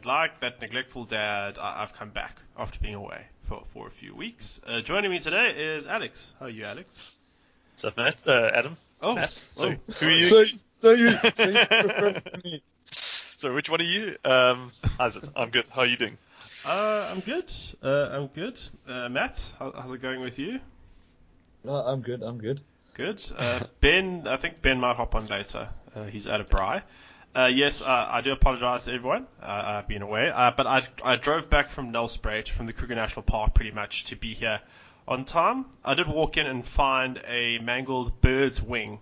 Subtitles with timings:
[0.00, 3.86] Adam, and like that neglectful dad, I- have come back after being away for, for
[3.88, 4.60] a few weeks.
[4.66, 6.30] Uh, joining me today is Alex.
[6.38, 6.98] How are you, Alex?
[7.72, 8.16] What's up, Matt?
[8.26, 8.76] Uh, Adam?
[9.00, 9.38] Oh, Matt?
[9.54, 9.92] So, oh.
[9.94, 10.26] who are you?
[10.26, 12.62] So, so you, so you prefer me.
[13.36, 14.16] So which one are you?
[14.24, 15.28] Um, how's it?
[15.34, 15.66] I'm good.
[15.70, 16.18] How are you doing?
[16.64, 17.50] Uh, I'm good.
[17.82, 18.58] Uh, I'm good.
[18.86, 20.60] Uh, Matt, how, how's it going with you?
[21.64, 22.22] No, I'm good.
[22.22, 22.60] I'm good.
[22.94, 23.22] Good.
[23.36, 25.68] Uh, ben, I think Ben might hop on later.
[25.94, 26.82] Uh, he's at a Bry.
[27.34, 29.26] Uh, yes, uh, I do apologise to everyone.
[29.40, 32.96] Uh, I've been away, uh, but I, I drove back from Nelspruit from the Kruger
[32.96, 34.60] National Park pretty much to be here
[35.06, 35.66] on time.
[35.84, 38.98] I did walk in and find a mangled bird's wing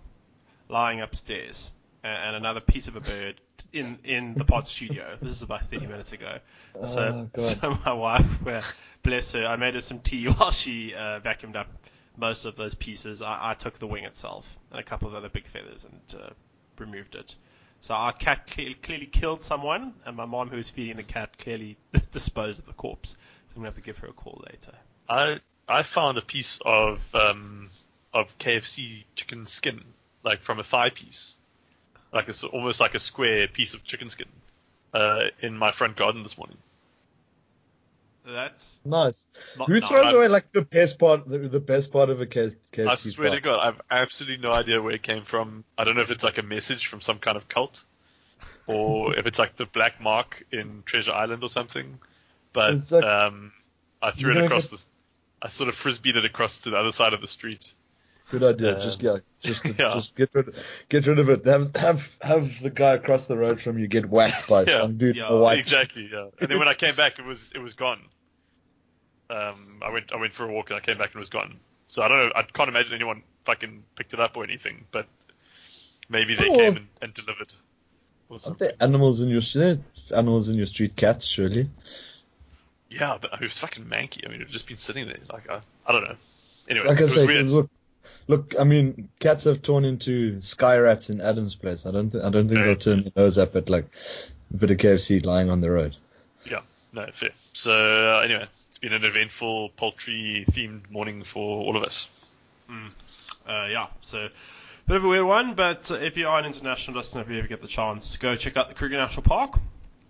[0.67, 1.71] lying upstairs
[2.03, 3.41] and, and another piece of a bird
[3.73, 5.17] in in the pod studio.
[5.19, 6.37] This is about 30 minutes ago.
[6.83, 8.63] So, Oh, so my wife, well,
[9.01, 11.67] bless her, I made her some tea while she uh, vacuumed up
[12.15, 13.23] most of those pieces.
[13.23, 16.29] I, I took the wing itself and a couple of other big feathers and uh,
[16.77, 17.33] removed it.
[17.81, 21.37] So our cat clearly, clearly killed someone, and my mom, who was feeding the cat,
[21.37, 21.77] clearly
[22.11, 23.11] disposed of the corpse.
[23.11, 23.17] So
[23.55, 24.73] I'm gonna have to give her a call later.
[25.07, 27.69] I I found a piece of um,
[28.13, 29.83] of KFC chicken skin,
[30.23, 31.35] like from a thigh piece,
[32.11, 34.27] like it's almost like a square piece of chicken skin,
[34.93, 36.57] uh, in my front garden this morning.
[38.31, 39.27] That's Nice.
[39.57, 42.51] not Who throws away like the best part, the, the best part of a K-
[42.71, 42.87] KFC?
[42.87, 43.41] I swear to?
[43.41, 45.63] God, I've absolutely no idea where it came from.
[45.77, 47.83] I don't know if it's like a message from some kind of cult,
[48.67, 51.99] or if it's like the black mark in Treasure Island or something.
[52.53, 53.51] But like- um,
[54.01, 54.81] I threw it across the.
[55.41, 57.73] I sort of frisbeed it across to the other side of the street.
[58.31, 58.75] Good idea.
[58.75, 59.93] Um, just yeah, just yeah.
[59.95, 60.53] just get rid
[60.89, 61.45] get rid of it.
[61.45, 64.77] Have have have the guy across the road from you get whacked by Yeah.
[64.79, 65.57] some dude Yeah, white.
[65.59, 66.27] Exactly, yeah.
[66.39, 67.99] And then when I came back, it was it was gone.
[69.29, 71.29] Um, I went I went for a walk and I came back and it was
[71.29, 71.59] gone.
[71.87, 72.31] So I don't know.
[72.35, 74.85] I can't imagine anyone fucking picked it up or anything.
[74.91, 75.07] But
[76.09, 77.53] maybe they Oh, came and, and delivered.
[78.45, 79.79] Aren't there animals in your street?
[80.15, 80.95] Animals in your street?
[80.95, 81.69] Cats, surely.
[82.89, 84.25] Yeah, but it was fucking manky.
[84.27, 85.17] I mean, it just been sitting there.
[85.31, 86.15] Like I, I don't know.
[86.67, 87.69] Anyway, Like I say, look,
[88.27, 88.55] look.
[88.59, 91.85] I mean, cats have torn into sky rats in Adam's place.
[91.85, 92.11] I don't.
[92.11, 93.85] Th- I don't think they'll turn their nose up at like
[94.53, 95.95] a bit of KFC lying on the road.
[96.45, 96.61] Yeah,
[96.93, 97.31] no, fair.
[97.53, 98.47] So uh, anyway,
[98.81, 102.07] been an eventful poultry themed morning for all of us.
[103.47, 104.29] Uh, yeah, so
[104.87, 107.47] bit of a weird one, but if you are an international listener, if you ever
[107.47, 109.59] get the chance, go check out the Kruger National Park.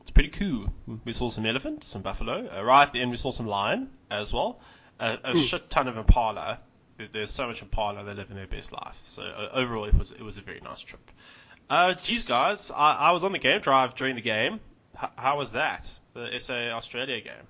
[0.01, 0.71] It's pretty cool.
[1.05, 2.49] We saw some elephant, some buffalo.
[2.53, 4.59] Uh, right at the end, we saw some lion as well.
[4.99, 6.59] Uh, a shit ton of impala.
[7.13, 8.97] There's so much impala, they live in their best life.
[9.05, 10.99] So uh, overall, it was it was a very nice trip.
[11.69, 14.59] Uh, geez, guys, I, I was on the game drive during the game.
[15.01, 15.89] H- how was that?
[16.13, 17.47] The SA Australia game.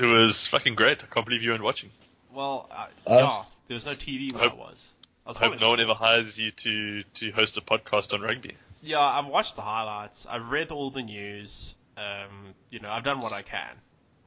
[0.00, 1.02] It was fucking great.
[1.02, 1.90] I can't believe you weren't watching.
[2.32, 4.88] Well, uh, Uh, yeah, there was no TV where I hope- was.
[5.26, 8.22] I was I hope no one ever hires you to to host a podcast on
[8.22, 8.56] rugby.
[8.82, 10.26] Yeah, I've watched the highlights.
[10.28, 11.74] I've read all the news.
[11.98, 13.76] Um, you know, I've done what I can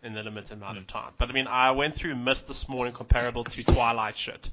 [0.03, 1.11] in the limited amount of time.
[1.17, 4.49] But I mean, I went through Mist this morning comparable to Twilight shit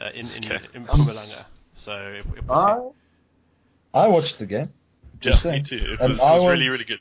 [0.00, 0.60] uh, in in, Okay.
[0.74, 1.44] in Mpumalanga.
[1.72, 2.92] So it, it was.
[3.94, 4.68] I watched the game.
[5.22, 5.64] Yeah, Just me saying.
[5.64, 5.96] too.
[5.98, 7.00] It was, it I was was- really really good.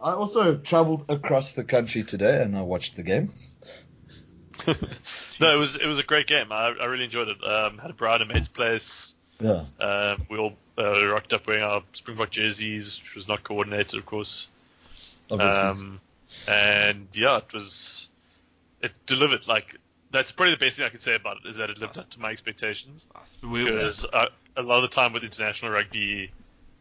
[0.00, 3.32] I also travelled across the country today and I watched the game.
[5.40, 6.52] no, it was it was a great game.
[6.52, 7.44] I, I really enjoyed it.
[7.44, 9.14] Um, had a bride at mate's place.
[9.40, 9.64] Yeah.
[9.80, 14.06] Um, we all uh, rocked up wearing our Springbok jerseys, which was not coordinated, of
[14.06, 14.48] course.
[15.30, 15.60] Obviously.
[15.60, 16.00] Um,
[16.46, 18.08] and yeah, it was
[18.82, 19.46] it delivered.
[19.46, 19.76] Like
[20.10, 22.10] that's probably the best thing I can say about it is that it lived up
[22.10, 23.06] to my expectations.
[23.42, 26.32] We, Because uh, a lot of the time with international rugby,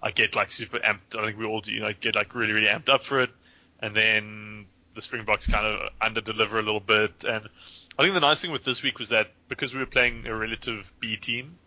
[0.02, 1.18] I get like super amped.
[1.18, 1.72] I think we all do.
[1.72, 3.32] You know, get like really really amped up for it,
[3.80, 7.24] and then the Springboks kind of under deliver a little bit.
[7.24, 7.48] And
[7.98, 10.36] I think the nice thing with this week was that because we were playing a
[10.36, 11.58] relative B team,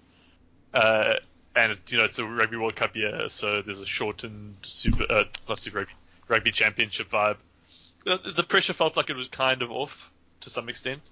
[0.75, 1.14] uh,
[1.56, 5.25] and you know it's a Rugby World Cup year, so there's a shortened super, uh,
[5.49, 5.93] not super rugby,
[6.28, 7.37] rugby championship vibe.
[8.04, 10.10] The, the pressure felt like it was kind of off
[10.43, 11.02] to some extent,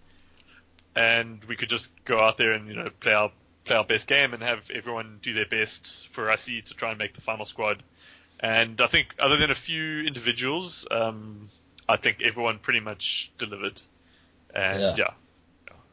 [0.95, 3.33] and we could just go out there and you know play our
[3.69, 6.99] play our best game and have everyone do their best for us to try and
[6.99, 7.83] make the final squad.
[8.41, 11.49] And I think other than a few individuals, um,
[11.89, 13.81] I think everyone pretty much delivered.
[14.55, 14.95] And Yeah.
[14.99, 15.11] yeah.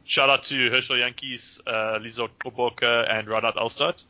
[0.05, 4.03] Shout out to Herschel Jantjies, uh, Lizo Gqoboka, and Rynhardt Elstadt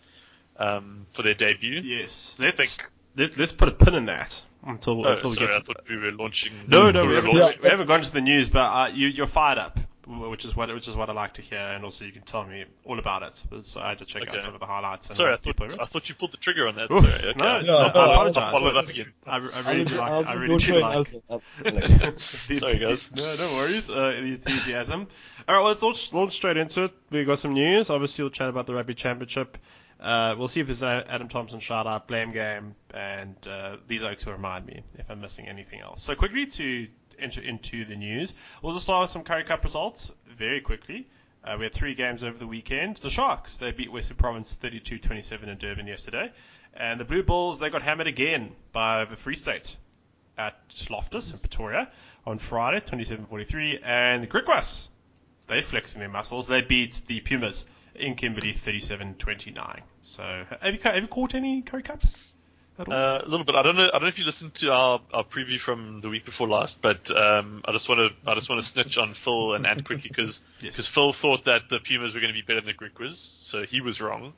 [0.58, 1.80] um, for their debut.
[1.82, 5.48] yes, let's think- let, let's put a pin in that until Oh, until we sorry,
[5.48, 6.52] get I to thought we were launching.
[6.68, 8.88] No, no, we were haven't, launching- Yeah, we haven't gone to the news, but uh,
[8.94, 11.84] you, you're fired up, which is what which is what I like to hear, and
[11.84, 13.44] also you can tell me all about it.
[13.66, 15.08] So I had to check out some of the highlights.
[15.08, 16.92] And Sorry, I thought, I thought you pulled the trigger on that.
[16.92, 17.34] Oof, Sorry, okay.
[17.38, 18.44] no, Yeah, no, no, I I- apologize.
[18.44, 19.14] I'll follow that again.
[19.26, 20.26] I, I really do like.
[20.28, 21.08] I really do like.
[21.66, 23.10] I Sorry, guys.
[23.16, 23.90] No, no worries.
[23.90, 25.08] Uh, the enthusiasm.
[25.48, 26.94] All right, well, let's launch, launch straight into it.
[27.12, 27.90] We got some news.
[27.90, 29.58] Obviously, we'll chat about the rugby championship.
[30.00, 34.04] Uh, we'll see if there's an Adam Thompson shout out, blame game, and uh, these
[34.04, 36.04] oaks will remind me if I'm missing anything else.
[36.04, 36.88] So quickly to
[37.20, 41.08] enter into the news, we'll just start with some Currie Cup results very quickly.
[41.44, 42.98] Uh, we had three games over the weekend.
[42.98, 46.32] The Sharks, they beat Western Province 32-27 in Durban yesterday.
[46.74, 49.76] And the Blue Bulls, they got hammered again by the Free State
[50.38, 50.56] at
[50.90, 51.90] Loftus in Pretoria
[52.26, 53.86] on Friday, 27-43.
[53.86, 54.88] And the Griquas,
[55.48, 56.48] they flexing their muscles.
[56.48, 59.82] They beat the Pumas in Kimberley 37-29.
[60.02, 62.34] So have you, have you caught any Currie Cups?
[62.78, 62.94] At all?
[62.94, 63.56] Uh, a little bit.
[63.56, 63.88] I don't know.
[63.88, 66.82] I don't know if you listened to our, our preview from the week before last,
[66.82, 69.86] but um, I just want to I just want to snitch on Phil and Ant
[69.86, 70.88] quickly because Yes.
[70.88, 73.82] Phil thought that the Pumas were going to be better than the Griquas, so he
[73.82, 74.34] was wrong.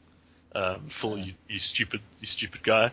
[0.53, 2.91] Um, Phil, you, you stupid you stupid guy.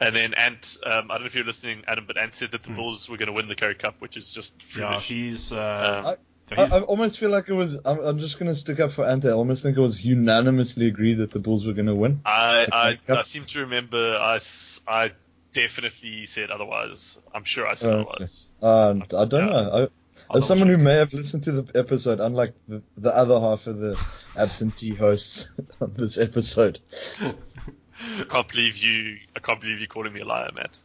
[0.00, 2.62] And then Ant, um, I don't know if you're listening, Adam, but Ant said that
[2.64, 2.76] the Hmm.
[2.76, 6.16] Bulls were going to win the Currie Cup, which is just yeah, he's, uh, Um,
[6.50, 7.78] I, I, almost feel like it was.
[7.84, 9.28] I'm, I'm just gonna stick up for Ante.
[9.28, 12.20] I almost think it was unanimously agreed that the Bulls were gonna win.
[12.26, 12.66] I,
[13.08, 14.38] I, I seem to remember I,
[14.86, 15.12] I
[15.54, 17.18] definitely said otherwise.
[17.34, 18.10] I'm sure I said Oh, okay.
[18.10, 18.48] otherwise.
[18.62, 19.52] Uh, I don't Yeah.
[19.52, 19.88] know.
[20.30, 23.66] I, as someone who may have listened to the episode, unlike the, the other half
[23.66, 23.98] of the
[24.36, 25.48] absentee hosts
[25.80, 26.80] on this episode,
[27.20, 29.18] I can't believe you.
[29.36, 30.76] I can't believe you calling me a liar, Matt.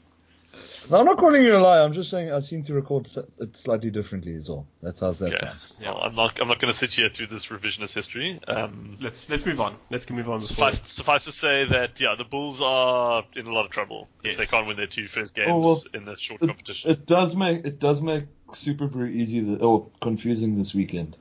[0.90, 1.84] No, I'm not calling you a lie.
[1.84, 3.10] I'm just saying I seem to record
[3.40, 4.66] it slightly differently as well.
[4.82, 5.46] That's how that Okay.
[5.46, 5.60] sound.
[5.82, 5.92] Yeah.
[5.92, 6.40] Well, I'm not.
[6.40, 8.40] I'm not going to sit here through this revisionist history.
[8.48, 9.76] Um, let's let's move on.
[9.90, 10.40] Let's move on.
[10.40, 14.38] Suffice, suffice to say that yeah, the Bulls are in a lot of trouble if
[14.38, 16.92] they can't win their two first games Oh, well, in the short It, competition.
[16.92, 21.18] it does make it does make SuperBru easy th- or confusing this weekend.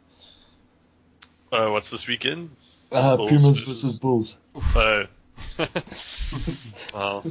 [1.51, 2.51] Uh, what's this weekend?
[2.93, 4.39] Uh, Bulls Pumas versus- versus Bulls.
[4.75, 5.05] Oh.
[6.95, 7.25] well,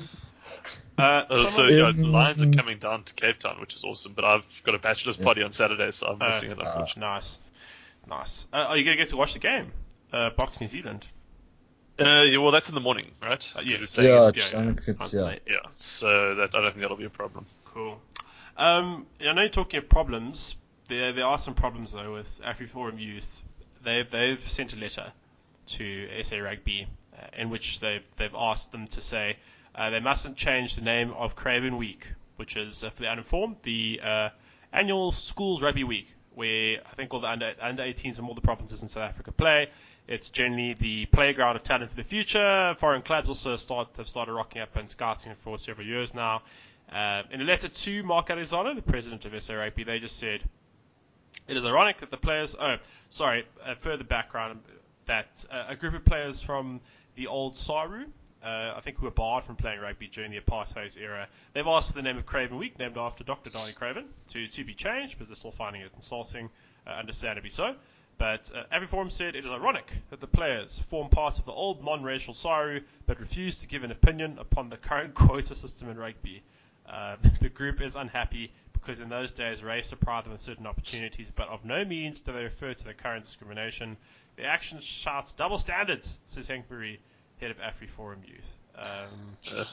[0.98, 3.84] Uh, also, someone- yeah, In- the Lions are coming down to Cape Town, which is
[3.84, 4.14] awesome.
[4.14, 6.58] But I've got a bachelor's party on Saturday, so I'm Uh, missing it.
[6.60, 7.02] Unfortunately.
[7.02, 7.38] nice,
[8.08, 8.46] nice.
[8.54, 9.72] Uh, are you gonna get to watch the game?
[10.14, 11.06] Uh, Boks New Zealand.
[12.00, 13.50] Uh, yeah, well, that's in the morning, right?
[13.56, 13.80] Uh, yes.
[13.80, 15.36] We're playing Yeah, it- it's- I think it's yeah.
[15.48, 15.56] Yeah.
[15.74, 17.46] So that I don't think that'll be a problem.
[17.66, 18.02] Cool.
[18.58, 20.56] Um, I know you're talking of problems.
[20.88, 23.42] There, there are some problems though with AfriForum Youth.
[23.84, 25.12] They've they've sent a letter
[25.68, 26.88] to SA Rugby
[27.18, 29.38] uh, in which they've they've asked them to say
[29.76, 32.08] uh, they mustn't change the name of Craven Week,
[32.38, 34.30] which is uh, for the uninformed the uh,
[34.72, 38.42] annual schools rugby week, where I think all the under under 18s from all the
[38.42, 39.70] provinces in South Africa play.
[40.08, 42.76] It's generally the playground of talent for the future.
[42.80, 46.44] Foreign clubs also start have started rocking up and scouting for several years now.
[46.92, 50.42] Uh, in a letter to Mark Alexander, the president of SRAP, they just said
[51.48, 52.56] it is ironic that the players.
[52.60, 52.78] Oh,
[53.10, 53.46] sorry.
[53.64, 54.62] Uh, further background
[55.06, 56.82] that uh, a group of players from
[57.16, 58.06] the old Saru,
[58.46, 61.90] uh, I think who were barred from playing rugby during the apartheid era, they've asked
[61.90, 63.50] for the name of Craven Week, named after Dr.
[63.50, 66.50] Danie Craven, to, to be changed because they're still finding it insulting,
[66.86, 67.76] uh, understandably so.
[68.18, 71.84] But uh, Forum said it is ironic that the players form part of the old
[71.84, 76.44] non-racial Saru, but refuse to give an opinion upon the current quota system in rugby.
[76.88, 81.32] Uh, the group is unhappy because in those days race deprived them of certain opportunities,
[81.36, 83.98] but of no means do they refer to the current discrimination.
[84.38, 86.70] The action shouts double standards, says Hank
[87.42, 88.40] head of AfriForum Youth.
[88.78, 89.66] Um, Uh,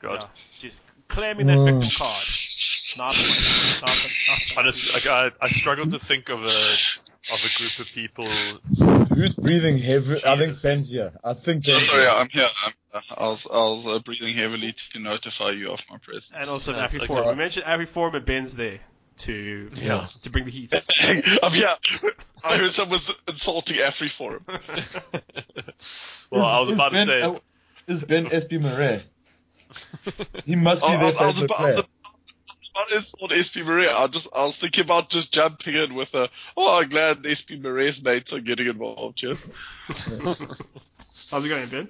[0.00, 0.20] God.
[0.20, 0.26] yeah,
[0.60, 2.04] just claiming that victim Oh.
[2.04, 2.24] card.
[2.26, 3.08] Nice one.
[3.08, 7.78] Nice, nice, I just like I, I struggle to think of a of a group
[7.78, 8.26] of people.
[9.14, 10.24] Who's breathing heavy?
[10.24, 11.12] I think Ben's here.
[11.22, 12.10] I think So Ben's sorry, here.
[12.14, 12.48] I'm here.
[12.64, 12.72] I'm,
[13.16, 16.32] I was, I was uh, breathing heavily to notify you of my presence.
[16.34, 17.10] and also Yes, AfriForum.
[17.18, 17.28] okay.
[17.30, 18.80] We mentioned AfriForum and Ben's there
[19.18, 20.06] to Yeah.
[20.22, 20.72] to bring the heat.
[21.42, 21.68] I'm here.
[22.44, 24.44] I heard someone's insulting Afri Forum.
[26.30, 27.22] well, I was Is about to say.
[27.22, 27.34] uh,
[27.86, 29.04] is Ben SB Murray?
[30.44, 31.72] He must be I, their I, I was about, player.
[31.74, 33.88] about to insult SP Marais.
[33.88, 37.58] I just I was thinking about just jumping in with a oh I'm glad SP
[37.60, 39.36] Marais's mates are getting involved here.
[41.30, 41.88] How's it going, Ben?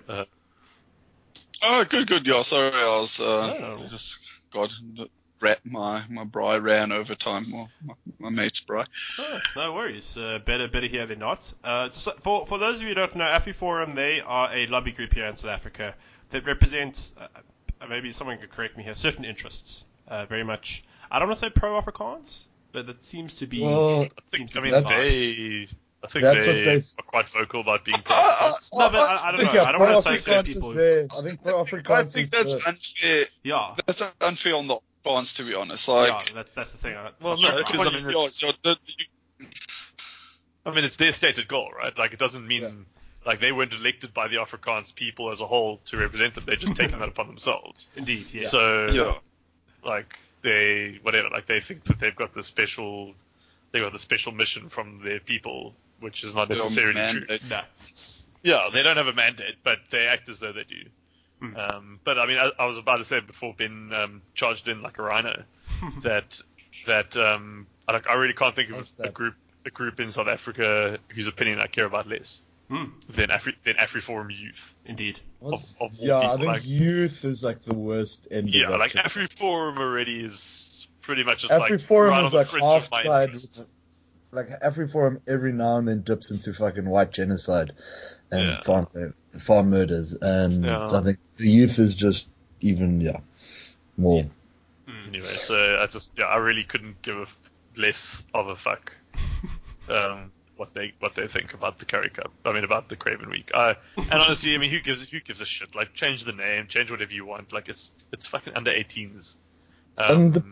[1.62, 3.86] Oh good good yeah sorry I was uh, Oh.
[3.90, 4.18] just
[4.52, 5.08] God the
[5.40, 8.86] rat my my braai ran over time well, my, my mate's braai.
[9.18, 10.16] Oh, no worries.
[10.16, 11.52] Uh, better, better here than not.
[11.64, 14.92] Uh, just for for those of you who don't know, AfriForum they are a lobby
[14.92, 15.94] group here in South Africa
[16.30, 17.26] that represents uh,
[17.80, 19.84] uh, maybe someone could correct me here certain interests.
[20.06, 20.84] Uh, very much.
[21.10, 22.40] I don't want to say pro Afrikaans,
[22.72, 23.60] but that seems to be.
[23.60, 25.68] Well, I seems think to I be mean they.
[26.00, 28.00] I think That's what they, they- are quite vocal about being.
[28.06, 29.62] Uh, uh, No, but I, I don't think, know.
[29.62, 30.72] yeah, I don't want to say Pro-Afrikaans certain people.
[30.72, 31.06] there.
[31.10, 33.26] I think pro I think that's the, unfair.
[33.42, 35.88] Yeah, That's unfair on the fans to be honest.
[35.88, 36.96] Like yeah, that's that's the thing.
[36.96, 39.46] I- Well, no, because I mean, yeah, it's, yeah, the- you-
[40.66, 41.96] I mean, it's their stated goal, right?
[41.96, 42.70] Like, it doesn't mean Yeah.
[43.24, 46.44] like they weren't elected by the Afrikaans people as a whole to represent them.
[46.46, 47.88] They're just taking that upon themselves.
[47.96, 48.50] Indeed, yes.
[48.50, 49.14] So, yeah.
[49.82, 53.14] like, they whatever, like they think that they've got the special,
[53.72, 57.38] they got the special mission from their people, which is not necessarily true.
[57.48, 57.62] no.
[58.42, 60.84] Yeah, they don't have a mandate, but they act as though they do.
[61.40, 61.56] Hmm.
[61.56, 64.82] Um, but I mean, I, I was about to say before being um, charged in
[64.82, 65.44] like a rhino,
[66.02, 66.40] that
[66.86, 70.26] that um, I, I really can't think of What's a, group a group in South
[70.28, 74.74] Africa whose opinion I care about less Hmm, than Afri than AfriForum Youth.
[74.84, 75.20] indeed.
[75.38, 78.50] What's- of all yeah, I think like- youth is like the worst end.
[78.50, 79.06] Yeah, of like trip.
[79.06, 83.30] AfriForum already is pretty much just Every like forum right is like fringe half side.
[84.30, 87.72] Like every forum, every now and then dips into fucking white genocide
[88.30, 88.62] and Yeah.
[88.62, 88.86] farm
[89.40, 90.88] farm murders, and Yeah.
[90.90, 92.28] I think the youth is just
[92.60, 93.20] even yeah
[93.96, 94.26] more.
[95.08, 97.36] Anyway, so I just yeah, I really couldn't give a f-
[97.76, 98.94] less of a fuck
[99.88, 102.30] um, what they what they think about the Currie Cup.
[102.44, 103.50] I mean about the Craven Week.
[103.54, 105.74] I, and honestly, I mean who gives who gives a shit?
[105.74, 107.52] Like change the name, change whatever you want.
[107.52, 109.36] Like it's it's fucking under 18s.
[109.96, 110.44] Um, And the-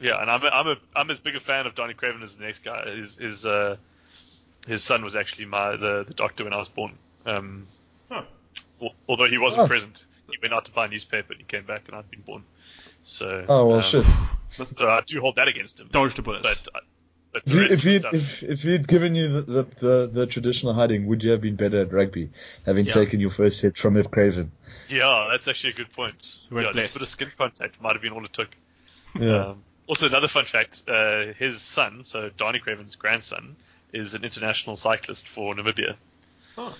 [0.00, 2.36] yeah, and I'm a, I'm a I'm as big a fan of Danie Craven as
[2.36, 2.90] the next guy.
[2.90, 3.76] His his uh
[4.66, 6.98] his son was actually my the, the doctor when I was born.
[7.24, 7.66] Um,
[8.80, 8.88] Huh.
[9.08, 9.66] although he wasn't Oh.
[9.66, 12.20] present, he went out to buy a newspaper and he came back and I'd been
[12.22, 12.42] born.
[13.02, 14.06] So Oh well, um, shit.
[14.50, 15.88] so I do hold that against him.
[15.90, 16.42] Dodged a bullet.
[16.42, 16.80] But uh,
[17.32, 20.74] but If, he, if, he'd, if, if he'd given you the, the, the, the traditional
[20.74, 22.28] hiding, would you have been better at rugby,
[22.66, 22.92] having Yeah.
[22.92, 24.10] taken your first hit from F.
[24.10, 24.52] Craven?
[24.90, 26.14] yeah, that's actually a good point.
[26.50, 26.90] Yeah, just blessed.
[26.90, 28.50] a bit of skin contact might have been all it took.
[29.18, 29.46] Yeah.
[29.46, 33.56] Um, also, another fun fact: uh, his son, so Danie Craven's grandson,
[33.94, 35.96] is an international cyclist for Namibia.
[36.58, 36.74] Oh.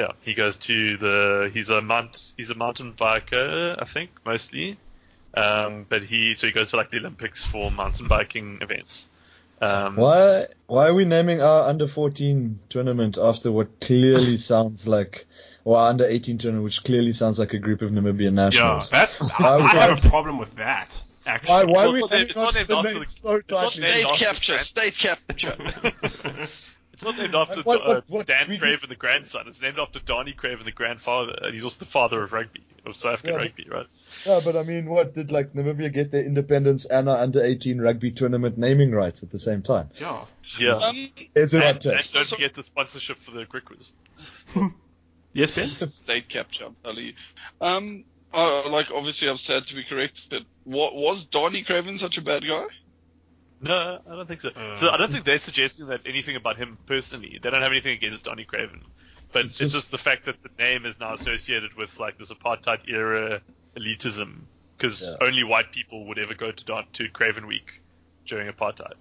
[0.00, 1.50] Yeah, he goes to the.
[1.52, 2.32] He's a mount.
[2.38, 4.78] He's a mountain biker, I think, mostly.
[5.34, 9.08] Um, but he so he goes to like the Olympics for mountain biking events.
[9.60, 15.26] Um, Why why are we naming our under 14 tournament after what clearly sounds like,
[15.66, 18.90] or our under 18 tournament, which clearly sounds like a group of Namibian nationals?
[18.90, 19.28] yeah, nationals?
[19.28, 19.30] that's.
[19.38, 20.98] I, Why- I have a problem with that.
[21.26, 21.50] Actually.
[21.50, 23.68] Why, why are we naming named- it's not us named the name so tightly?
[23.68, 25.56] State capture, state capture.
[27.00, 29.48] It's not named after What- what- uh, what- Dan we- Craven, the grandson.
[29.48, 32.94] It's named after Danie Craven, the grandfather, and he's also the father of rugby, of
[32.94, 33.86] South African Yeah, rugby, right?
[34.26, 37.80] Yeah, but I mean, what did like Namibia get their independence and our under 18
[37.80, 39.88] rugby tournament naming rights at the same time?
[39.98, 40.26] yeah.
[40.58, 40.74] Yeah.
[40.74, 43.92] Um, Is it and, and don't forget the sponsorship for the Griquas.
[45.32, 45.70] Yes, Ben.
[45.88, 47.12] state capture, I'm telling you.
[47.60, 48.04] Um,
[48.34, 50.44] uh, like obviously I'm sad to be corrected.
[50.64, 52.64] What was Danie Craven such a bad guy?
[53.60, 54.50] No, I don't think so.
[54.50, 54.76] Uh.
[54.76, 57.38] so I don't think they're suggesting that anything about him personally.
[57.42, 58.82] They don't have anything against Danie Craven,
[59.32, 62.16] but It's it's, just- just, the fact that the name is now associated with like
[62.18, 63.42] this apartheid era
[63.76, 64.40] elitism,
[64.76, 65.16] because Yeah.
[65.20, 67.80] only white people would ever go to Don- to Craven Week
[68.26, 68.94] during apartheid.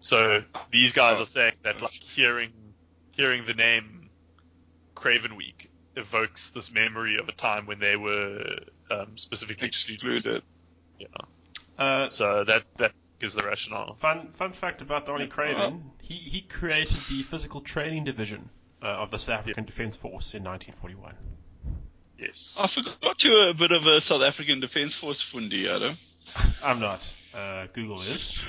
[0.00, 1.22] So these guys Oh.
[1.22, 2.52] are saying that like hearing
[3.12, 4.10] hearing the name
[4.96, 8.58] Craven Week evokes this memory of a time when they were
[8.90, 10.16] um, specifically excluded.
[10.16, 10.42] Excluded.
[10.98, 11.06] Yeah.
[11.78, 13.94] Uh, So that that gives the rationale.
[14.00, 18.50] Fun fun fact about Danie Craven: he he created the physical training division
[18.82, 21.14] uh, of the South African Defence Force in 1941.
[22.18, 22.56] Yes.
[22.60, 25.96] I forgot you were a bit of a South African Defence Force fundi, Adam.
[26.62, 27.12] I'm not.
[27.34, 28.42] Uh, Google is.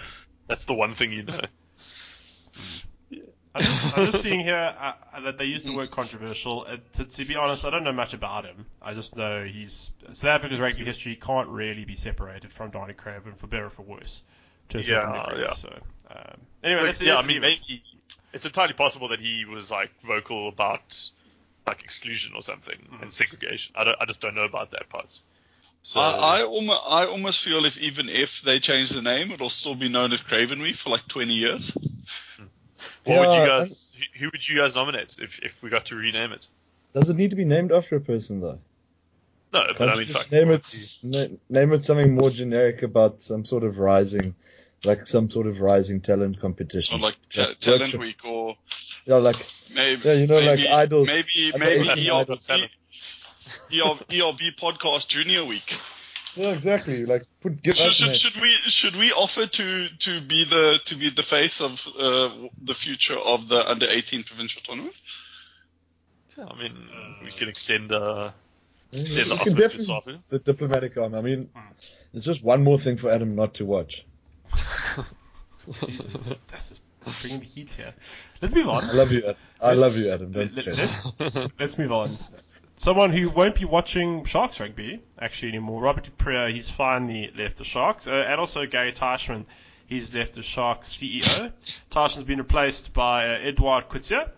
[0.48, 1.42] That's the one thing you know.
[3.56, 6.66] I'm just, I'm just seeing here uh, that they use the word controversial.
[6.70, 8.66] Uh, to, to be honest, I don't know much about him.
[8.82, 13.36] I just know he's South Africa's rugby history can't really be separated from Danie Craven
[13.36, 14.22] for better or for worse.
[14.70, 15.44] To a certain Yeah, degree.
[15.44, 15.54] yeah.
[15.54, 15.70] So
[16.10, 17.84] um, anyway, let's, yeah, let's I mean, maybe
[18.34, 21.10] it's entirely possible that he was like vocal about
[21.68, 23.74] like exclusion or something and segregation.
[23.76, 25.08] I don't, I just don't know about that part.
[25.82, 29.50] So I, I, almost, I almost feel if even if they change the name, it'll
[29.52, 31.72] still be known as Craven Week for like 20 years.
[33.06, 33.96] what would you guys?
[33.96, 36.48] Who, who would you guys nominate if if we got to rename it?
[36.94, 38.60] Does it need to be named after a person though?
[39.54, 40.32] No, but Can't I mean, just fuck.
[40.32, 44.34] name it na- name it something more generic about some sort of rising,
[44.86, 46.96] like some sort of rising talent competition.
[46.96, 48.02] Or like ta- Like Talent workshop.
[48.02, 48.58] Week or
[49.06, 50.02] Yeah, like maybe.
[50.04, 51.08] Yeah, you know, like maybe, idols.
[51.08, 52.50] Maybe, maybe 18 ERB, idols.
[52.50, 55.78] ERB, ERB Podcast Junior Week.
[56.36, 57.06] yeah, exactly.
[57.06, 60.96] Like put give Should, should, should we should we offer to, to be the to
[60.96, 62.30] be the face of uh,
[62.62, 64.96] the future of the under 18 provincial tournament?
[66.38, 66.76] Yeah, I mean,
[67.24, 68.32] we can extend uh,
[68.92, 71.16] extend you the can offer to definitely the diplomatic arm.
[71.16, 71.50] I mean,
[72.14, 74.06] it's just one more thing for Adam not to watch.
[75.88, 76.82] Jesus, this is
[77.22, 77.94] bringing the heat here.
[78.42, 78.84] Let's move on.
[78.84, 79.20] I love you.
[79.20, 79.36] Adam.
[79.62, 80.32] I love you, Adam.
[80.32, 80.66] Don't let,
[81.20, 82.18] let, let's move on.
[82.78, 85.82] Someone who won't be watching Sharks rugby actually anymore.
[85.82, 89.46] Robert du Preez, he's finally left the Sharks, uh, and also Gary Teichmann,
[89.88, 91.52] he's left the Sharks CEO.
[91.90, 94.30] Teichmann's been replaced by uh, Eduard Coetzee.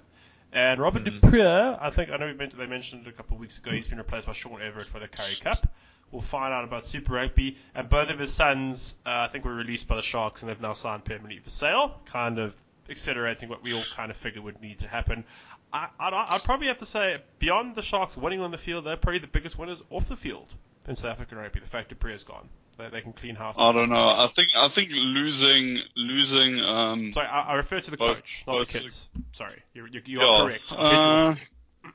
[0.53, 3.35] And Robert du Preez, I think I know we mentioned, they mentioned it a couple
[3.35, 3.71] of weeks ago.
[3.71, 5.67] He's been replaced by Sean Everitt for the Currie Cup.
[6.11, 9.53] We'll find out about Super Rugby, and both of his sons, uh, I think, were
[9.53, 11.99] released by the Sharks, and they've now signed permanently for sale.
[12.05, 12.53] Kind of
[12.89, 15.25] accelerating what we all kind of figured would need to happen.
[15.73, 18.95] I, I'd, I'd probably have to say, beyond the Sharks winning on the field, they're
[18.95, 20.47] probably the biggest winners off the field
[20.87, 21.59] in South African rugby.
[21.59, 22.47] The fact that Priya's gone,
[22.77, 23.55] they, they can clean house.
[23.57, 24.07] I don't know.
[24.17, 28.43] I think I think losing losing um Sorry, I, I refer to the Both- coach,
[28.47, 29.05] not the kids.
[29.33, 30.63] Sorry, you, you, you yeah, are correct.
[30.71, 31.35] Uh,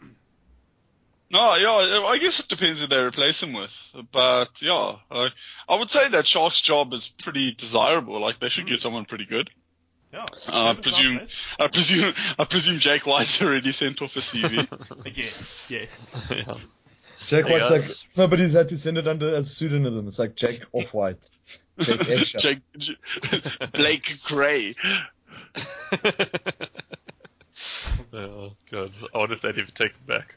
[1.32, 3.74] no, yeah, I guess it depends who they replace him with.
[4.12, 5.30] But yeah, I,
[5.68, 8.20] I would say that Shark's job is pretty desirable.
[8.20, 9.48] Like they should get someone pretty good.
[10.12, 10.26] yeah.
[10.46, 11.20] Uh, I presume.
[11.58, 14.68] I presume, I presume Jake White's already sent off a CV.
[15.06, 15.14] Again,
[15.70, 16.06] yes.
[16.30, 16.54] yeah.
[17.26, 18.04] Jake White's like guys.
[18.16, 20.06] nobody's had to send it under a pseudonym.
[20.08, 21.16] It's like Jake Off White.
[21.78, 22.38] Jake Escher.
[22.38, 22.60] Jake,
[23.72, 24.74] Blake Gray.
[28.12, 30.34] oh god, I wonder if they'd even take him back.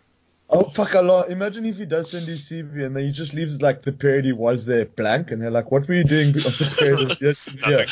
[0.47, 1.25] Oh fuck Allah!
[1.27, 4.25] Imagine if he does send his CV and then he just leaves like the period
[4.25, 7.19] he was there blank, and they're like, "What were you doing on the period of
[7.21, 7.87] years to year?"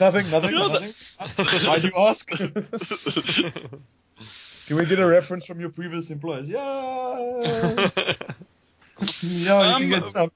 [0.00, 0.92] Nothing, nothing, Yeah, nothing.
[1.68, 2.28] Why do you ask?
[4.66, 6.48] Can we get a reference from your previous employers?
[6.48, 6.58] Yeah,
[9.22, 10.32] yeah, you can Um, get some.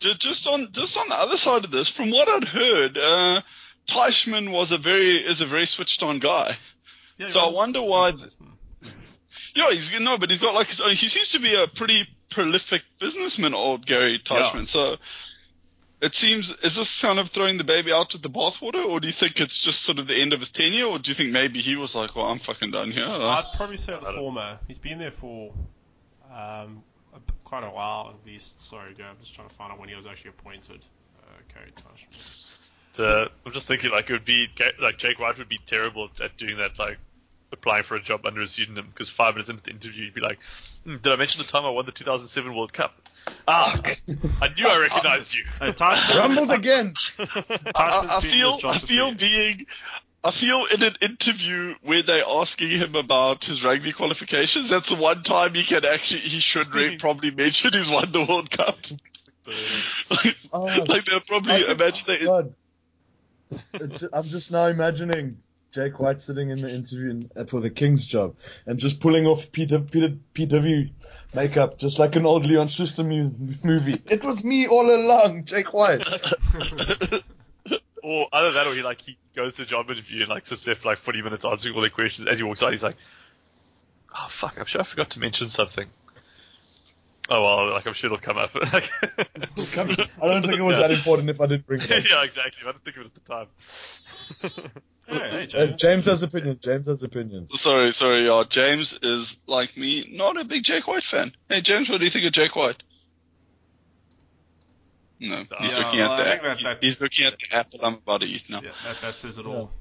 [0.00, 3.40] Just on just on the other side of this, from what I'd heard, uh,
[3.88, 6.56] Teichmann was a very is a very switched on guy.
[7.18, 8.36] Yeah, So I wonder why- runs-
[9.54, 12.08] Yeah, he's no, but he's got like his own, he seems to be a pretty
[12.30, 14.66] prolific businessman, old Gary Teichmann.
[14.66, 14.96] So
[16.00, 19.06] it seems is this kind of throwing the baby out with the bathwater, or do
[19.06, 21.30] you think it's just sort of the end of his tenure, or do you think
[21.30, 23.06] maybe he was like, well, I'm fucking done here?
[23.06, 24.58] I'd probably say the former.
[24.68, 25.52] He's been there for
[26.30, 26.82] um,
[27.14, 28.62] a, quite a while at least.
[28.62, 30.80] Sorry, Joe, I'm just trying to find out when he was actually appointed.
[31.22, 32.46] Uh, Gary Teichmann.
[32.92, 34.48] So, I'm just thinking like it would be
[34.80, 36.98] like Jake White would be terrible at doing that, like
[37.52, 38.88] applying for a job under a pseudonym.
[38.92, 40.38] Because five minutes into the interview, you'd be like,
[40.84, 42.94] "Hmm, "Did I mention the time I won the 2007 World Cup?
[43.48, 43.80] Ah,
[44.40, 45.72] I knew I recognized you." Uh,
[46.16, 46.94] Rumbled again.
[47.18, 49.66] I, Teichmann's I feel I feel being
[50.24, 54.96] I feel in an interview where they're asking him about his rugby qualifications, that's the
[54.96, 58.76] one time he can actually he should re- probably mention he's won the World Cup.
[60.10, 62.50] like, Oh, like they'll I probably think- imagine they
[63.74, 65.38] It I'm just now imagining
[65.76, 68.34] Jake White sitting in the interview in, for the King's job
[68.64, 70.90] and just pulling off Peter, Peter, PW
[71.34, 73.30] makeup, just like an old Leon Schuster mu-
[73.62, 74.00] movie.
[74.06, 76.00] It was me all along, Jake White.
[78.02, 80.76] Or either that, or he like he goes to job interview and like sits there
[80.76, 82.26] for like 40 minutes answering all the questions.
[82.26, 82.96] As he walks out, he's like,
[84.14, 85.88] "Oh fuck, I'm sure I forgot to mention something."
[87.28, 88.50] Oh well, like I'm sure it'll come up.
[88.54, 88.80] I
[90.22, 92.04] don't think it was that important if I didn't bring it up.
[92.10, 92.62] yeah, exactly.
[92.62, 93.46] I didn't think of it at the time.
[95.08, 96.58] Hey, hey, Uh, James has opinions.
[96.60, 97.60] James has opinions.
[97.60, 101.30] Sorry, sorry, uh, James is like me, not a big Jake White fan.
[101.48, 102.82] Hey James, what do you think of Jake White?
[105.20, 107.80] No, he's Yeah, looking well, at the think that- that- he's looking at the apple
[107.84, 108.60] I'm about to eat now.
[108.62, 109.52] Yeah, that, that says it Yeah.
[109.52, 109.72] all.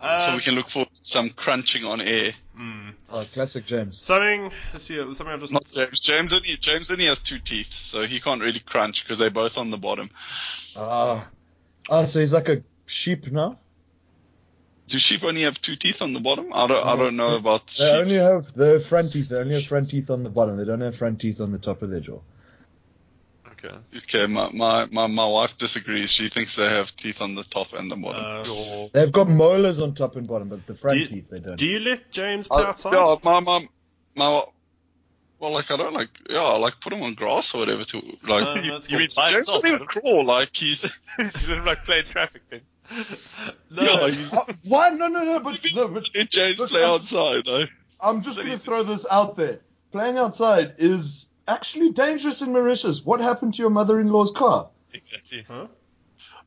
[0.00, 2.32] So we can look for some crunching on air.
[2.58, 4.02] mm, Oh, classic James.
[4.02, 4.50] something.
[4.72, 4.96] Let's see.
[4.96, 5.52] Something I've just.
[5.52, 6.00] Not James.
[6.00, 9.56] James only James only has two teeth, so he can't really crunch because they're both
[9.56, 10.10] on the bottom.
[10.76, 11.26] Ah.
[11.88, 13.58] Ah, so he's like a sheep now?
[14.86, 16.52] Do sheep only have two teeth on the bottom?
[16.52, 17.86] I don't I don't know about sheep.
[17.86, 19.28] They only have the front teeth.
[19.30, 20.56] They only have front teeth on the bottom.
[20.58, 22.20] They don't have front teeth on the top of their jaw.
[23.52, 23.74] okay.
[23.96, 26.10] Okay, my, my, my, my wife disagrees.
[26.10, 28.22] She thinks they have teeth on the top and the bottom.
[28.24, 31.56] Uh, They've got molars on top and bottom, but the front you- teeth they don't.
[31.56, 32.92] do you let James play I- outside?
[32.92, 33.66] yeah, my, my,
[34.16, 34.44] my,
[35.38, 38.02] well, like I don't like, yeah, I like put him on grass or whatever to
[38.28, 38.46] like.
[38.46, 39.14] Uh, you, you mean cool.
[39.16, 39.62] by James himself?
[39.62, 39.86] don't even Adam?
[39.86, 40.24] crawl.
[40.26, 40.84] Like he's,
[41.18, 42.60] you didn't like play in traffic then.
[43.70, 44.90] No, Uh, why?
[44.90, 45.40] No, no, no.
[45.40, 47.48] But no, but let James Look, play I'm- outside.
[47.48, 47.66] Eh?
[48.00, 49.60] I'm just going to throw this out there.
[49.92, 53.02] Playing outside is actually dangerous in Mauritius.
[53.04, 54.68] What happened to your mother-in-law's car?
[54.92, 55.44] Exactly.
[55.48, 55.66] Huh?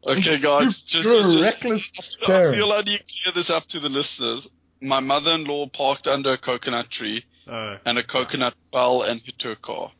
[0.05, 2.55] Okay, guys, just, You're just, a just- reckless I parent.
[2.55, 4.47] feel I need to clear this up to the listeners.
[4.81, 7.77] My mother-in-law parked under a coconut tree, Oh.
[7.85, 9.91] and a coconut fell and hit her car.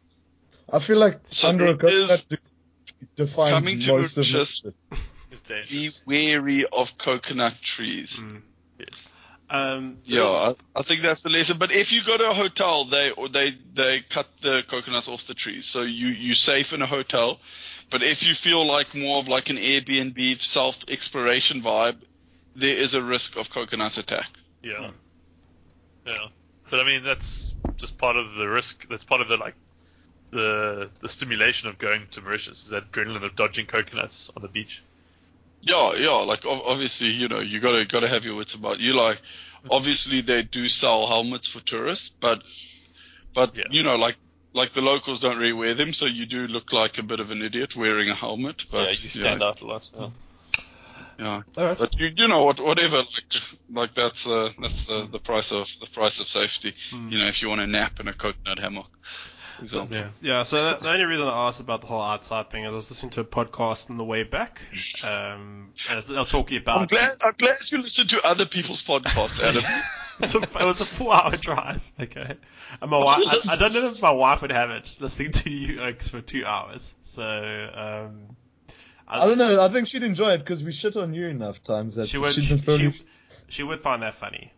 [0.71, 4.27] I feel like So under a there is- coconut de- defines coming to most of
[4.29, 4.63] Mauritius- Mauritius.
[4.91, 6.01] It's Be dangerous.
[6.05, 8.17] wary of coconut trees.
[8.17, 8.41] Mm.
[8.79, 9.07] Yes.
[9.49, 11.57] Um, Yeah, I, I think that's the lesson.
[11.57, 15.27] But if you go to a hotel, they or they they cut the coconuts off
[15.27, 17.39] the trees, so you you safe in a hotel.
[17.89, 21.97] But if you feel like more of like an Airbnb self exploration vibe,
[22.55, 24.29] there is a risk of coconut attack.
[24.61, 24.91] Yeah.
[26.05, 26.27] Yeah.
[26.69, 28.85] But I mean, that's just part of the risk.
[28.89, 29.55] That's part of the like
[30.31, 34.49] the the stimulation of going to Mauritius is that adrenaline of dodging coconuts on the
[34.49, 34.83] beach.
[35.61, 36.11] Yeah, yeah.
[36.11, 38.93] Like obviously, you know, you gotta gotta have your wits about you.
[38.93, 39.19] Like,
[39.69, 42.43] obviously, they do sell helmets for tourists, but
[43.33, 43.63] but Yeah.
[43.69, 44.15] you know, like
[44.53, 47.31] like the locals don't really wear them, so you do look like a bit of
[47.31, 48.65] an idiot wearing a helmet.
[48.71, 49.89] But yeah, you stand out a lot.
[49.95, 50.09] Yeah.
[51.19, 51.79] Yeah, Alright.
[51.79, 53.33] but you you know what whatever like
[53.71, 56.75] like that's uh that's the the price of the price of safety.
[56.91, 57.09] Hmm.
[57.09, 58.91] You know, if you want a nap in a coconut hammock,
[59.57, 59.97] for example.
[59.97, 60.09] Yeah.
[60.21, 62.73] Yeah, so the, the only reason I asked about the whole outside thing is I
[62.73, 64.61] was listening to a podcast on the way back.
[65.03, 66.77] Um, and they're talking about.
[66.81, 69.63] I'm glad I'm glad you listen to other people's podcasts, Adam.
[70.19, 71.91] It's a- it was a four-hour drive.
[71.99, 72.37] Okay,
[72.81, 73.19] and my wife.
[73.47, 76.21] I, I don't know if my wife would have it listening to you Oaks for
[76.21, 76.95] two hours.
[77.03, 78.35] So um,
[79.07, 79.61] I don't know.
[79.61, 82.33] I think she'd enjoy it because we shit on you enough times that She would.
[82.33, 82.93] she'd probably.
[82.93, 83.03] she,
[83.47, 84.51] she would find that funny.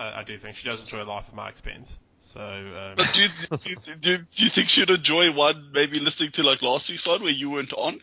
[0.00, 1.96] I, I do think she does enjoy life at my expense.
[2.20, 5.70] So um, But do you, do, you, do, you, do you think she'd enjoy one
[5.72, 8.00] maybe listening to like last week's one where you weren't on?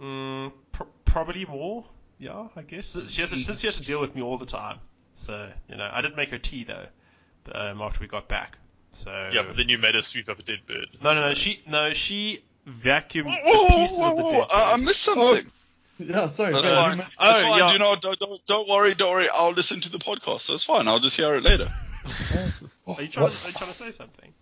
[0.00, 1.84] Mm, pr- probably more.
[2.18, 2.96] Yeah, I guess.
[3.08, 4.78] She has to, since she has to deal with me all the time.
[5.16, 6.86] So you know, I did make her tea though,
[7.52, 8.56] um, after we got back.
[8.92, 10.88] So Yeah, but then you made her sweep up a dead bird.
[11.02, 11.34] no, no, no.
[11.34, 14.46] She no, she vacuumed Whoa, the whoa, pieces whoa, of the whoa, dead.
[14.52, 15.50] I, I missed something.
[15.98, 16.54] Yeah, sorry.
[16.54, 16.96] That's sorry, fine.
[16.96, 17.58] you That's Oh, fine.
[17.58, 17.72] yeah.
[17.72, 19.28] You know, don't, don't, don't worry, don't worry.
[19.32, 20.48] I'll listen to the podcast.
[20.48, 20.88] That's fine.
[20.88, 21.68] I'll just hear it later.
[22.98, 23.32] Are you trying, What?
[23.32, 24.32] to, are you trying to say something?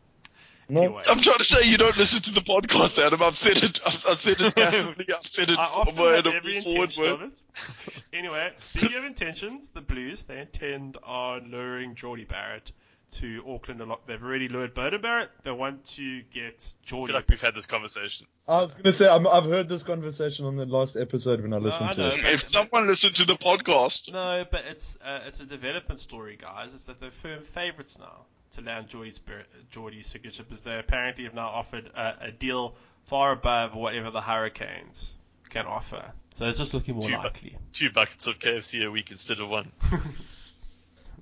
[0.70, 0.82] No.
[0.82, 3.22] Anyway, I'm trying to say you don't listen to the podcast, Adam.
[3.22, 3.80] I've said it.
[3.86, 5.06] I've, I've said it massively.
[5.16, 7.30] I've said it I often forward every forward intention of word.
[7.32, 8.02] it.
[8.12, 12.70] Anyway, speaking of intentions, the Blues they intend on luring Jordie Barrett
[13.12, 14.06] to Auckland a lot.
[14.06, 15.30] They've already lured Beauden Barrett.
[15.42, 17.06] They want to get I Jordie.
[17.06, 18.26] feel like we've had this conversation.
[18.46, 21.56] I was gonna say I'm, I've heard this conversation on the last episode when I
[21.56, 22.26] listened I to it.
[22.26, 26.74] If someone listened to the podcast, No, but it's uh, it's a development story, guys.
[26.74, 31.24] It's that they're firm favourites now to land Jordie's Bar- Jordie's signature because they apparently
[31.24, 35.10] have now offered a, a deal far above whatever the Hurricanes
[35.48, 36.12] can offer.
[36.34, 37.56] So it's just looking more Two bu- likely.
[37.72, 39.72] Two buckets of KFC a week instead of one.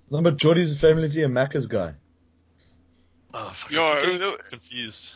[0.09, 1.95] No, but Jordie's family tea a Macca's guy.
[3.35, 3.71] Oh, fuck.
[3.71, 5.13] Yeah, I'm getting uh, confused.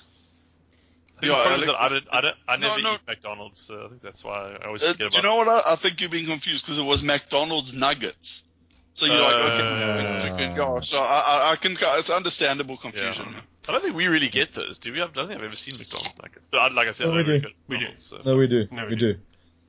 [1.17, 2.95] I think Yeah, the problem is that I, don't, I, don't, I never no.
[2.95, 5.49] eat McDonald's, so I think that's why I always uh, forget do you know what?
[5.49, 8.43] I, I think you're being confused because it was McDonald's nuggets.
[8.95, 10.81] So you're like, okay, Uh, okay, yeah.
[10.81, 11.77] So I, I, I can.
[11.81, 13.27] It's understandable confusion.
[13.33, 13.41] Yeah.
[13.69, 15.01] I don't think we really get those, do we?
[15.01, 17.19] I don't think I've ever seen McDonald's like But I- like I said, No, we
[17.19, 17.43] don't really do.
[17.45, 17.87] go to We do.
[17.99, 18.67] So No, we do.
[18.71, 19.15] No, we we do.
[19.15, 19.21] do.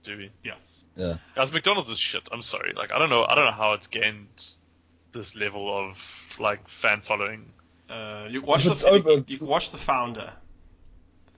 [0.04, 0.32] do we?
[0.44, 0.54] Yeah.
[0.96, 1.18] Yeah.
[1.36, 2.24] Guys, McDonald's is shit.
[2.32, 2.74] I'm sorry.
[2.74, 3.24] Like I don't know.
[3.26, 4.28] I don't know how it's gained
[5.12, 5.98] this level of
[6.40, 7.46] like fan following.
[7.90, 10.32] Uh, you watch If it's the open- you can watch the founder.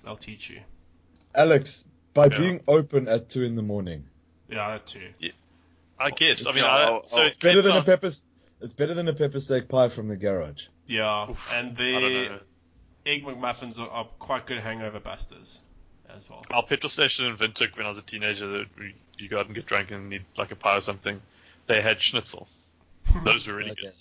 [0.03, 0.61] They'll teach you.
[1.35, 2.37] Alex, by Yeah.
[2.39, 4.05] being open at two in the morning,
[4.49, 5.09] Yeah, that too.
[6.03, 6.45] I guess.
[6.45, 8.07] I mean, Yeah, I, I'll- so I'll- it's better than a pepper.
[8.61, 10.61] It's better than a pepper steak pie from the garage.
[10.87, 12.39] Yeah, Oof, and the
[13.05, 15.59] egg McMuffins are, are quite good hangover busters
[16.09, 16.45] as well.
[16.51, 19.47] Our petrol station in Windhoek when I was a teenager, that we, you go out
[19.47, 21.21] and get drunk and need like a pie or something.
[21.67, 22.47] They had schnitzel.
[23.25, 23.81] Those were really Okay.
[23.81, 23.93] good.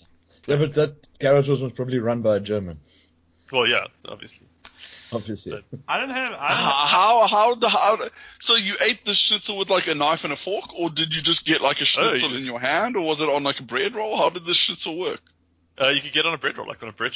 [0.47, 2.79] Yeah, but that garage was probably run by a German,
[3.51, 4.47] Well, yeah, obviously.
[5.13, 5.63] Obviously.
[5.87, 6.31] I don't have.
[6.33, 7.97] I don't How, how how the how?
[8.39, 11.21] So you ate the schnitzel with like a knife and a fork, or did you
[11.21, 13.59] just get like a schnitzel you in just- your hand, or was it on like
[13.59, 14.17] a bread roll?
[14.17, 15.21] How did the schnitzel work?
[15.81, 17.15] Uh, you could get it on a bread roll, like on a bread.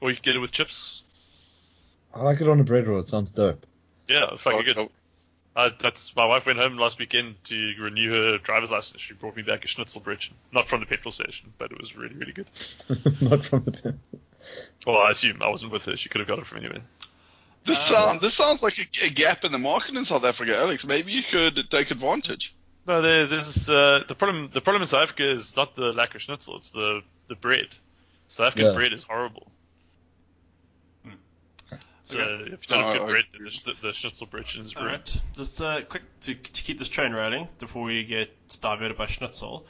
[0.00, 1.02] Or you could get it with chips.
[2.14, 3.00] I like it on a bread roll.
[3.00, 3.66] It sounds dope.
[4.08, 4.88] Yeah, fucking Oh, good.
[5.56, 9.02] Uh, that's my wife went home last weekend to renew her driver's license.
[9.02, 11.96] She brought me back a schnitzel bridge, not from the petrol station, but it was
[11.96, 12.46] really, really good.
[13.20, 13.96] Not from the.
[14.86, 15.96] Well, I assume I wasn't with her.
[15.96, 16.82] She could have got it from anywhere.
[17.64, 20.56] This Uh, sound this sounds like a, a gap in the market in South Africa,
[20.56, 20.86] Alex.
[20.86, 22.54] Maybe you could take advantage.
[22.86, 24.48] No, there, there's uh, the problem.
[24.52, 27.68] The problem in South Africa is not the lack of schnitzel; it's the the bread.
[28.28, 28.74] South African Yeah.
[28.74, 29.50] bread is horrible.
[32.04, 32.52] So Okay.
[32.54, 35.02] if you don't have Oh, good bread, then the, the schnitzel bread is All ruined.
[35.14, 35.20] right.
[35.36, 38.30] Just uh, quick to, to keep this train rolling before we get
[38.62, 39.66] diverted by Schnitzel.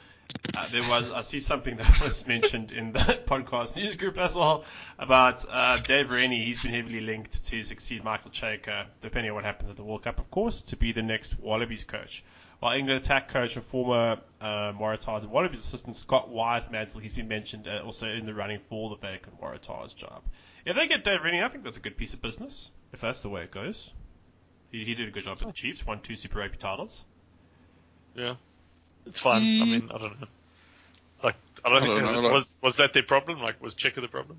[0.55, 4.35] Uh, there was I see something that was mentioned in the podcast news group as
[4.35, 4.65] well
[4.97, 6.45] about uh, Dave Rennie.
[6.45, 10.03] He's been heavily linked to succeed Michael Cheika, depending on what happens at the World
[10.03, 12.23] Cup, of course, to be the next Wallabies coach.
[12.59, 17.67] While England attack coach and former uh, Waratahs Wallabies assistant Scott Wisemantel, he's been mentioned
[17.67, 20.23] uh, also in the running for the vacant Waratahs job.
[20.65, 22.69] If they get Dave Rennie, I think that's a good piece of business.
[22.91, 23.91] If that's the way it goes.
[24.71, 27.05] He, he did a good job with the Chiefs, won two Super Rugby titles.
[28.13, 28.35] Yeah,
[29.09, 29.41] it's fine.
[29.41, 30.27] I mean, I don't know.
[31.23, 33.41] Like, I don't I think don't was, know, was was that their problem?
[33.41, 34.37] Like, was Cheika the problem?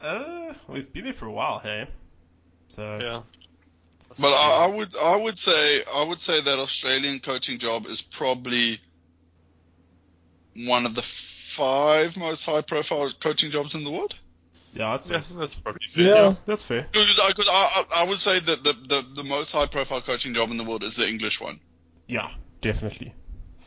[0.00, 1.86] Uh, we've been there for a while, hey.
[2.68, 3.22] So Yeah.
[4.18, 8.00] But I, I would I would say I would say that Australian coaching job is
[8.00, 8.80] probably
[10.56, 14.14] one of the five most high profile coaching jobs in the world.
[14.72, 16.04] yeah, I'd that's probably fair.
[16.04, 16.34] Yeah.
[16.46, 16.86] that's fair.
[16.90, 20.50] Because I, I I would say that the, the, the most high profile coaching job
[20.50, 21.60] in the world is the English one,
[22.06, 23.14] Yeah, definitely.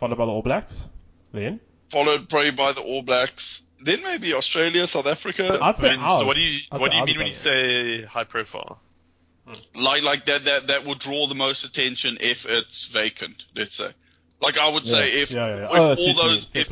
[0.02, 0.86] Followed by the All Blacks,
[1.32, 1.60] then.
[1.90, 5.58] followed probably by the All Blacks, then maybe Australia, South Africa.
[5.62, 6.20] I'd say I ours.
[6.20, 8.80] so what do you I'd what do you mean when you say high profile?
[9.48, 9.54] Hmm.
[9.76, 13.46] Like like that that that would draw the most attention if it's vacant.
[13.56, 13.92] Let's say.
[14.42, 15.66] Like I would say if Yeah, yeah, yeah.
[15.66, 16.28] if Oh, all see what you mean.
[16.34, 16.72] those Fair if,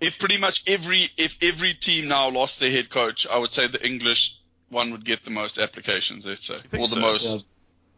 [0.00, 3.66] if pretty much every if every team now lost their head coach, I would say
[3.66, 4.36] the English
[4.68, 6.24] one would get the most applications.
[6.24, 7.00] Let's say, think or the so?
[7.00, 7.24] most.
[7.24, 7.38] Yeah.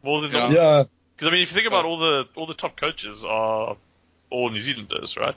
[0.02, 0.50] More than Yeah.
[0.50, 0.82] Yeah,
[1.16, 3.76] Because I mean, if you think about all the all the top coaches are
[4.34, 5.36] all New Zealanders, right?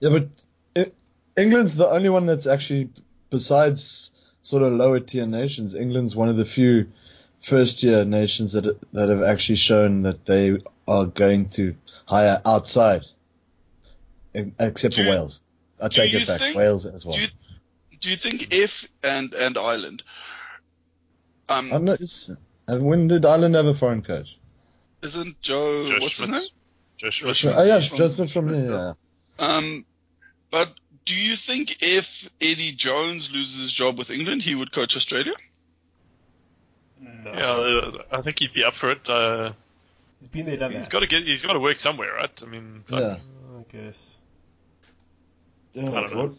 [0.00, 0.28] yeah, but
[0.74, 0.94] it,
[1.36, 2.90] England's the only one that's actually,
[3.30, 4.10] besides
[4.42, 6.86] sort of lower tier nations, England's one of the few
[7.42, 11.74] first tier nations that that have actually shown that they are going to
[12.06, 13.04] hire outside,
[14.34, 15.40] except Do for Wales.
[15.80, 17.16] I take it back, think- Wales as well.
[17.16, 17.28] Do you
[18.00, 20.02] do you think if and and Ireland,
[21.48, 22.00] um, I'm not,
[22.68, 24.36] when did Ireland have a foreign coach?
[25.02, 26.30] isn't Joe Joe what's Schmidt.
[26.30, 26.48] his name?
[27.02, 27.36] Joe Schmidt.
[27.36, 27.54] Schmidt.
[27.56, 28.70] Oh yeah, from- Jasmine from there.
[28.70, 28.92] Yeah.
[29.38, 29.84] Um,
[30.50, 30.72] but
[31.04, 35.32] do you think if Eddie Jones loses his job with England, he would coach Australia?
[37.00, 37.32] No.
[37.32, 39.08] Yeah, uh, I think he'd be up for it.
[39.08, 39.52] Uh,
[40.20, 40.90] He's been there, done he's that.
[40.90, 41.24] got to get.
[41.26, 42.42] He's got to work somewhere, right?
[42.42, 43.16] I mean, like, Yeah.
[43.58, 44.16] I guess.
[45.72, 46.36] Yeah, don't know.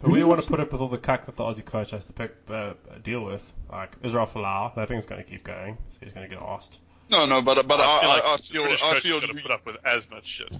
[0.00, 2.06] But we want to put up with all the cuck that the Aussie coach has
[2.06, 3.42] to pick, uh, deal with.
[3.70, 6.78] Like Israel Folau, that thing's going to keep going, so he's going to get asked.
[7.10, 9.16] No, no, but but I, I feel like I, I the feel British I feel
[9.18, 10.50] is going to put up with as much shit.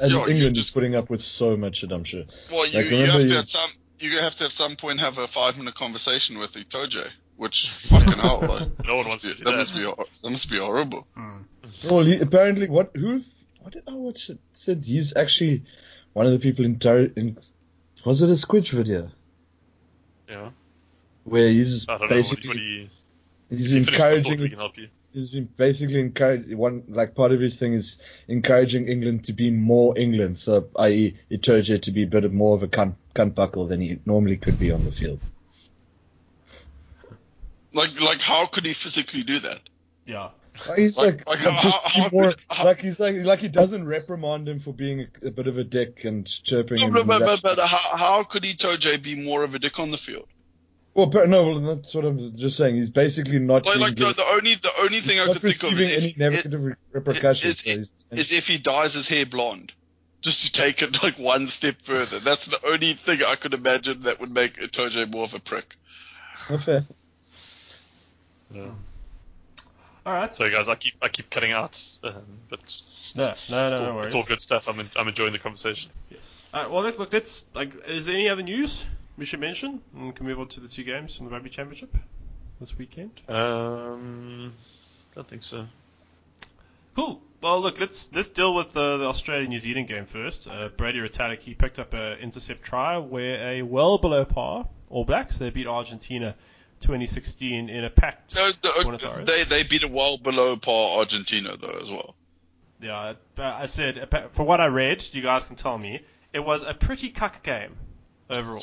[0.00, 2.24] And Yeah, you England just- is putting up with so much shit, I'm sure.
[2.52, 3.70] well, you, Like, you have you- to at some
[4.00, 8.18] you have to at some point have a five minute conversation with Itoje, which fucking
[8.18, 9.56] hell, like, No one wants to that do that.
[9.56, 11.06] must be that must be horrible.
[11.14, 11.38] Hmm.
[11.90, 13.22] Well, he, apparently, what who
[13.60, 14.30] what did I watch?
[14.30, 15.64] It said he's actually
[16.12, 17.36] one of the people in, Tar- in
[18.04, 19.10] was it a Squidge video
[20.28, 20.50] Yeah,
[21.24, 22.06] where he's I don't know.
[22.06, 22.88] What, basically what you,
[23.50, 27.40] he's you finish before we encouraging can he's been basically encouraging one like part of
[27.40, 31.16] his thing is encouraging England to be more England, so i.e.
[31.30, 34.58] Itoje to be a bit more of a cunt, cunt buckle than he normally could
[34.58, 35.20] be on the field.
[37.72, 39.60] Like like how could he physically do that?
[40.06, 40.30] Yeah.
[40.74, 43.38] He's Like- like, like how- just how- be more, how- how- like he's like like
[43.40, 46.86] he doesn't reprimand him for being a, a bit of a dick and chirping No,
[46.86, 46.92] him.
[46.94, 49.78] but, and but, that- but, but how, how could Itoje be more of a dick
[49.78, 50.26] on the field?
[50.98, 52.74] Well, but no, well, that's what I'm just saying.
[52.74, 55.54] He's basically not Like, being like the, the only the only thing I could think
[55.62, 57.54] of receiving is any if, negative re- repercussions.
[57.54, 59.72] is- so he's- is if he dyes his hair blonde.
[60.22, 62.18] Just to take it like one step further.
[62.18, 65.76] That's the only thing I could imagine that would make Itoje more of a prick.
[66.50, 66.84] Not fair.
[68.52, 68.70] Yeah.
[70.04, 70.34] All right.
[70.34, 70.68] Sorry, guys.
[70.68, 72.14] I keep I keep cutting out, um,
[72.50, 72.58] but
[73.14, 73.56] No, no, no, it's, no
[73.90, 74.06] all, worries.
[74.06, 74.66] it's all good stuff.
[74.66, 75.92] I'm en- I'm enjoying the conversation.
[76.10, 76.42] Yes.
[76.52, 77.12] All right, well, let's look.
[77.12, 77.70] Let's like.
[77.86, 78.84] Is there any other news
[79.18, 79.80] we should mention?
[79.94, 81.94] And can move on to the two games from the rugby championship
[82.60, 83.10] this weekend.
[83.28, 84.52] Um,
[85.14, 85.66] don't think so.
[86.94, 87.20] Cool.
[87.40, 90.48] Well, look, let's let's deal with the, the Australia New Zealand game first.
[90.48, 95.04] Uh, Brodie Retallick, he picked up an intercept try where a well below par All
[95.04, 96.34] Blacks they beat Argentina
[96.80, 99.26] 2016 in a packed No, the, Buenos Aires.
[99.26, 102.14] they they beat a well below par Argentina though as well.
[102.80, 106.00] Yeah, I said uh, for what I read, you guys can tell me
[106.32, 107.76] it was a pretty cuck game
[108.30, 108.62] overall.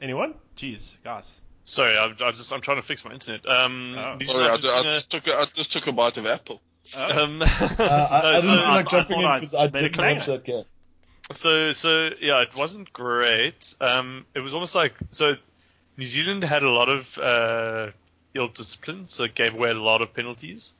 [0.00, 0.34] Anyone?
[0.56, 1.36] Jeez, guys.
[1.64, 3.46] Sorry, I, I just I'm trying to fix my internet.
[3.48, 4.16] Um, Oh.
[4.24, 6.60] Sorry, I, I just took a, I just took a bite of apple.
[6.96, 9.66] Oh, um, Uh, I, I didn't so- feel like I jumping in because I I
[9.68, 10.16] didn't claim.
[10.16, 10.64] watch that game.
[11.34, 13.74] So, so yeah, it wasn't great.
[13.80, 15.36] Um, it was almost like so.
[15.96, 17.90] New Zealand had a lot of uh,
[18.34, 20.72] ill discipline, so it gave away a lot of penalties,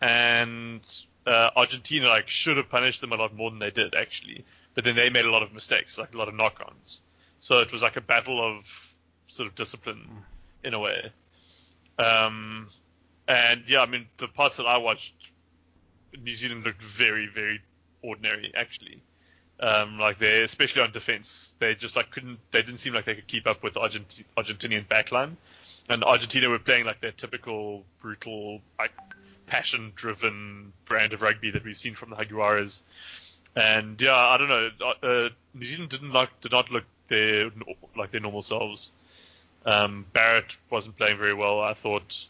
[0.00, 0.80] and
[1.26, 4.44] uh, Argentina like should have punished them a lot more than they did actually.
[4.74, 7.00] But then they made a lot of mistakes, like a lot of knock-ons.
[7.42, 8.64] So it was like a battle of
[9.26, 10.06] sort of discipline
[10.64, 11.12] in a way.
[11.98, 12.68] Um,
[13.26, 15.14] and yeah, I mean the parts that I watched,
[16.22, 17.60] New Zealand looked very, very
[18.02, 19.02] ordinary actually
[19.62, 23.14] um, like they, especially on defense, they just like couldn't, they didn't seem like they
[23.14, 25.36] could keep up with the Argent- Argentinian backline,
[25.88, 28.90] and Argentina were playing like their typical brutal, like
[29.46, 32.82] passion-driven brand of rugby that we've seen from the Jaguares.
[33.54, 37.50] And yeah, I don't know, uh, uh, New Zealand didn't like, did not look their
[37.96, 38.90] like their normal selves.
[39.64, 41.60] Um, Barrett wasn't playing very well.
[41.60, 42.26] I thought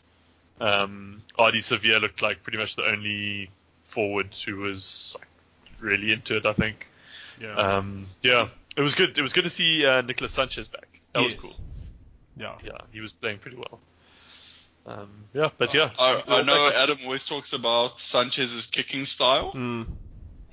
[0.61, 3.49] um, Ardie Savea looked like pretty much the only
[3.85, 5.29] forward who was like,
[5.81, 6.45] really into it.
[6.45, 6.87] I think.
[7.40, 7.55] yeah.
[7.55, 9.16] Um, yeah, it was good.
[9.16, 10.88] It was good to see uh, Nicholas Sanchez back.
[11.14, 11.55] That was cool.
[12.37, 12.57] Yeah.
[12.64, 13.79] Yeah, he was playing pretty well.
[14.85, 19.53] Um, yeah, but yeah, I, I know Adam always talks about Sanchez's kicking style.
[19.53, 19.87] Mm.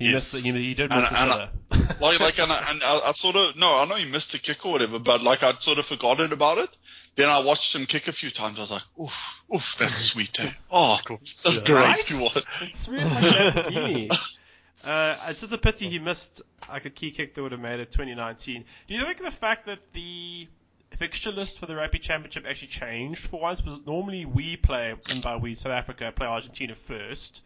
[0.00, 0.32] He Yes.
[0.32, 0.44] missed.
[0.44, 1.96] The, he, he did And- miss the and sitter.
[2.00, 4.38] Like, like, and, I, and I, I sort of no, I know he missed a
[4.38, 6.70] kick or whatever, but like I'd sort of forgotten about it.
[7.16, 8.58] Then I watched him kick a few times.
[8.58, 10.38] I was like, oof, oof, that's sweet.
[10.40, 10.50] Eh?
[10.70, 11.18] Oh, cool.
[11.20, 11.64] that's Yeah.
[11.64, 11.98] great Right?
[12.06, 12.44] to watch.
[12.62, 14.18] It's really like
[14.84, 17.80] Uh, it's just a pity he missed like a key kick that would have made
[17.80, 18.64] it 2019.
[18.88, 20.48] Do you think the fact that the
[20.96, 23.60] fixture list for the Rugby Championship actually changed for once.
[23.60, 27.42] Because normally we play, and by we South Africa play Argentina first,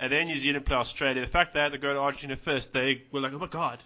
[0.00, 1.20] and then New Zealand play Australia.
[1.20, 3.78] The fact they had to go to Argentina first, they were like, oh my god,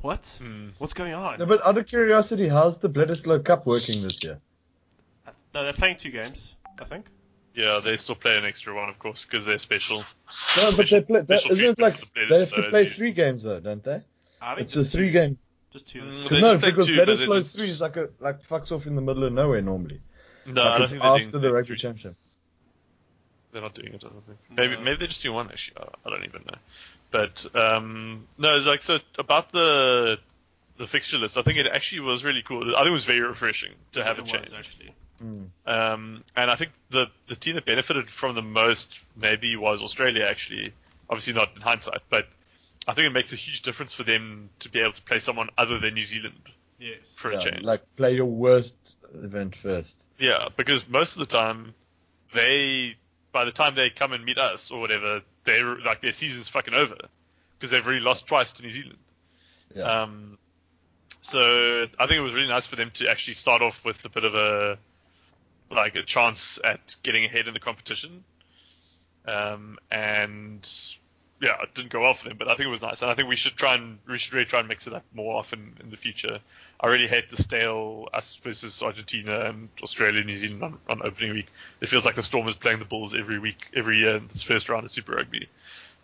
[0.00, 0.24] what?
[0.40, 0.68] Hmm.
[0.78, 1.38] What's going on?
[1.38, 4.38] No, but out of curiosity, how's the Bledisloe Cup working this year?
[5.54, 7.06] No, they're playing two games, I think.
[7.54, 10.02] Yeah, they still play an extra one, of course, because they're special.
[10.56, 11.20] No, but they play.
[11.20, 13.84] That, special isn't it like the they have to play as three games though, don't
[13.84, 14.00] they?
[14.40, 15.12] I think It's a just three two.
[15.12, 15.38] game.
[15.70, 16.00] Just two.
[16.00, 16.28] Mm, this They year.
[16.28, 19.02] Cause no, because two, Bledisloe just- three is like a like fucks off in the
[19.02, 20.00] middle of nowhere normally.
[20.46, 22.16] No, I like don't it's think after doing the rugby championship.
[23.52, 24.02] They're not doing it.
[24.04, 24.38] I don't think.
[24.50, 24.82] Maybe No.
[24.82, 25.76] maybe they just do one actually.
[25.78, 26.58] I- I don't even know.
[27.10, 30.18] But um, no, it's like so about the
[30.78, 31.36] the fixture list.
[31.36, 32.74] I think it actually was really cool.
[32.74, 34.52] I think it was very refreshing to have it a was, change.
[34.58, 34.94] actually.
[35.22, 35.48] Mm.
[35.66, 40.24] Um, and I think the the team that benefited from the most maybe was Australia.
[40.26, 40.72] Actually,
[41.10, 42.26] obviously not in hindsight, but
[42.88, 45.50] I think it makes a huge difference for them to be able to play someone
[45.58, 46.40] other than New Zealand
[46.80, 47.12] Yes.
[47.16, 47.62] for a change.
[47.62, 48.74] like play your worst
[49.14, 49.96] event first.
[50.18, 51.74] Yeah, because most of the time,
[52.32, 52.96] they
[53.32, 56.48] by the time they come and meet us or whatever, they are like their season's
[56.48, 56.96] fucking over
[57.58, 58.98] because they've already lost twice to New Zealand.
[59.74, 60.02] Yeah.
[60.02, 60.38] Um,
[61.20, 64.08] so I think it was really nice for them to actually start off with a
[64.08, 64.78] bit of a
[65.70, 68.24] like a chance at getting ahead in the competition.
[69.26, 70.68] Um, and
[71.40, 73.14] yeah, it didn't go well for them, but I think it was nice, and I
[73.14, 75.76] think we should try and we should really try and mix it up more often
[75.80, 76.40] in the future.
[76.82, 81.32] I really hate the stale us versus Argentina and Australia, New Zealand on, on opening
[81.32, 81.46] week.
[81.80, 84.42] It feels like the Storm is playing the Bulls every week, every year in this
[84.42, 85.48] first round of Super Rugby.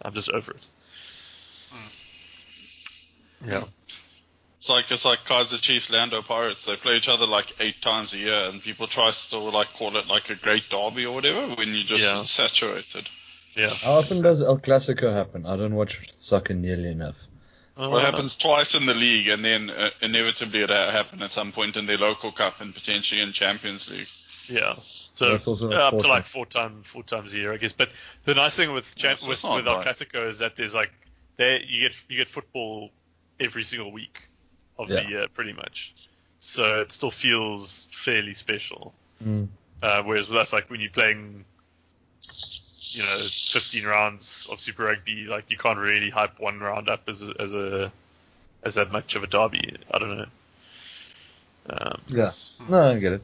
[0.01, 0.67] I'm just over it.
[1.71, 3.49] Hmm.
[3.49, 3.65] Yeah.
[4.61, 6.65] It's like it's like Kaiser Chiefs, Lando Pirates.
[6.65, 9.97] They play each other like eight times a year, and people try still like call
[9.97, 12.23] it like a great derby or whatever when you just Yeah.
[12.23, 13.09] saturated.
[13.55, 13.71] Yeah.
[13.71, 15.47] How often does El Clasico happen?
[15.47, 17.17] I don't watch soccer nearly enough.
[17.79, 21.31] Oh, Well, it happens twice in the league, and then uh, inevitably it'll happen at
[21.31, 24.09] some point in their local cup and potentially in Champions League.
[24.49, 24.75] Yeah.
[24.81, 27.73] So That's also uh, up to like four times four times a year, I guess.
[27.73, 27.91] But
[28.25, 29.95] the nice thing with Yeah, cha- so with it's not with El bad.
[29.95, 30.91] Clasico is that there's like
[31.37, 32.91] there you get you get football
[33.39, 34.29] every single week
[34.79, 35.95] of the year, pretty much.
[36.41, 38.95] So it still feels fairly special.
[39.25, 39.49] Mm.
[39.83, 41.45] Uh, whereas with us, like when you're playing,
[42.93, 47.09] you know, 15 rounds of Super Rugby, like you can't really hype one round up
[47.09, 47.93] as a, as a
[48.63, 49.77] as that much of a derby.
[49.91, 50.27] I don't know.
[51.71, 52.33] Um, Yeah.
[52.69, 53.23] No, I get it.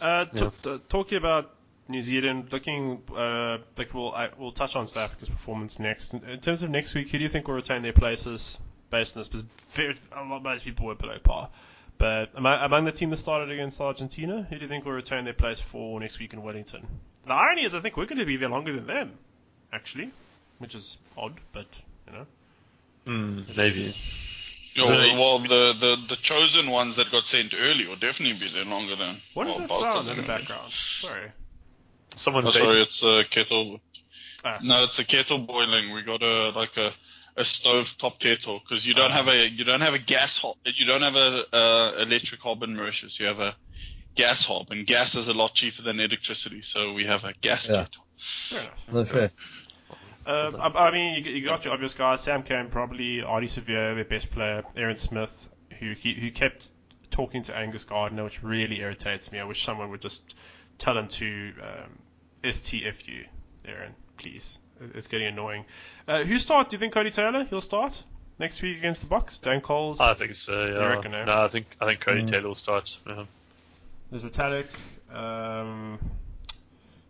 [0.00, 0.50] Uh, t- Yeah.
[0.62, 1.50] t- talking about
[1.88, 6.14] New Zealand, looking uh, like we'll I, we'll touch on South Africa's performance next.
[6.14, 8.58] In, in terms of next week, who do you think will retain their places
[8.90, 9.28] based on this?
[9.28, 11.48] Because very, a lot most people were below par.
[11.98, 15.24] But among, among the team that started against Argentina, who do you think will retain
[15.24, 16.86] their place for next week in Wellington?
[17.26, 19.18] The irony is, I think we're going to be there longer than them,
[19.72, 20.10] actually,
[20.58, 21.66] which is odd, but
[22.06, 22.26] you know.
[23.06, 23.94] mm, maybe.
[24.74, 25.10] Yeah, Really?
[25.12, 28.94] well, the, the, the chosen ones that got sent early will definitely be there longer
[28.94, 29.16] than.
[29.34, 30.72] What is well, that sound in the background?
[30.72, 31.32] Sorry.
[32.14, 33.80] Someone Oh, sorry, it's a kettle.
[34.44, 34.58] Ah.
[34.62, 35.92] No, it's a kettle boiling.
[35.94, 36.92] We got a like a
[37.38, 39.14] a stove top kettle because you don't Ah.
[39.14, 40.56] have a you don't have a gas hob.
[40.64, 43.18] You don't have a uh, electric hob in Mauritius.
[43.18, 43.56] You have a
[44.16, 46.62] gas hob, and gas is a lot cheaper than electricity.
[46.62, 47.84] So we have a gas Yeah.
[47.84, 48.04] kettle.
[48.18, 49.08] Fair enough.
[49.10, 49.30] Fair.
[50.26, 52.20] Uh, I, I mean, you, you got your obvious guys.
[52.22, 54.64] Sam Cane, probably Ardie Savea, their best player.
[54.76, 55.48] Aaron Smith,
[55.78, 56.68] who ke- who kept
[57.12, 59.38] talking to Angus Gardner, which really irritates me.
[59.38, 60.34] I wish someone would just
[60.78, 61.98] tell him to um,
[62.42, 63.24] STFU,
[63.66, 64.58] Aaron, please.
[64.94, 65.64] It's getting annoying.
[66.08, 66.70] Uh, who start?
[66.70, 67.44] Do you think Codie Taylor?
[67.44, 68.02] He'll start
[68.38, 69.40] next week against the Boks.
[69.40, 70.00] Dane Coles.
[70.00, 70.66] I think so.
[70.66, 70.86] Yeah.
[70.86, 71.24] reckon, eh?
[71.24, 72.30] No, I think I think Cody Mm.
[72.30, 72.94] Taylor will start.
[73.06, 73.24] Yeah.
[74.10, 74.66] There's Vitalik.
[75.12, 75.98] Um,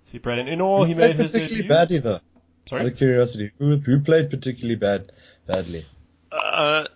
[0.04, 0.86] see Braden Inor.
[0.86, 1.96] He Who made his particularly debut.
[1.98, 2.00] either.
[2.00, 2.14] though.
[2.16, 2.22] Out
[2.70, 2.86] Sorry.
[2.88, 5.12] of curiosity, who who played particularly bad
[5.46, 5.84] badly?
[6.32, 6.86] Uh,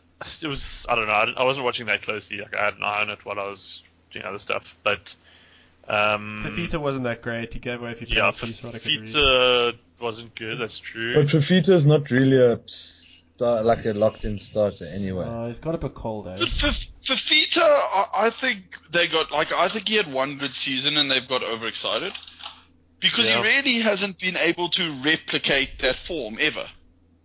[0.42, 1.12] it was I don't know.
[1.12, 2.38] I, I wasn't watching that closely.
[2.38, 4.76] Like I had an eye on it while I was doing other stuff.
[4.82, 5.14] But
[5.88, 7.52] um, Fifita wasn't that great.
[7.52, 8.58] He gave away a few yeah, penalties.
[8.58, 9.00] from what I could read.
[9.08, 10.58] Fifita wasn't good.
[10.58, 11.14] That's true.
[11.14, 12.58] But Fifita is not really a
[13.40, 15.24] star, like a locked-in starter anyway.
[15.26, 16.36] Uh, he's got a bit cold, eh?
[16.38, 18.58] But for Fifita, I, I think
[18.90, 22.12] they got like I think he had one good season and they've got overexcited
[23.00, 23.36] because Yeah.
[23.38, 26.66] he really hasn't been able to replicate that form ever.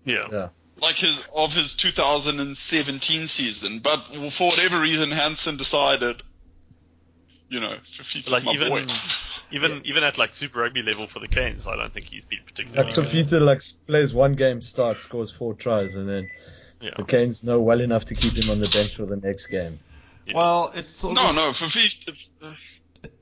[0.05, 0.27] yeah.
[0.31, 0.49] Yeah.
[0.81, 3.79] like his of his 2017 season.
[3.79, 3.97] But
[4.31, 6.23] for whatever reason, Hansen decided,
[7.49, 8.85] you know, Fifita's Like my even boy.
[9.51, 12.39] Even even at like Super Rugby level for the Canes, I don't think he's been
[12.45, 12.83] particularly.
[12.89, 16.29] Like Fifita like plays one game, starts, scores four tries, and then
[16.81, 16.91] yeah.
[16.97, 19.79] the Canes know well enough to keep him on the bench for the next game.
[20.25, 20.33] Yeah.
[20.35, 22.27] Well, it's sort No, of no, Fifita.
[22.41, 22.53] Uh,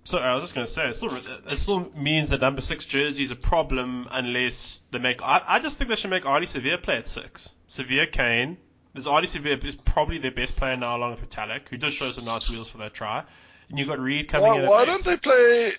[0.06, 2.86] Sorry, I was just going to say it still it still means that number six
[2.86, 5.22] jersey is a problem unless they make.
[5.22, 7.50] I, I just think they should make Ardie Savea play at six.
[7.70, 8.58] Savea Cane.
[8.94, 12.10] There's Ardie Savea is probably their best player now, along with Vitalik, who does show
[12.12, 13.24] some nice wheels for that try.
[13.70, 14.64] and you've got Read coming Why, in.
[14.64, 14.86] at why eight.
[14.86, 15.72] don't they play?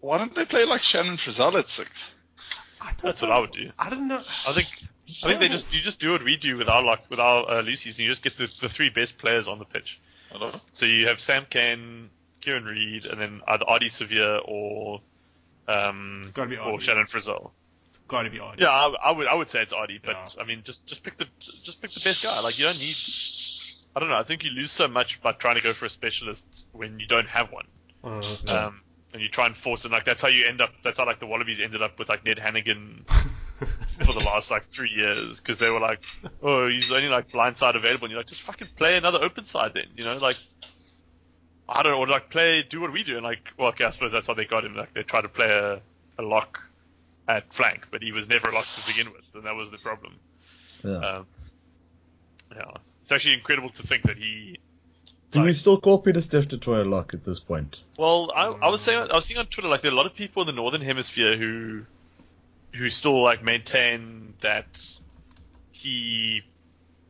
[0.00, 2.12] Why don't they play like Shannon Frizzell at six?
[2.80, 3.30] I don't That's what.
[3.30, 3.70] I would do.
[3.78, 4.16] I don't know.
[4.16, 4.68] I think
[5.08, 7.48] I think they just you just do what we do with our like with our
[7.48, 10.00] uh, Lucy's, and you just get the, the three best players on the pitch.
[10.32, 10.60] I know.
[10.72, 15.00] So you have Sam Cane, Kieran Read, and then either Ardie Savea or
[15.68, 17.50] um It's gotta be or Shannon Frizzell.
[18.08, 18.60] Got to be odd.
[18.60, 20.42] Yeah, I, I would I would say it's Ardie, but Yeah.
[20.42, 22.40] I mean just just pick the just pick the best guy.
[22.40, 22.96] Like you don't need.
[23.96, 24.16] I don't know.
[24.16, 27.06] I think you lose so much by trying to go for a specialist when you
[27.06, 27.66] don't have one.
[28.04, 28.50] Mm.
[28.50, 28.82] Um,
[29.16, 29.90] and you try and force it.
[29.90, 30.70] Like that's how you end up.
[30.84, 33.08] That's how like the Wallabies ended up with like Ned Hanigan
[34.04, 36.00] for the last like three years because they were like,
[36.42, 38.04] oh, he's only like blind side available.
[38.04, 39.86] And you're like, just fucking play another open side then.
[39.96, 40.36] You know, like
[41.66, 43.16] I don't know, or like play, do what we do.
[43.16, 44.76] And like, well, okay, I suppose that's how they got him.
[44.76, 45.80] Like they tried to play a,
[46.18, 46.60] a lock
[47.26, 49.78] at flank, but he was never a lock to begin with, and that was the
[49.78, 50.16] problem.
[50.84, 50.98] Yeah.
[50.98, 51.26] Um,
[52.54, 52.70] yeah,
[53.02, 54.58] it's actually incredible to think that he
[55.36, 57.80] Do we still call Pieter-Steph du Toit lock at this point?
[57.98, 60.06] Well, I, I was saying, I was seeing on Twitter like there are a lot
[60.06, 61.82] of people in the northern hemisphere who,
[62.74, 64.82] who still like maintain that
[65.72, 66.42] he,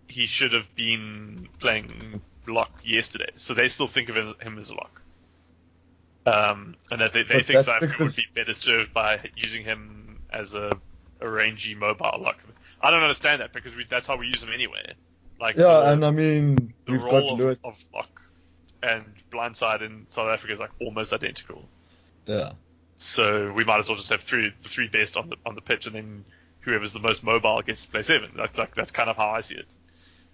[0.08, 3.30] he should have been playing lock yesterday.
[3.36, 5.00] So they still think of him, as a lock.
[6.26, 9.62] Um, and that they, they But think that's because- would be better served by using
[9.64, 10.72] him as a,
[11.20, 12.38] a rangy mobile lock.
[12.80, 14.94] I don't understand that because we, that's how we use him anyway.
[15.40, 17.58] Like Yeah, the- and I mean, the we've got role of, Lewis.
[17.64, 18.22] of lock
[18.82, 21.68] and blindside in South Africa is like almost identical.
[22.26, 22.52] Yeah.
[22.96, 25.60] So we might as well just have three the three best on the on the
[25.60, 26.24] pitch, and then
[26.60, 28.30] whoever's the most mobile gets to play seven.
[28.36, 29.66] That's like that's kind of how I see it.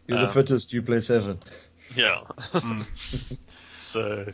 [0.07, 1.42] You're the Um, fittest, you play seven.
[1.96, 2.22] Yeah.
[3.78, 4.26] So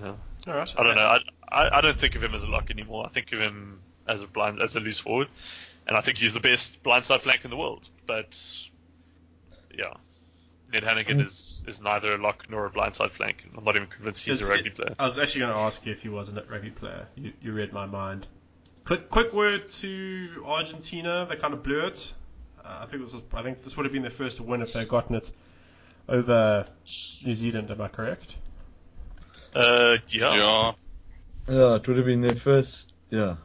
[0.00, 0.14] yeah.
[0.46, 0.74] All right.
[0.78, 1.00] I don't know.
[1.02, 1.18] I,
[1.50, 3.04] I I don't think of him as a lock anymore.
[3.04, 5.28] I think of him as a blind as a loose forward,
[5.88, 7.88] and I think he's the best blindside flank in the world.
[8.06, 8.38] But
[9.76, 9.94] yeah.
[10.72, 11.24] Ned Hanigan Mm.
[11.24, 13.44] is, is neither a lock nor a blindside flank.
[13.56, 14.94] I'm not even convinced he's Is a rugby it- player.
[14.98, 17.06] I was actually going to ask you if he was a rugby player.
[17.16, 18.26] You, you read my mind.
[18.84, 21.26] Quick, quick word to Argentina.
[21.28, 22.12] They kind of blew it.
[22.64, 23.20] Uh, I think this is.
[23.34, 25.30] I think this would have been their first win if they'd gotten it
[26.08, 26.66] over
[27.24, 27.70] New Zealand.
[27.70, 28.36] Am I correct?
[29.54, 30.34] Uh, yeah.
[30.34, 30.72] Yeah.
[31.48, 32.92] Yeah, it would have been their first.
[33.10, 33.36] Yeah.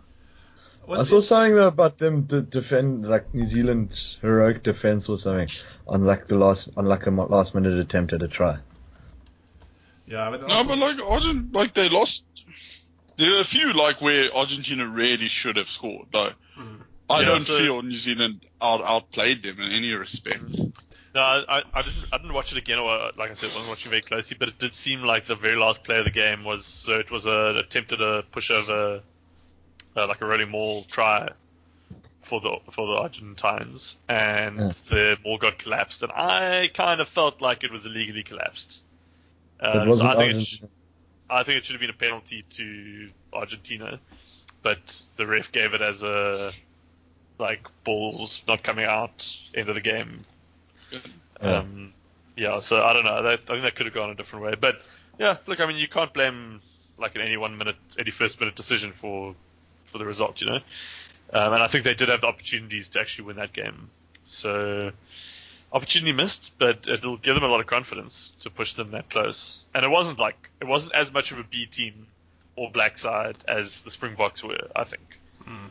[0.90, 5.18] I saw it- something though about them to defend, like New Zealand's heroic defense or
[5.18, 5.50] something,
[5.88, 8.58] on like the last, on like a last minute attempt at a try.
[10.08, 12.26] Yeah, but No, also- but like Argent, like they lost.
[13.18, 16.08] There are a few like where Argentina really should have scored.
[16.14, 16.82] Like Mm.
[17.10, 20.42] I Yeah, don't so- feel New Zealand out outplayed them in any respect.
[21.16, 22.06] No, I, I didn't.
[22.14, 24.38] I didn't watch it again, or like I said, wasn't watching very closely.
[24.40, 27.10] But it did seem like the very last play of the game was so it
[27.10, 29.02] was a attempted a push over,
[29.98, 31.30] uh, like a really maul try
[32.24, 34.72] for the for the Argentines, and Yeah.
[34.90, 38.82] the maul got collapsed, and I kind of felt like it was illegally collapsed.
[39.62, 40.62] So Um, it wasn't I think it, sh-
[41.30, 44.00] I think it should have been a penalty to Argentina,
[44.62, 46.52] but the ref gave it as a
[47.40, 50.26] like balls not coming out end of the game
[50.92, 51.00] Yeah.
[51.42, 51.94] um,
[52.36, 53.22] yeah, so I don't know.
[53.24, 54.54] That, I think that could have gone a different way.
[54.60, 54.82] But
[55.20, 56.62] yeah, look, I mean, you can't blame
[56.98, 59.36] like an 81 minute, 81st minute decision for
[59.98, 60.60] for the result, you know.
[61.34, 63.90] Um, and I think they did have the opportunities to actually win that game.
[64.26, 64.92] So
[65.74, 69.60] opportunity missed, but it'll give them a lot of confidence to push them that close.
[69.74, 72.08] And it wasn't like it wasn't as much of a B team
[72.56, 75.04] or black side as the Springboks were, I think.
[75.44, 75.70] Mm.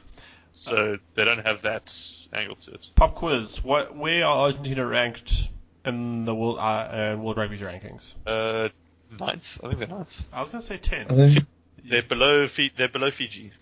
[0.53, 1.95] So they don't have that
[2.33, 2.87] angle to it.
[2.95, 3.63] Pop quiz.
[3.63, 3.97] What?
[3.97, 5.49] Where are Argentina ranked
[5.85, 8.13] in the world uh, uh, World Rugby's rankings?
[8.27, 8.71] Uh,
[9.19, 10.25] ninth, I think they're ninth.
[10.33, 11.07] I was going to say ten.
[11.11, 11.47] I think,
[11.85, 13.53] They're below Fi- they're below Fiji.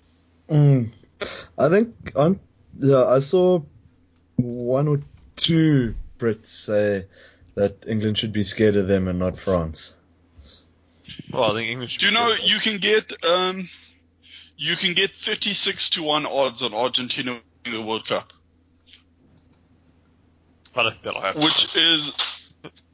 [0.49, 0.91] Mm,
[1.59, 2.41] I think, on,
[2.79, 3.61] yeah, I saw
[4.37, 5.01] one or
[5.37, 7.07] two Brits say
[7.55, 9.97] that England should be scared of them and not France.
[11.33, 12.51] Well, I think England should Do you know scared.
[12.51, 13.69] you can get um,
[14.57, 18.33] you can get 36 to one odds on Argentina winning the World Cup,
[20.75, 21.43] I don't think happen.
[21.43, 22.13] which is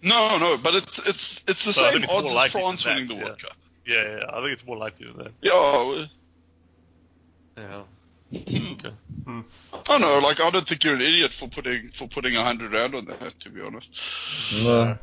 [0.03, 3.07] no, no, but it's it's it's the So same it's odds as France than winning
[3.07, 3.25] that, the yeah.
[3.25, 3.53] World Cup.
[3.87, 5.33] yeah, yeah, yeah, I think it's more likely than that.
[5.43, 6.07] Yeah,
[7.69, 7.87] well,
[8.31, 8.91] Yeah.
[9.25, 9.41] hmm.
[9.73, 9.83] Okay.
[9.95, 10.19] I don't know.
[10.19, 13.05] Like I don't think you're an idiot for putting for putting a hundred rand on
[13.07, 13.39] that.
[13.41, 13.89] To be honest.
[14.63, 14.99] No.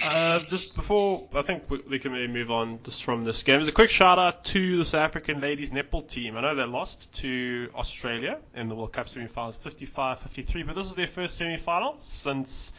[0.00, 3.56] Uh, just before, I think we, we can maybe move on just from this game.
[3.56, 6.36] There's a quick shout out to the South African ladies netball team.
[6.36, 10.94] I know they lost to Australia in the World Cup semi-finals, 55-53, but this is
[10.94, 12.72] their first semi-final since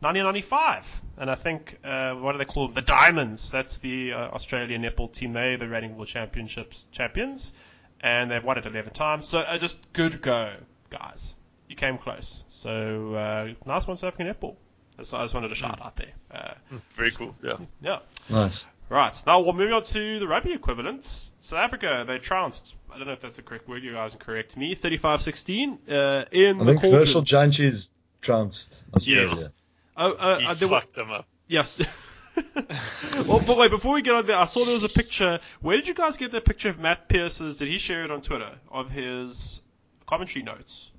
[0.00, 0.86] 1995.
[1.16, 2.74] And I think, uh, what do they call them?
[2.74, 3.50] The Diamonds.
[3.50, 5.32] That's the uh, Australian netball team.
[5.32, 7.52] They're the Reigning World Championships champions,
[8.00, 9.26] and they've won it 11 times.
[9.28, 10.54] So uh, just good go,
[10.90, 11.34] guys.
[11.68, 12.44] You came close.
[12.48, 14.56] So uh, nice one, South African netball.
[15.02, 16.12] So I just wanted to shout out there.
[16.30, 16.54] Uh,
[16.94, 17.34] Very cool.
[17.42, 17.56] Yeah.
[17.82, 17.98] yeah.
[18.30, 18.66] Nice.
[18.88, 21.32] Right, now we'll move on to the rugby equivalents.
[21.40, 22.74] South Africa, they trounced.
[22.90, 24.76] I don't know if that's the correct word, you guys can correct me.
[24.76, 26.92] 35-16 uh, in I the think cauldron.
[27.02, 27.88] Herschel Jantjies
[28.22, 29.26] trounced Australia.
[29.28, 29.48] Yes.
[29.96, 31.26] Oh, uh, He uh, there were- fucked them up.
[31.48, 31.80] Yes.
[33.26, 35.40] well, but wait, before we get on there, I saw there was a picture.
[35.60, 37.56] Where did you guys get that picture of Matt Pierce's?
[37.56, 39.62] Did he share it on Twitter of his
[40.06, 40.90] commentary notes?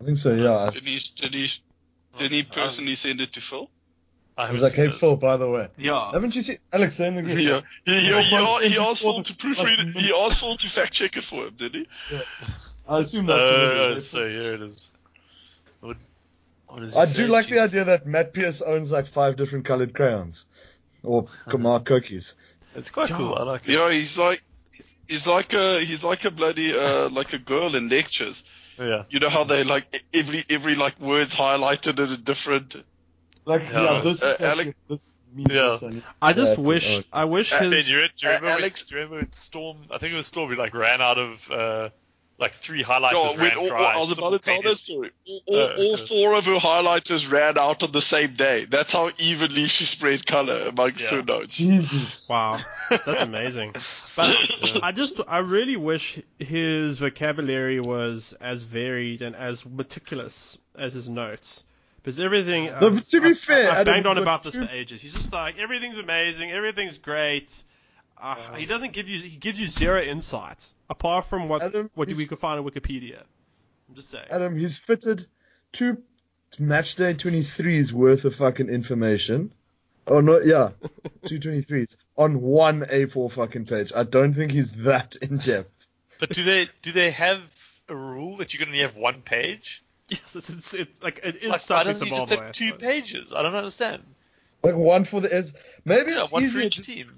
[0.00, 0.70] I think so, yeah.
[0.72, 1.00] Did he?
[1.16, 1.52] Did he?
[2.18, 3.70] Did he personally um, send it to Phil?
[4.36, 4.98] I I was like, hey, this.
[4.98, 5.68] Phil, by the way.
[5.76, 6.10] Yeah.
[6.12, 7.38] Haven't you seen Alex they're in the group?
[7.38, 9.96] Yeah, he, he, Your he, he asked before Phil to proofread it.
[9.96, 11.86] He asked Phil to fact check it for him, did he?
[12.88, 14.90] I assume that's what it Oh, so here it is.
[16.66, 17.26] What, what I do say?
[17.26, 20.46] like the idea that Matt Pierce owns like five different colored crayons.
[21.02, 21.26] Or
[21.58, 22.32] Mark cookies.
[22.74, 23.34] It's quite cool.
[23.34, 23.72] I like it.
[23.72, 24.42] Yeah, he's like,
[25.06, 28.42] he's like a, he's like a bloody, uh, like a girl in lectures.
[28.78, 29.04] Yeah.
[29.10, 32.74] You know how they like every every like word's highlighted in a different.
[33.44, 33.96] Like, Yeah.
[33.96, 35.78] yeah, this Uh, is Alec- this means Yeah.
[36.22, 36.98] I just Yeah, wish.
[36.98, 37.02] oh.
[37.12, 37.84] I wish Uh, Hey, his.
[37.84, 38.46] do you, do you remember?
[38.46, 39.76] when- Alex- do you remember when Storm?
[39.90, 40.48] I think it was Storm.
[40.48, 41.88] We like ran out of uh,
[42.38, 43.12] like three highlighters.
[43.12, 44.94] No, when ran all, dry I was about to tell that simultaneously.
[44.94, 45.10] story.
[45.28, 45.96] All, all, Uh, all uh.
[45.98, 48.64] four of her highlighters ran out on the same day.
[48.64, 51.10] That's how evenly she spread color amongst Yeah.
[51.10, 51.54] her notes.
[51.56, 52.26] Jesus.
[52.28, 52.60] Wow,
[52.90, 53.72] that's amazing.
[54.16, 60.92] But I just, I really wish his vocabulary was as varied and as meticulous as
[60.94, 61.64] his notes.
[62.02, 62.66] Because everything.
[62.66, 65.00] No, but to be I've- fair, I've Adam, banged on about this two- for ages.
[65.00, 67.62] He's just like everything's amazing, everything's great.
[68.20, 72.08] Uh, he doesn't give you, he gives you zero insight apart from what Adam, what
[72.08, 73.20] we could find on Wikipedia.
[73.88, 74.26] I'm just saying.
[74.30, 75.26] Adam, he's fitted
[75.72, 75.98] two
[76.58, 79.52] match day 23s worth of fucking information.
[80.06, 80.70] Oh, no, yeah.
[81.26, 83.92] two 23s on one A4 fucking page.
[83.94, 85.70] I don't think he's that in depth.
[86.20, 87.40] But do they do they have
[87.88, 89.82] a rule that you can only have one page?
[90.08, 92.74] Yes, it's, it's, it's like it is Like, why something doesn't he just have two
[92.74, 93.34] pages?
[93.34, 94.02] I don't understand.
[94.62, 95.52] Like one for the is
[95.84, 97.10] maybe Yeah, it's one for each to- team.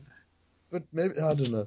[0.71, 1.67] But maybe I don't know.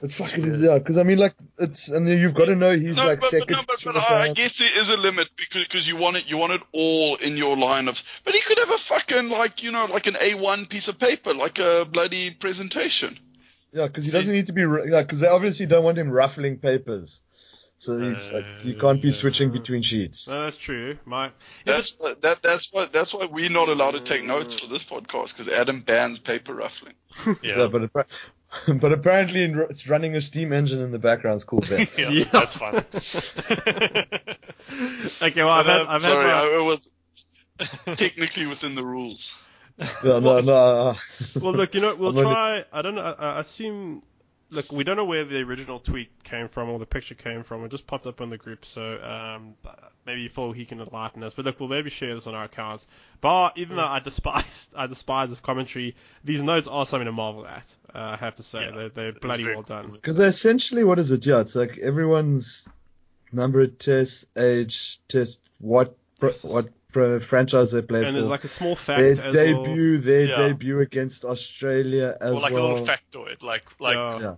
[0.00, 2.96] But fucking is yeah, because I mean like it's and you've got to know he's
[2.96, 3.50] No, like but, but, second.
[3.56, 6.16] no, but, to but I, I guess there is a limit because because you want
[6.16, 8.00] it you want it all in your line of.
[8.24, 11.34] But he could have a fucking like you know like an A1 piece of paper
[11.34, 13.18] like a bloody presentation.
[13.72, 14.62] Yeah, because he So doesn't need to be.
[14.62, 17.20] Yeah, because they obviously don't want him ruffling papers.
[17.80, 20.26] So he's like, uh, he can't be switching between sheets.
[20.26, 20.98] No, that's true.
[21.04, 21.30] My yeah,
[21.64, 21.92] That's
[22.22, 25.48] that that's why that's why we're not allowed to take notes for this podcast because
[25.48, 26.94] Adam bans paper ruffling.
[27.26, 27.34] Yeah.
[27.42, 28.06] Yeah, but appar-
[28.80, 31.60] but apparently it's running a steam engine in the background is cool.
[31.60, 31.86] Ben.
[31.98, 32.24] yeah, Yeah.
[32.32, 32.84] that's fine.
[35.22, 36.92] okay, well I've had, I've had Sorry, my, I, it was
[37.96, 39.34] technically within the rules.
[40.04, 40.54] no, no, no.
[40.54, 40.94] uh,
[41.40, 42.64] well look, you know, we'll I'm only- try.
[42.72, 43.02] I don't know.
[43.02, 44.02] I, I assume.
[44.50, 47.64] Look, we don't know where the original tweet came from or the picture came from.
[47.64, 49.54] It just popped up in the group, so um,
[50.06, 51.34] maybe Phil he can enlighten us.
[51.34, 52.86] But look, we'll maybe share this on our accounts.
[53.20, 57.46] But even though I despise, I despise his commentary, these notes are something to marvel
[57.46, 57.66] at.
[57.94, 58.70] Uh, I have to say, Yeah.
[58.70, 59.90] they're, they're bloody very well done.
[59.92, 61.26] Because essentially, what is it?
[61.26, 62.66] Yeah, it's like everyone's
[63.32, 68.26] number of tests, age, test, what pro, what pro, franchise they play And for, there's
[68.26, 69.32] like a small fact their as well.
[69.32, 70.36] debut, their Yeah.
[70.48, 72.38] debut against Australia as well.
[72.38, 72.66] or like well.
[72.66, 74.20] a little factoid, like like Yeah.
[74.20, 74.34] Yeah.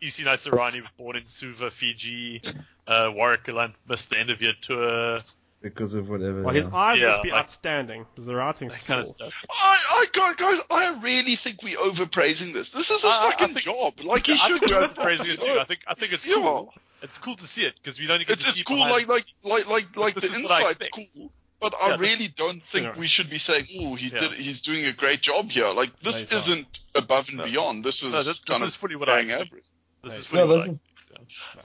[0.00, 2.40] Isi Naisarani was born in Suva, Fiji.
[2.86, 5.18] Uh, Warrick Gelant missed the end of year tour.
[5.60, 6.42] because of whatever.
[6.42, 6.74] Well, his yeah.
[6.76, 9.32] eyes Yeah, must be like- outstanding because the writing's That kind of stuff.
[9.50, 12.70] I, I guys, guys, I really think we're overpraising this.
[12.70, 14.00] This is his I- I fucking think- job.
[14.02, 15.40] Like he I should think do we're it.
[15.40, 15.60] too.
[15.60, 16.34] I think I think it's Yeah.
[16.34, 16.74] cool.
[17.00, 19.06] It's cool to see it because we don't get It's to it's see cool, like
[19.06, 21.32] the like like like like the is what I insight's cool.
[21.62, 22.98] But I Yeah, this- really don't think Yeah.
[22.98, 24.18] we should be saying, "Oh, he Yeah.
[24.18, 24.32] did.
[24.32, 26.36] He's doing a great job here." Like this No, he's not.
[26.42, 27.44] isn't above and No.
[27.44, 27.84] beyond.
[27.84, 29.46] This is No, this- this kind is of fully what I expect.
[29.46, 29.64] average.
[30.04, 30.80] This is Yeah, fully what I that's-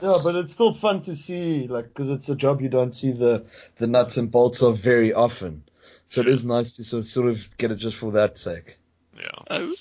[0.00, 3.10] Yeah, but it's still fun to see, like, because it's a job you don't see
[3.10, 3.44] the
[3.78, 5.64] the nuts and bolts of very often.
[6.10, 6.32] So it Sure.
[6.32, 8.78] is nice to sort of, sort of get it just for that sake.
[9.16, 9.26] Yeah.
[9.50, 9.74] Oh,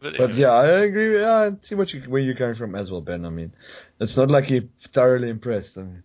[0.00, 1.18] But, But yeah, I agree.
[1.20, 3.24] Yeah, I see what you where you're coming from as well, Ben.
[3.26, 3.52] I mean,
[3.98, 5.76] it's not like you're thoroughly impressed.
[5.76, 6.02] I mean,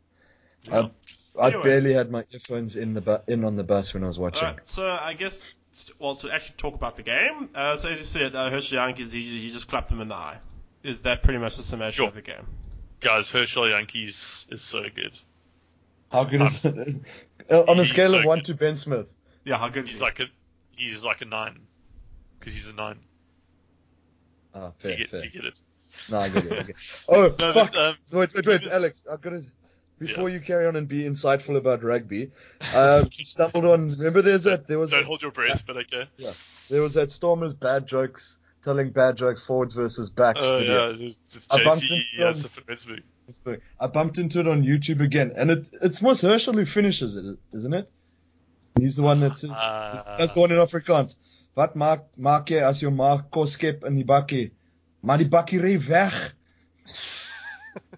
[0.68, 0.80] Yeah.
[0.80, 0.92] I,
[1.40, 4.20] I barely had my earphones in the bu- in on the bus when I was
[4.20, 4.48] watching.
[4.48, 5.52] Alright, so I guess,
[6.00, 9.12] well, to actually talk about the game, uh, so as you said, uh, Hershey Jantjies,
[9.12, 10.38] he, he just clapped them in the eye.
[10.84, 12.08] Is that pretty much the summation Sure.
[12.10, 12.46] of the game?
[13.00, 15.12] guys, Herschel Jantjies is so good.
[16.12, 17.02] How good is it?
[17.50, 18.46] on a He's scale of one good.
[18.46, 19.08] to Ben Smith?
[19.44, 20.04] Yeah, how good is He's he?
[20.04, 20.26] like a
[20.78, 21.60] he's like a nine
[22.40, 23.00] because he's a nine.
[24.54, 25.20] Oh, Do fair, you get, fair.
[25.22, 25.60] do you get it?
[26.10, 26.52] No, I get it.
[26.52, 27.04] I get it.
[27.10, 27.72] Oh, No, fuck.
[27.74, 29.02] but, um, Wait, wait, wait, was- Alex.
[29.12, 29.44] I've got to.
[30.08, 32.32] Before you carry on and be insightful about rugby,
[32.74, 33.90] uh, stumbled on.
[33.90, 34.68] Remember, there's that.
[34.68, 36.08] There was Don't that, hold your breath, but okay.
[36.18, 36.32] Yeah,
[36.70, 40.40] there was that Stormers bad jokes, telling bad jokes forwards versus backs.
[40.42, 40.92] Oh video.
[40.94, 42.34] yeah, it's, it's I bumped JC into him.
[42.34, 46.54] Sifin It's the- I bumped into it on YouTube again, and it, it's Moss Herschel
[46.54, 47.90] who finishes it, isn't it?
[48.80, 51.16] He's the one that says Uh, that's the one in Afrikaans.
[51.56, 54.52] wat maak maak jy as jou ma kos skep in die bakkie?
[55.04, 56.34] Maar die bakkie ry weg.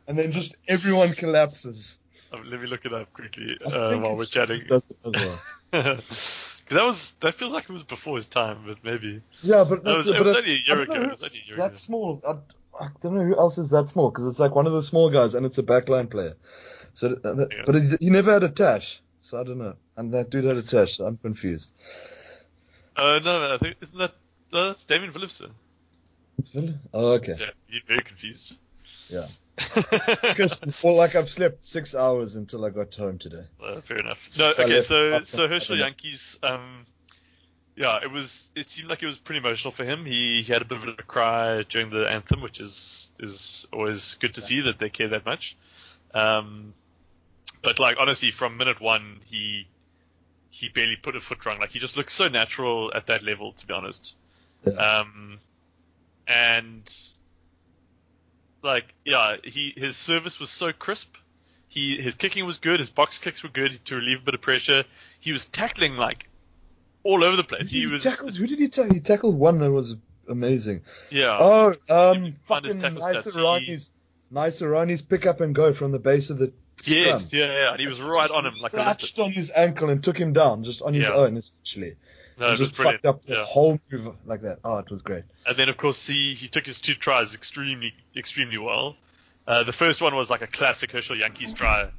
[0.07, 1.97] And then just everyone collapses.
[2.33, 4.61] Um, let me look it up quickly uh, while we're chatting.
[4.61, 5.41] it does it as well.
[6.65, 9.21] Because that was that feels like it was before his time, but maybe.
[9.41, 10.93] Yeah, but it was- but it was only a year ago.
[10.95, 11.75] know It who was only a year that ago.
[11.75, 12.21] small.
[12.27, 14.81] I, I don't know who else is that small because it's like one of the
[14.81, 16.33] small guys and it's a backline player.
[16.93, 17.63] So, uh, that- Yeah.
[17.67, 19.75] but he, he never had a tash, so I don't know.
[19.95, 21.71] And that dude had a tash, so I'm confused.
[22.97, 24.15] Uh, no, I think isn't that
[24.51, 25.51] no, that's Damien Phillipson?
[26.93, 27.35] Oh, okay.
[27.39, 28.53] Yeah, you're very confused.
[29.09, 29.27] Yeah.
[29.55, 33.43] Because well, like I've slept six hours until I got home today.
[33.63, 34.23] Uh, fair enough.
[34.27, 35.77] So No, okay, so so an Herschel.
[35.77, 36.85] Jantjies, um,
[37.75, 38.49] yeah, it was.
[38.55, 40.05] It seemed like it was pretty emotional for him.
[40.05, 44.15] He, he had a bit of a cry during the anthem, which is is always
[44.15, 45.55] good to see that they care that much.
[46.13, 46.73] Um,
[47.61, 49.67] but like honestly, from minute one, he
[50.49, 51.59] he barely put a foot wrong.
[51.59, 54.15] Like he just looks so natural at that level, to be honest.
[54.65, 54.73] Yeah.
[54.73, 55.39] Um,
[56.27, 56.93] and
[58.65, 61.15] like yeah, he his service was so crisp.
[61.67, 62.79] He his kicking was good.
[62.79, 64.83] His box kicks were good to relieve a bit of pressure.
[65.19, 66.27] He was tackling like
[67.03, 67.69] all over the place.
[67.69, 68.35] He, he was tackled.
[68.35, 68.93] Who did he tackle?
[68.93, 69.95] He tackled one that was
[70.27, 70.81] amazing.
[71.11, 71.37] yeah.
[71.39, 73.63] Oh, um, can find his fucking nice.
[73.65, 73.79] He-
[74.33, 76.51] Naisarani's pick up and go from the base of the
[76.83, 77.41] yes, scrum.
[77.41, 77.71] yeah, yeah.
[77.71, 78.71] And he was right on him like.
[78.71, 81.13] Clutched on his ankle and took him down just on his Yeah.
[81.13, 81.95] own, essentially.
[82.37, 83.01] No, it was just brilliant.
[83.03, 83.45] fucked up the Yeah.
[83.45, 84.59] whole move like that.
[84.63, 85.23] Oh, it was great.
[85.45, 88.97] And then, of course, he, he took his two tries extremely, extremely well.
[89.47, 91.89] Uh, the first one was like a classic Herschel Jantjies try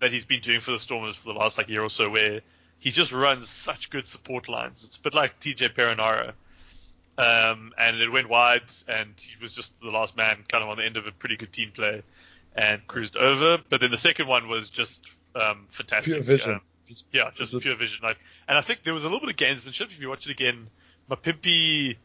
[0.00, 2.40] that he's been doing for the Stormers for the last like year or so, where
[2.78, 4.84] he just runs such good support lines.
[4.84, 6.32] It's a bit like TJ Perenara.
[7.16, 10.78] Um, and it went wide, and he was just the last man, kind of on
[10.78, 12.02] the end of a pretty good team play,
[12.56, 13.62] and cruised over.
[13.68, 15.00] But then the second one was just
[15.36, 16.14] um, fantastic.
[16.14, 16.52] Pure vision.
[16.54, 16.60] Um,
[17.12, 18.00] yeah, just was- pure vision.
[18.02, 18.18] Like,
[18.48, 19.90] and I think there was a little bit of gamesmanship.
[19.90, 20.68] If you watch it again,
[21.10, 21.96] Mapimpi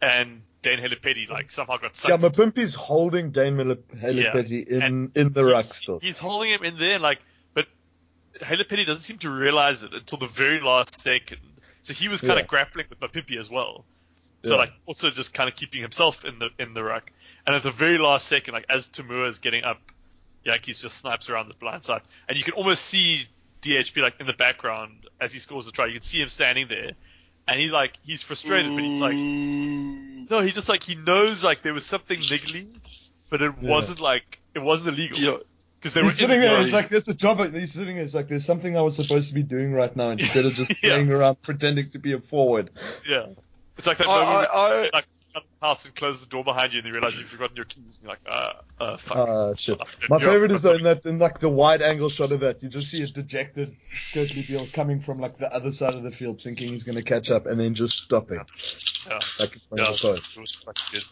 [0.00, 1.52] and Dane Haylett-Petty like mm.
[1.52, 2.22] somehow got Yeah, sucked.
[2.22, 5.98] Mapimpi's holding Dane Haylett-Petty in, And in the ruck still.
[6.00, 7.20] He's holding him in there, like,
[7.54, 7.66] but
[8.40, 11.38] Haylett-Petty doesn't seem to realize it until the very last second.
[11.82, 12.40] So he was kind Yeah.
[12.40, 13.84] of grappling with Mapimpi as well.
[14.44, 14.56] So Yeah.
[14.58, 17.10] like also just kind of keeping himself in the in the ruck.
[17.46, 19.80] And at the very last second, like as Tamua is getting up,
[20.44, 23.26] Jantjies just snipes around the blind side, and you can almost see
[23.62, 25.86] DHP like in the background as he scores a try.
[25.86, 26.90] You can see him standing there,
[27.48, 30.30] and he's like he's frustrated, but he's like mm.
[30.30, 32.68] no, he just like he knows like there was something niggling,
[33.30, 33.70] but it Yeah.
[33.70, 35.36] wasn't like it wasn't illegal Yeah.
[35.80, 36.56] because they were He's sitting in there.
[36.58, 38.04] the He's like, "There's a job." He's sitting there.
[38.04, 40.70] It's like, "There's something I was supposed to be doing right now instead of just
[40.82, 40.90] Yeah.
[40.90, 42.70] playing around pretending to be a forward."
[43.08, 43.26] yeah.
[43.78, 46.72] It's like that I, moment I, I, like the house and close the door behind
[46.72, 49.16] you, and you realize you've forgotten your keys, and you're like, uh, uh, fuck.
[49.16, 49.78] Uh, shit.
[50.08, 52.62] My You're- favorite is though in that in like the wide angle shot of that,
[52.62, 53.68] you just see a dejected
[54.12, 57.04] Kurtley Beale coming from like the other side of the field, thinking he's going to
[57.04, 58.40] catch up, and then just stopping
[59.06, 59.18] Yeah.
[59.40, 60.36] like Yeah, of the post.
[60.36, 61.04] it was fucking good.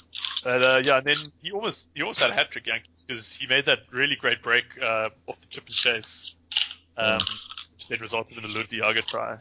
[0.44, 3.34] But uh, yeah, and then he almost he almost had a hat trick Jantjies because
[3.34, 6.34] he made that really great break uh, off the chip and chase,
[6.96, 7.18] um,
[7.74, 9.36] which then resulted in a Lood de Jager try.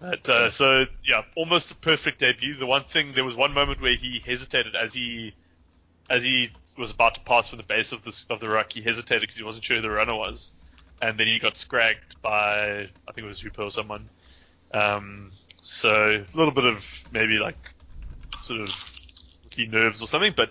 [0.00, 2.56] But, uh, so yeah, almost a perfect debut.
[2.56, 5.34] The one thing there was one moment where he hesitated as he
[6.08, 8.72] as he was about to pass from the base of the of the ruck.
[8.72, 10.52] He hesitated because he wasn't sure who the runner was,
[11.02, 14.08] and then he got scragged by I think it was Hooper or someone.
[14.72, 17.58] Um, so a little bit of maybe like
[18.42, 18.68] sort of
[19.50, 20.32] key nerves or something.
[20.36, 20.50] But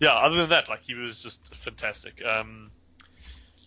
[0.00, 2.20] yeah, other than that, like he was just fantastic.
[2.24, 2.72] Um,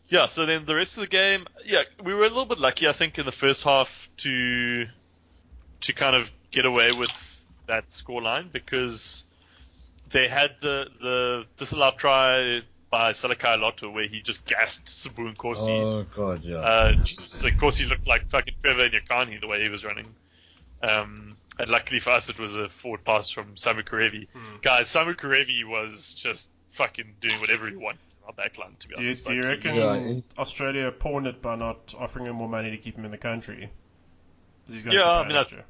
[0.09, 2.87] yeah, so then the rest of the game, yeah, we were a little bit lucky,
[2.87, 4.85] I think, in the first half to
[5.81, 9.23] to kind of get away with that scoreline because
[10.11, 15.69] they had the the disallowed try by Salakaia-Loto where he just gassed Sbu Nkosi.
[15.69, 16.57] Oh god, yeah.
[16.57, 20.07] Uh, Jesus, of course, he looked like fucking Trevor Nyakane the way he was running.
[20.83, 24.27] Um, and luckily for us, it was a forward pass from Samu Kerevi.
[24.33, 24.57] Hmm.
[24.61, 28.95] Guys, Samu Kerevi was just fucking doing whatever he wanted in our backline, to be
[28.95, 29.25] Do honest.
[29.25, 32.71] do you Like, reckon Yeah, it- Australia pawned it by not offering him more money
[32.71, 33.69] to keep him in the country?
[34.67, 35.65] he's going Yeah, to I Japan mean, I- next year.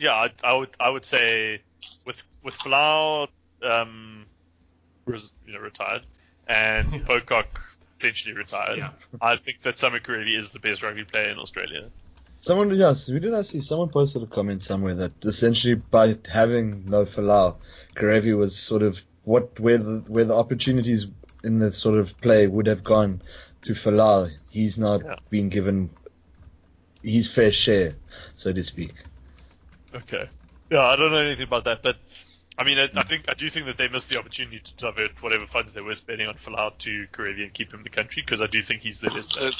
[0.00, 1.60] Yeah, I, I would I would say
[2.06, 3.28] with with Blau
[3.62, 4.26] um,
[5.06, 6.02] res, you know, retired
[6.48, 7.46] and Pocock
[7.98, 8.78] potentially retired.
[8.78, 8.90] Yeah.
[9.20, 11.90] I think that Samu Kerevi is the best rugby player in Australia.
[12.38, 13.60] Someone, yes, we did I see?
[13.60, 17.56] Someone posted a comment somewhere that essentially by having no Folau,
[17.94, 21.06] Kerevi was sort of what where the where the opportunities
[21.44, 23.20] in the sort of play would have gone
[23.62, 24.30] to Folau.
[24.48, 25.16] He's not Yeah.
[25.28, 25.90] been given
[27.02, 27.94] his fair share,
[28.36, 28.94] so to speak.
[29.94, 30.28] Okay.
[30.70, 31.96] Yeah, I don't know anything about that, but
[32.58, 35.20] I mean, I, I think I do think that they missed the opportunity to divert
[35.22, 38.22] whatever funds they were spending on Folau to Kerevi and keep him in the country
[38.22, 39.32] because I do think he's the best.
[39.32, 39.48] player.
[39.48, 39.50] uh,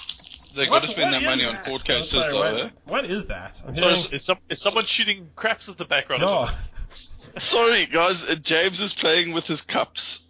[0.57, 1.65] They got to spend that money is on that?
[1.65, 2.39] court cases, sorry, though.
[2.41, 2.69] what- eh?
[2.85, 3.61] What is that?
[3.67, 6.23] I'm So hearing- is, is, some, is someone shooting craps at the background?
[6.23, 6.49] No.
[6.93, 8.25] Sorry, guys.
[8.29, 10.21] uh, James is playing with his cups.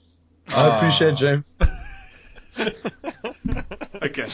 [0.48, 1.16] I appreciate.
[1.16, 1.54] James.
[4.02, 4.22] Okay.
[4.22, 4.26] I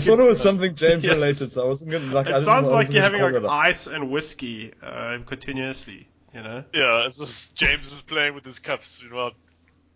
[0.00, 1.14] thought it was something James Yes.
[1.14, 2.26] related, so I wasn't gonna like.
[2.26, 6.08] I It didn't- sounds like you're having like ice and whiskey uh, continuously.
[6.34, 6.64] You know.
[6.74, 9.32] Yeah, it's just James is playing with his cups while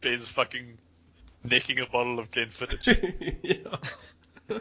[0.00, 0.78] Ben's fucking
[1.44, 3.36] necking a bottle of Glenfiddich.
[3.42, 4.58] yeah.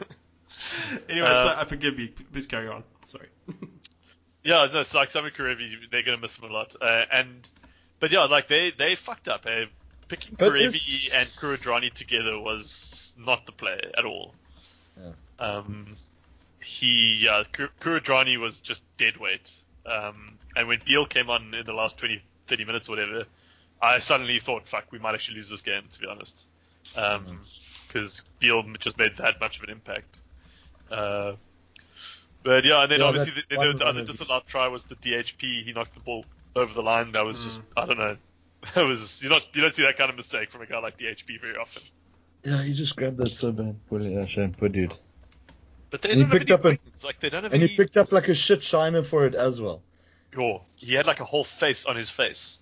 [1.10, 2.10] anyway, so, Uh, I forgive you.
[2.32, 2.84] Please carry on.
[3.08, 3.28] Sorry.
[4.44, 6.76] Yeah, no, it's like Samu Kerevi, they're gonna miss him a lot.
[6.82, 7.48] Uh, and
[8.00, 9.46] but yeah, like they they fucked up.
[9.48, 9.66] Eh?
[10.08, 14.34] Picking But Kerevi is- and Kuridrani together was not the play at all.
[15.00, 15.12] Yeah.
[15.40, 15.96] Um,
[16.64, 19.52] he yeah, Kur- Kuridrani was just dead weight.
[19.86, 23.24] Um, and when Beale came on in the last 20, 30 minutes or whatever,
[23.82, 25.84] I suddenly thought, fuck, we might actually lose this game.
[25.94, 26.46] To be honest,
[27.88, 30.18] because Beale just made that much of an impact.
[30.90, 31.34] Uh,
[32.44, 35.64] but yeah, and then Yeah, obviously the, the, the other disallowed try was the DHP.
[35.64, 36.26] He knocked the ball
[36.56, 37.12] over the line.
[37.14, 37.44] That was Mm.
[37.44, 38.18] just I don't know.
[38.76, 40.98] That was you not you don't see that kind of mistake from a guy like
[40.98, 41.84] DHP very often.
[42.44, 43.76] Yeah, he just grabbed that so bad.
[43.90, 44.94] Poor, yeah, shame, poor dude.
[45.90, 47.62] But they And he don't have picked any up a- like they don't have And
[47.62, 49.82] he picked up like a shit shiner for it as well.
[50.38, 52.58] Oh, he had like a whole face on his face.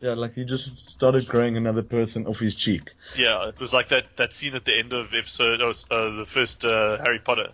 [0.00, 2.90] Yeah, like he just started growing another person off his cheek.
[3.16, 6.26] Yeah, it was like that, that scene at the end of episode, oh, uh, the
[6.26, 7.52] first uh, Harry Potter,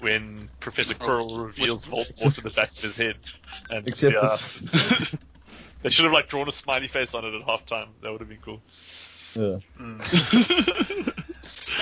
[0.00, 3.16] when Professor Quirrell reveals Voldemort in the back of his head.
[3.70, 4.20] And Except yeah,
[4.60, 5.16] this-
[5.82, 7.88] they should have like drawn a smiley face on it at halftime.
[8.02, 8.60] That would have been cool.
[9.34, 9.58] Yeah.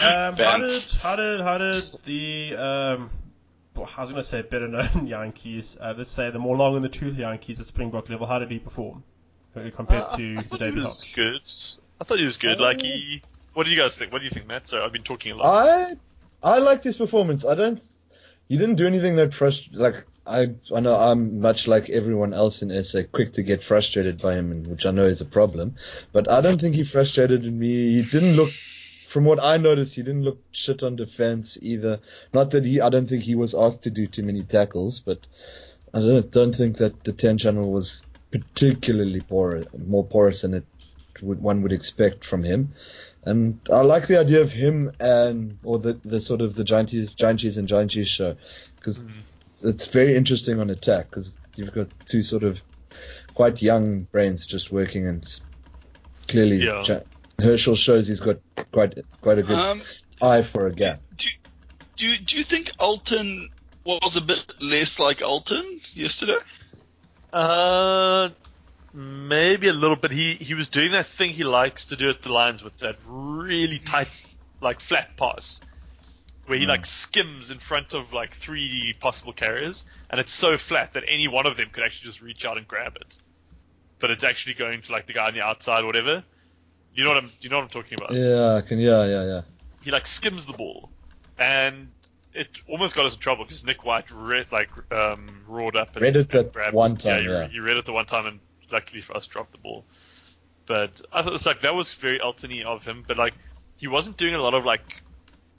[0.03, 3.11] Um, how did how did how did the um,
[3.75, 6.77] well, I was going to say better known Jantjies, uh, let's say the more long
[6.77, 9.03] in the tooth Jantjies at Springbok level, how did he perform
[9.57, 11.15] uh, compared Uh, to I the thought he David was Hawks?
[11.15, 11.41] good.
[12.01, 12.61] I thought he was good.
[12.61, 13.23] Uh, Like he.
[13.55, 14.13] What do you guys think?
[14.13, 14.69] What do you think, Matt?
[14.69, 15.67] So I've been talking a lot.
[15.67, 15.97] I
[16.43, 17.45] I liked his performance.
[17.45, 17.83] I don't.
[18.49, 19.69] He didn't do anything that frust.
[19.73, 24.21] Like I I know I'm much like everyone else in SA, quick to get frustrated
[24.21, 25.77] by him, which I know is a problem.
[26.13, 28.01] But I don't think he frustrated me.
[28.01, 28.51] He didn't look.
[29.09, 31.99] From what I noticed, he didn't look shit on defense either.
[32.35, 35.27] Not that he, I don't think he was asked to do too many tackles, but
[35.95, 40.65] I don't don't think that the ten channel was particularly poor, more porous than it
[41.23, 42.75] would, one would expect from him.
[43.25, 47.15] And I like the idea of him and or the the sort of the Jantjies,
[47.17, 48.37] Jantjies and Jantjies show
[48.77, 49.21] because mm-hmm.
[49.63, 52.61] It's very interesting on attack because you've got two sort of
[53.35, 55.41] quite young brains just working and
[56.29, 56.83] clearly Yeah.
[56.85, 57.01] Ja-
[57.41, 58.39] Herschel shows he's got
[58.73, 59.83] quite quite a good um,
[60.21, 61.01] eye for a gap.
[61.17, 61.29] do,
[61.97, 63.51] do, do you think Elton
[63.85, 66.37] was a bit less like Elton yesterday?
[67.33, 68.31] Uh,
[68.93, 70.11] maybe a little bit.
[70.11, 72.97] He he was doing that thing he likes to do at the lines with that
[73.07, 74.09] really tight,
[74.61, 75.61] like flat pass,
[76.49, 80.95] where he like skims in front of like three possible carriers, and it's so flat
[80.95, 83.17] that any one of them could actually just reach out and grab it.
[83.99, 86.25] But it's actually going to like the guy on the outside, or whatever.
[86.95, 87.33] You know what I'm?
[87.41, 88.15] You know what I'm talking about?
[88.15, 88.79] Yeah, I can.
[88.79, 89.41] Yeah, yeah, yeah.
[89.83, 90.91] he like skims the ball,
[91.39, 91.89] and
[92.33, 96.03] it almost got us in trouble because Nick White read, like um, roared up and
[96.03, 97.49] Read it and grabbed one time, yeah.
[97.49, 98.41] he read it the one time, and
[98.71, 99.85] luckily for us, dropped the ball.
[100.67, 103.35] But I thought it's like that was very Eltony of him, but like
[103.77, 105.03] he wasn't doing a lot of like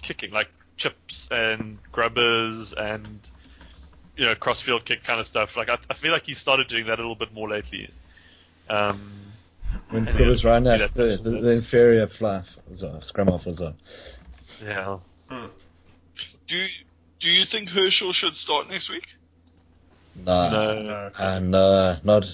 [0.01, 0.49] kicking, like
[0.79, 3.05] chips and grubbers and
[4.17, 5.55] you know crossfield kick kind of stuff.
[5.55, 7.91] Like I, I feel like he started doing that a little bit more lately.
[8.69, 9.11] Um,
[9.91, 13.03] When And Kobus yeah, ran that, that the, person the, the inferior fly was on,
[13.03, 13.75] scrum off was on.
[14.63, 14.97] yeah.
[15.29, 16.67] Do you,
[17.19, 19.05] do you think Herschel should start next week?
[20.15, 21.11] Nah, No, No.
[21.19, 22.25] and uh, not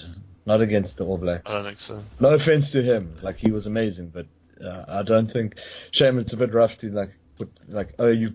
[0.46, 1.50] not against the All Blacks.
[1.50, 2.02] I don't think so.
[2.20, 4.26] No offense to him, like he was amazing, but
[4.64, 5.58] uh, I don't think.
[5.90, 8.34] Shame, it's a bit rough to like put like oh you.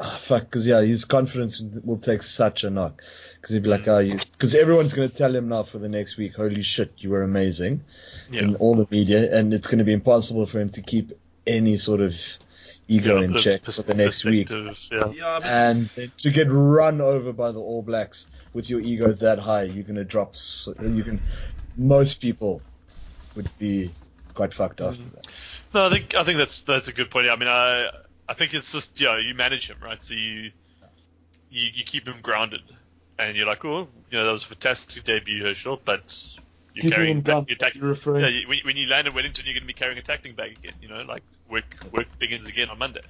[0.00, 3.02] Oh, fuck, because yeah, his confidence will take such a knock.
[3.36, 4.16] Because he'd be like, oh, you.
[4.32, 7.22] Because everyone's going to tell him now for the next week, holy shit, you were
[7.22, 7.84] amazing
[8.30, 8.42] Yeah.
[8.42, 11.12] in all the media, and it's going to be impossible for him to keep
[11.46, 12.14] any sort of
[12.88, 14.48] ego Yeah, in check pers- for the next week.
[14.48, 14.72] Yeah.
[15.12, 19.64] Yeah, And to get run over by the All Blacks with your ego that high,
[19.64, 20.30] you're going to drop.
[20.34, 21.20] s- You can.
[21.76, 22.62] Most people
[23.36, 23.90] would be
[24.32, 24.88] quite fucked Mm.
[24.88, 25.26] after that.
[25.74, 27.28] No, I think I think that's that's a good point.
[27.28, 27.90] I mean, I
[28.28, 30.50] I think it's just yeah, you manage him right, so you
[31.50, 32.62] you, you keep him grounded,
[33.18, 36.16] and you're like, oh, you know, that was a fantastic debut, Herschel, but
[36.74, 39.44] you're Keeping carrying grounded, you're tack- you're yeah, you, when, when you land in Wellington,
[39.46, 40.74] you're going to be carrying a tackling bag again.
[40.80, 43.02] You know, like work work begins again on Monday.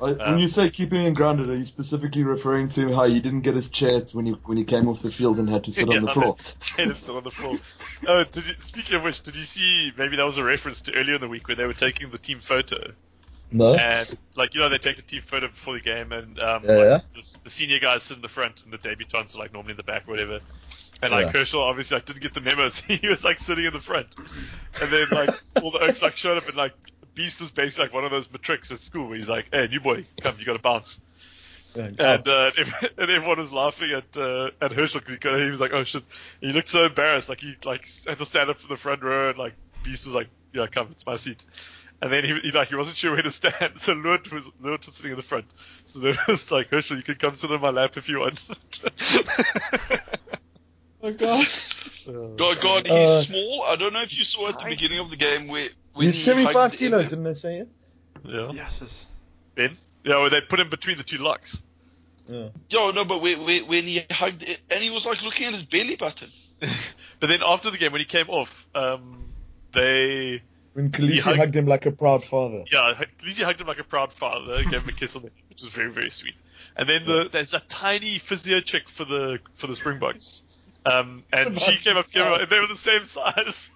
[0.00, 3.20] Uh, Um, when you say keeping him grounded, are you specifically referring to how he
[3.20, 5.72] didn't get his chair when he when he came off the field and had to
[5.72, 6.36] sit on the Yeah, floor?
[6.78, 7.58] Made him sit on the floor.
[8.06, 9.92] Oh, did you, speaking of which, did you see?
[9.96, 12.18] Maybe that was a reference to earlier in the week where they were taking the
[12.18, 12.94] team photo,
[13.52, 13.74] No.
[13.74, 16.72] and like you know they take the team photo before the game, and um, Yeah,
[16.72, 16.98] like, yeah.
[17.14, 19.76] The, the senior guys sit in the front, and the debutantes are like normally in
[19.76, 20.40] the back, or whatever.
[21.02, 21.32] And like Yeah.
[21.32, 24.08] Herschel obviously like didn't get the memo, so he was like sitting in the front.
[24.80, 25.30] And then like
[25.62, 26.72] all the Oaks like showed up, and like
[27.14, 29.80] Beast was basically like one of those matrix at school where he's like, "Hey, new
[29.80, 31.00] boy, come, you got to bounce."
[31.74, 35.72] And uh, and everyone was laughing at uh, at Herschel because he, he was like,
[35.72, 36.04] "Oh shit!"
[36.40, 39.30] He looked so embarrassed, like he like had to stand up from the front row,
[39.30, 41.44] and like Beast was like, "Yeah, come, it's my seat."
[42.02, 44.84] And then he, he like he wasn't sure where to stand, so Lurt was Lurt
[44.84, 45.44] was sitting in the front.
[45.84, 48.18] So then it was like, "Herschel, you can come sit on my lap if you
[48.18, 48.44] want."
[51.02, 51.46] oh god.
[52.36, 53.62] God, God, he's Uh, small.
[53.62, 56.16] I don't know if you saw at the beginning of the game where when He's
[56.16, 57.68] he 75 hugged kilos, Evan- didn't they say it?
[58.24, 58.82] yeah, Yes.
[58.82, 59.06] it's-
[59.54, 59.76] Ben.
[60.04, 61.62] Yeah, well, they put him between the two locks.
[62.28, 62.48] Yeah.
[62.70, 65.52] Yo, no, but when, when, when he hugged it, and he was like looking at
[65.52, 66.28] his belly button.
[67.20, 69.26] but then after the game, when he came off, um,
[69.72, 70.42] they
[70.74, 72.64] When Khaleesi hugged- hugged him like a proud father.
[72.72, 72.94] Yeah,
[73.24, 75.62] Lizzie hugged him like a proud father, gave him a kiss on the cheek, which
[75.62, 76.34] was very, very sweet.
[76.76, 80.44] And then the, there's a tiny physio chick for the for the Springboks,
[80.86, 82.40] um, and she came up the to him, size.
[82.40, 83.70] and they were the same size.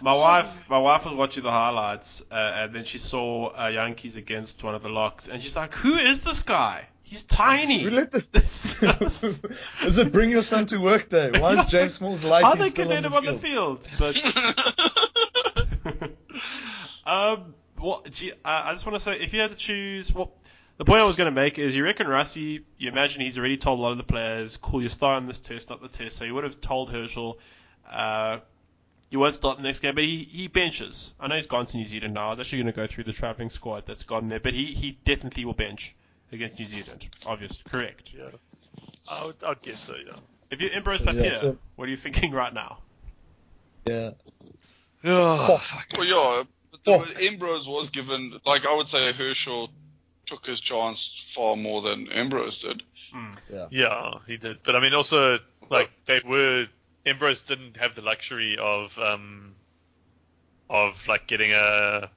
[0.00, 4.16] My wife, my wife was watching the highlights, uh, and then she saw uh, Jantjies
[4.16, 6.86] against one of the locks, and she's like, "Who is this guy?
[7.12, 8.74] He's tiny." We let the- This-
[9.84, 11.30] Is it bring your son to work day?
[11.38, 13.34] Why is James Smalls like How he's they still can on let the him on
[13.34, 13.86] the field?
[13.86, 14.14] field?
[15.94, 16.12] But
[17.06, 18.10] um, what?
[18.10, 20.30] Gee, I I just want to say, if you had to choose, what
[20.78, 22.62] the point I was going to make is, you reckon Rassie?
[22.78, 25.68] You imagine he's already told a lot of the players, "Cool, you're starting this test,
[25.68, 27.38] not the test." So he would have told Herschel,
[27.90, 28.38] uh,
[29.10, 31.12] "You won't start the next game," but he, he benches.
[31.20, 32.28] I know he's gone to New Zealand now.
[32.28, 34.72] I was actually going to go through the travelling squad that's gone there, but he,
[34.72, 35.94] he definitely will bench
[36.32, 37.06] against New Zealand.
[37.26, 38.10] Obvious, correct.
[38.16, 38.24] yeah,
[39.10, 39.94] I would, I would guess so.
[39.94, 40.14] Yeah.
[40.50, 42.78] If you're Ambrose So, yeah, so- what are you thinking right now?
[43.86, 44.10] Yeah.
[45.04, 45.60] Oh,
[45.96, 47.06] well, yeah, but the, Oh.
[47.26, 49.70] Ambrose was given, like I would say, Herschel
[50.26, 52.82] took his chance far more than Ambrose did.
[53.70, 54.58] Yeah, he did.
[54.64, 55.38] But I mean, also
[55.70, 56.66] like they were
[57.04, 59.54] Ambrose didn't have the luxury of um
[60.70, 62.08] of like getting a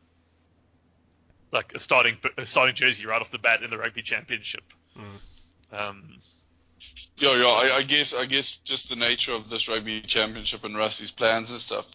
[1.56, 4.64] like a starting a starting jersey right off the bat in the rugby championship.
[4.95, 5.80] Mm.
[5.80, 6.20] Um,
[7.18, 7.47] Yeah, yeah.
[7.47, 11.49] I, I guess, I guess, just the nature of this rugby championship and Rassie's plans
[11.49, 11.88] and stuff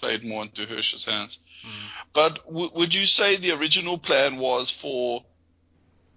[0.00, 1.38] played more into Hirsch's hands.
[1.66, 1.90] Mm.
[2.12, 5.24] But w- would you say the original plan was for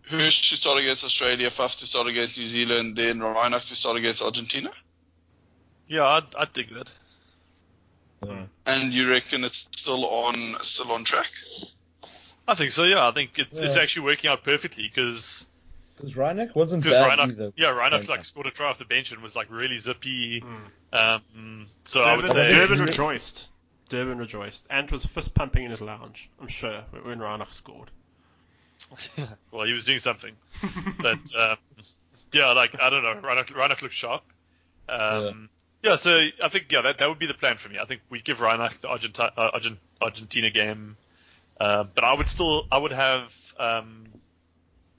[0.03, 3.97] Hirsch to start against Australia, Faf to start against New Zealand, then Reinach to start
[3.97, 4.71] against Argentina?
[5.87, 6.91] yeah, I'd, I'd dig that.
[8.25, 8.45] Yeah.
[8.65, 11.31] And you reckon it's still on, still on track?
[12.47, 12.83] I think so.
[12.83, 15.45] Yeah, I think it, it's actually working out perfectly because
[15.95, 17.53] Because Reinach wasn't because bad Reinach, either.
[17.55, 20.41] yeah, Reinach like scored a try off the bench and was like really zippy.
[20.41, 20.59] Mm.
[20.93, 23.47] Um, so I would Durban, say Durban rejoiced.
[23.89, 24.65] Durban rejoiced.
[24.69, 26.29] Ant was fist pumping in his lounge.
[26.41, 27.91] I'm sure when Reinach scored.
[29.51, 30.33] well, he was doing something.
[30.99, 31.57] but um,
[32.33, 34.23] yeah, like I don't know, Reinach, Reinach looks sharp.
[34.89, 35.49] Um,
[35.83, 35.95] yeah.
[35.97, 37.77] so I think yeah, that that would be the plan for me.
[37.79, 40.97] I think we give Reinach the Argenti- uh, Argent- Argentina game,
[41.61, 44.05] uh, but I would still I would have um,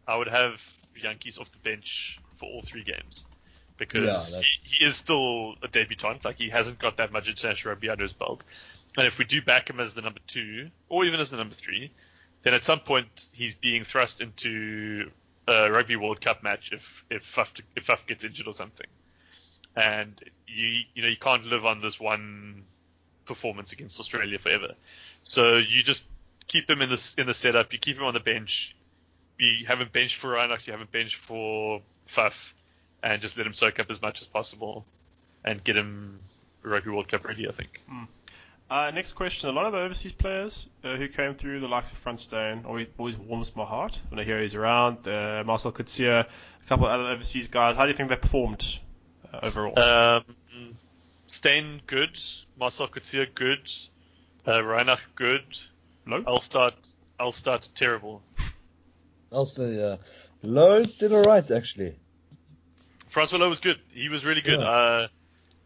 [0.07, 0.63] I would have
[1.03, 3.25] Jantjies off the bench for all three games
[3.79, 6.25] because that's- he, he is still a debutant.
[6.25, 8.45] Like he hasn't got that much international rugby under his belt.
[8.97, 11.55] And if we do back him as the number two, or even as the number
[11.55, 11.91] three,
[12.43, 15.11] then at some point he's being thrust into
[15.49, 18.87] a Rugby World Cup match if if Faf, if Faf gets injured or something,
[19.75, 20.13] and
[20.47, 22.65] you you know you can't live on this one
[23.25, 24.75] performance against Australia forever.
[25.23, 26.05] So you just
[26.53, 27.73] keep him in the in the setup.
[27.73, 28.77] You keep him on the bench.
[29.39, 30.67] You haven't benched for Reinach.
[30.67, 32.53] You haven't benched for Faf,
[33.03, 34.85] and just let him soak up as much as possible,
[35.45, 36.21] and get him
[36.63, 37.49] Rugby World Cup ready.
[37.49, 37.81] I think.
[38.71, 39.49] Uh, next question.
[39.49, 42.65] A lot of the overseas players uh, who came through the likes of Frans Steyn
[42.65, 45.07] always, always warms my heart when I hear he's around.
[45.07, 46.27] Uh, Marcell Coetzee, a
[46.69, 47.77] couple of other overseas guys.
[47.77, 48.79] How do you think they performed
[49.31, 49.79] uh, overall?
[49.79, 50.25] Um,
[51.27, 52.19] Steyn good,
[52.59, 53.71] Marcell Coetzee good,
[54.47, 55.45] uh, Reinach good,
[56.07, 56.25] Louw?
[56.25, 58.23] Elstadt Elstadt terrible.
[59.31, 59.97] Also, yeah.
[60.45, 61.97] Louw did alright actually.
[63.09, 63.79] Francois Louw was good.
[63.91, 64.59] He was really good.
[64.61, 64.67] Yeah.
[64.69, 65.09] Uh,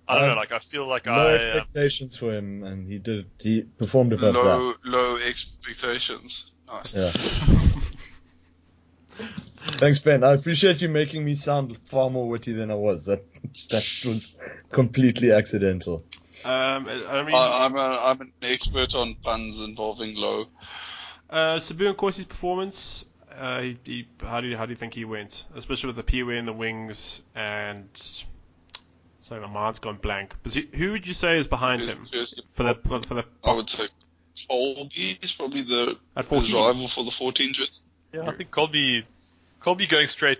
[0.09, 0.37] I don't Um, know.
[0.37, 1.34] Like I feel like Low I.
[1.34, 3.26] Um, expectations for him, and he did.
[3.39, 4.41] He performed above that.
[4.43, 6.53] Low, low expectations.
[6.68, 6.95] Nice.
[6.95, 7.12] Yeah.
[9.78, 10.22] Thanks, Ben.
[10.24, 13.07] I appreciate you making me sound far more witty than I was.
[13.07, 13.24] That
[13.70, 14.32] that was
[14.70, 16.05] completely accidental.
[16.47, 20.47] Um, I mean, I, I'm, a, I'm an expert on puns involving low.
[21.30, 23.05] uh, Sbu Nkosi's performance.
[23.36, 26.03] Uh, he, he, how do you how do you think he went, especially with the
[26.03, 27.88] Pee-wee in the wings and
[29.20, 30.34] sorry, my mind's gone blank.
[30.42, 33.53] But who who would you say is behind him First- for the for the I
[33.53, 33.88] would say
[34.49, 37.82] Colby is probably the his rival for the 14 jersey.
[38.12, 39.05] Yeah, I think Colby,
[39.61, 40.38] Colby going straight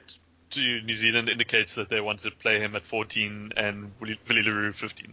[0.51, 4.43] to New Zealand indicates that they wanted to play him at 14 and Willie Willie
[4.43, 5.13] le Roux 15.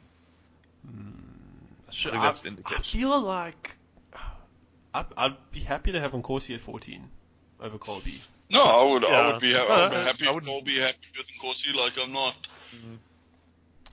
[1.91, 3.75] Should- I think that's the I feel like
[4.93, 7.07] I'd, I'd be happy to have Nkosi at 14
[7.61, 8.19] over Kolbe.
[8.49, 10.79] No, I would, I would be, ha- I would be happy I if wouldn't- Kolbe
[10.79, 11.73] happy with Nkosi.
[11.75, 12.35] Like I'm not.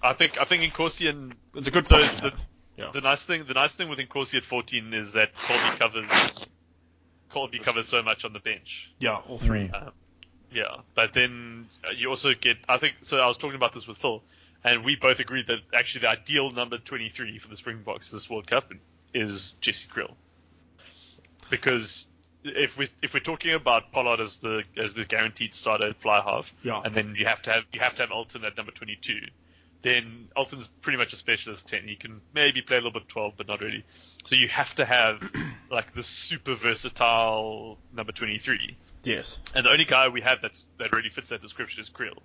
[0.02, 2.16] I think I think Nkosi and It's a good so point.
[2.22, 2.32] the,
[2.76, 2.90] Yeah.
[2.92, 6.46] the nice thing the nice thing with Nkosi at 14 is that Kolbe covers
[7.32, 8.90] Kolbe covers so much on the bench.
[8.98, 9.68] Yeah, all three.
[9.70, 9.92] Um,
[10.52, 12.56] yeah, but then uh, you also get.
[12.68, 13.18] I think so.
[13.18, 14.22] I was talking about this with Phil,
[14.64, 18.46] and we both agreed that actually the ideal number 23 for the Springboks this World
[18.46, 18.72] Cup
[19.14, 20.12] is Jesse Kriel,
[21.50, 22.06] because
[22.44, 26.20] if we if we're talking about Pollard as the as the guaranteed starter at fly
[26.20, 26.80] half, Yeah.
[26.84, 29.20] and then you have to have you have to have Elton at number 22.
[29.82, 31.84] Then Elton's pretty much a specialist 10.
[31.88, 33.82] He can maybe play a little bit 12, but not really.
[34.26, 35.22] So you have to have
[35.70, 38.76] like the super versatile number 23.
[39.04, 39.38] Yes.
[39.54, 42.18] And the only guy we have that's that really fits that description is Kriel.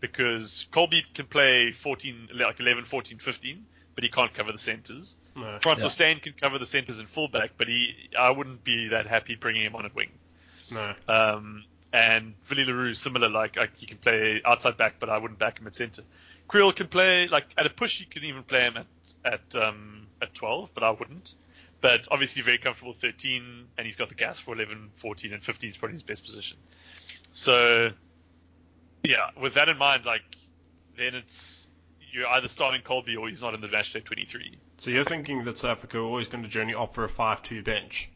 [0.00, 5.16] Because Kolbe can play 14, like 11, 14, 15, but he can't cover the centers.
[5.34, 5.58] No.
[5.62, 9.36] Francois Steyn can cover the centers and fullback, but he, I wouldn't be that happy
[9.36, 10.10] bringing him on at wing.
[10.70, 10.94] No.
[11.08, 15.16] Um, and Willie le Roux, similar, like, like he can play outside back, but I
[15.16, 16.02] wouldn't back him at center.
[16.48, 18.86] Kriel can play, like, at a push, you can even play him at,
[19.24, 21.34] at, um, at 12, but I wouldn't.
[21.80, 25.70] But obviously very comfortable 13, and he's got the gas for 11, 14, and 15
[25.70, 26.58] is probably his best position.
[27.32, 27.90] So,
[29.08, 30.22] yeah, with that in mind, like,
[30.96, 31.68] then it's,
[32.12, 34.58] you're either starting Kolbe or he's not in the match day 23.
[34.78, 37.64] So you're thinking that South Africa are always going to generally opt for a 5-2
[37.64, 38.08] bench.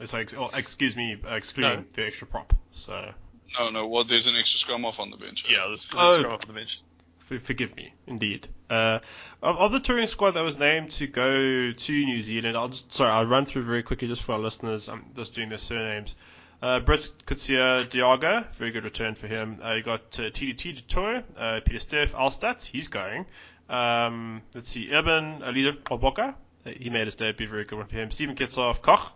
[0.00, 1.84] It's like, oh, excuse me, uh, excluding No.
[1.94, 2.52] the extra prop.
[2.72, 3.12] So,
[3.58, 3.86] No, no.
[3.86, 5.44] Well, there's an extra scrum off on the bench.
[5.48, 6.22] Yeah, let's, let's Oh.
[6.22, 6.80] go off the bench.
[7.18, 8.48] for, forgive me, indeed.
[8.68, 8.98] Uh,
[9.42, 12.92] of, of the touring squad that was named to go to New Zealand, I'll just,
[12.92, 14.88] sorry, I'll run through very quickly just for our listeners.
[14.88, 16.16] I'm just doing their surnames.
[16.62, 19.58] Uh, Brett Kutsia Diago, very good return for him.
[19.64, 23.26] Uh, you got uh, TDT Dutour, uh, Peter Steff, Elstadt, he's going.
[23.68, 26.34] Um, let's see, Urban Alida Oboka,
[26.64, 28.12] uh, he made his debut, very good one for him.
[28.12, 29.12] Steven Kitshoff, Koch,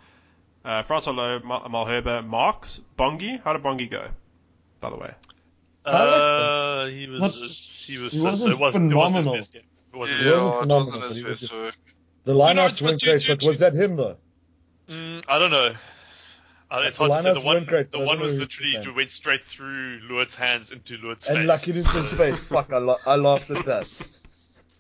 [0.65, 3.41] uh, Francois Louw, Ma- Malherbe, Marx, Bongi.
[3.45, 4.09] How did Bongi go,
[4.81, 5.15] by the way?
[5.85, 9.35] Uh, he was That's- he was he wasn't it wasn't, it wasn't phenomenal.
[9.35, 9.63] his best game.
[9.95, 11.75] It wasn't Yeah, his wasn't it phenomenal, wasn't but his best work.
[12.25, 14.17] The know, lineouts it's- weren't but great, but was that him though?
[14.89, 15.75] Mm, I don't know.
[16.71, 17.41] Uh, it's The hard to say.
[17.41, 21.27] The one, great, the one was literally was went straight through Lourdes' hands into Lourdes'
[21.27, 21.37] face.
[21.37, 22.39] And lucky into his face.
[22.41, 23.87] Fuck, I, la- I laughed at that.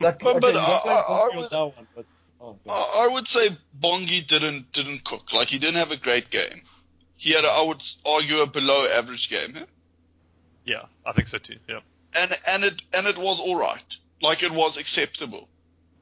[0.00, 2.04] Like, But- okay, but I- I- I would- that one, but,
[2.40, 5.32] oh, I I would say Bongi didn't didn't cook.
[5.32, 6.62] Like he didn't have a great game.
[7.16, 9.64] He had, a, I would argue, a below average game, huh?
[10.64, 11.56] Yeah, I think so too.
[11.68, 11.80] Yeah.
[12.14, 13.96] and and it and it was all right.
[14.20, 15.48] Like it was acceptable.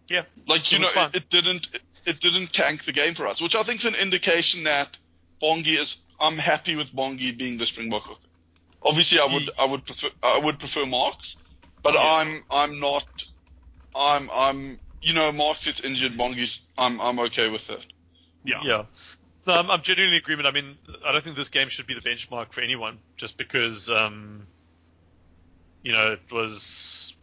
[0.09, 0.23] Yeah.
[0.49, 3.41] Like you It know, it, it didn't it, it didn't tank the game for us,
[3.41, 4.97] which I think is an indication that
[5.43, 5.97] Bongi is.
[6.21, 8.29] I'm happy with Bongi being the Springbok hooker.
[8.83, 11.37] Obviously, I would I would prefer I would prefer Marx,
[11.83, 12.01] but Yeah.
[12.03, 13.25] I'm I'm not.
[13.95, 16.61] I'm I'm you know Marx gets injured, Bongi's.
[16.77, 17.85] I'm I'm okay with that.
[18.45, 18.61] Yeah.
[18.63, 18.85] Yeah.
[19.47, 20.47] No, I'm, I'm genuinely in agreement.
[20.49, 23.91] I mean, I don't think this game should be the benchmark for anyone, just because,
[23.91, 24.47] um,
[25.83, 27.15] you know, it was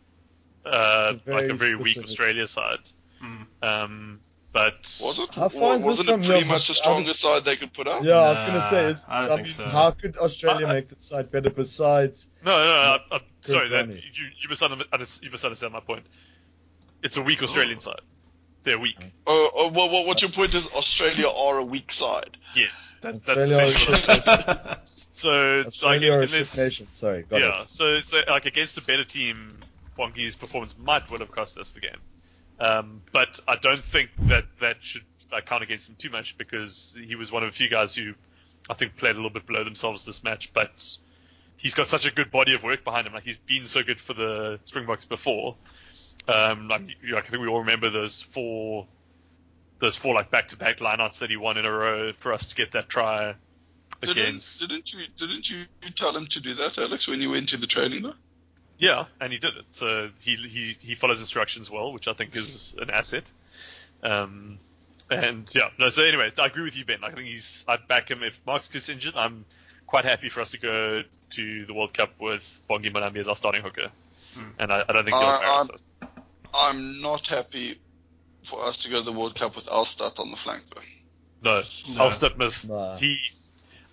[0.66, 2.80] uh, a like a very very weak Australia side.
[3.24, 3.46] Mm.
[3.64, 4.20] Um,
[4.54, 5.34] but Was it?
[5.34, 7.56] How far Wa- is this wasn't from it pretty much the I strongest side they
[7.56, 8.04] could put up?
[8.04, 9.66] Yeah, I was gonna say, is, I don't I think mean, so.
[9.66, 12.28] how could Australia I- I- make the side better besides?
[12.44, 13.96] no, no, no I, I'm sorry, that, you,
[14.42, 16.06] you, misunderstand, you misunderstand my point.
[17.04, 17.82] It's a weak Australian oh.
[17.82, 18.02] side.
[18.64, 18.98] They're weak.
[19.26, 20.68] Oh, oh, well, well, what your point is?
[20.68, 22.38] Australia are a weak side.
[22.56, 24.82] Yes, that, that's Australia are a essentially shit what
[25.14, 26.88] So, like, Australia are a unless, nation.
[26.94, 27.70] Sorry, got yeah, it.
[27.70, 29.58] so, so like against a better team,
[29.98, 31.98] Bongi's performance might well have cost us the game.
[32.62, 36.96] Um, but I don't think that that should like, count against him too much because
[37.06, 38.14] he was one of a few guys who
[38.70, 40.52] I think played a little bit below themselves this match.
[40.54, 40.72] But
[41.58, 43.14] he's got such a good body of work behind him.
[43.14, 45.56] Like he's been so good for the Springboks before.
[46.28, 48.86] Um, like, you- like I think we all remember those four,
[49.80, 52.74] those four like back-to-back lineouts that he won in a row for us to get
[52.74, 53.34] that try
[54.02, 54.60] Didn't, against.
[54.60, 57.66] didn't you didn't you tell him to do that, Alex, when you went to the
[57.66, 58.14] training though?
[58.82, 59.66] Yeah, and he did it.
[59.72, 63.24] So he he he follows instructions well, which I think is an asset.
[64.04, 64.58] Um,
[65.10, 65.90] and yeah, no.
[65.90, 67.04] So anyway, I agree with you, Ben.
[67.04, 67.64] I think he's.
[67.68, 69.14] I'd back him if Marx gets injured.
[69.16, 69.46] I'm
[69.86, 73.36] quite happy for us to go to the World Cup with Bongi Mbonambi as our
[73.36, 73.90] starting hooker,
[74.58, 75.82] and I, I don't think he'll I- embarrass I'm- us.
[76.54, 77.80] I'm not happy
[78.44, 80.82] for us to go to the World Cup with Elstadt on the flank though.
[81.44, 82.02] No, No.
[82.10, 82.68] Elstadt miss.
[82.68, 82.98] Nah.
[82.98, 83.20] He.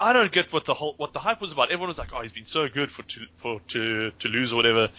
[0.00, 1.70] I don't get what the whole what the hype was about.
[1.70, 4.56] Everyone was like, "Oh, he's been so good for to, for to to lose or
[4.56, 4.90] whatever."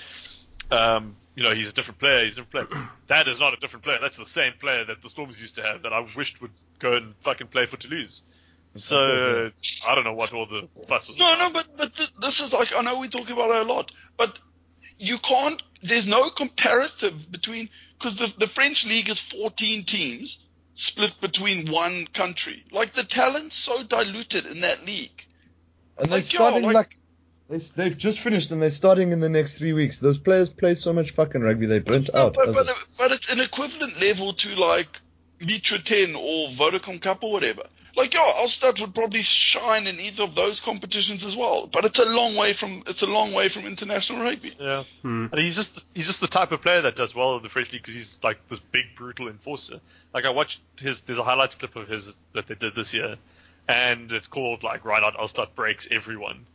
[0.72, 2.26] Um, you know, he's a different player.
[2.26, 2.89] He's a different player.
[3.08, 4.00] that is not a different player.
[4.02, 6.95] That's the same player that the Stormers used to have that I wished would go
[6.95, 8.24] and fucking play for Toulouse.
[8.76, 9.52] So
[9.88, 11.18] I don't know what all the fuss was.
[11.18, 11.39] No, about.
[11.39, 13.91] no, but but th- this is like I know we talk about it a lot,
[14.18, 14.38] but
[14.97, 15.62] you can't.
[15.82, 20.45] There's no comparative between because the the French league is 14 teams
[20.80, 22.63] split between one country.
[22.71, 25.25] Like the talent's so diluted in that league.
[25.97, 26.95] And they're Like, yo, starting like- like,
[27.49, 29.99] they, they've just finished and they're starting in the next three weeks.
[29.99, 32.36] Those players play so much fucking rugby they burnt out.
[32.36, 34.99] but, but, but it's an equivalent level to like
[35.41, 37.63] Mitre 10 or Vodacom Cup or whatever.
[37.95, 41.67] Like, yeah, Ulster would probably shine in either of those competitions as well.
[41.67, 44.53] But it's a long way from it's a long way from international rugby.
[44.59, 45.27] Yeah, Hmm.
[45.31, 47.71] and he's just he's just the type of player that does well in the French
[47.73, 49.79] league because he's like this big brutal enforcer.
[50.13, 53.15] Like I watched his there's a highlights clip of his that they did this year,
[53.67, 56.45] and it's called like Rynhardt Elstadt breaks everyone,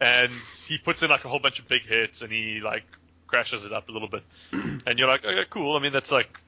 [0.00, 0.32] and
[0.66, 2.84] he puts in like a whole bunch of big hits and he like
[3.28, 4.22] crashes it up a little bit,
[4.52, 5.76] and you're like okay cool.
[5.76, 6.38] I mean that's like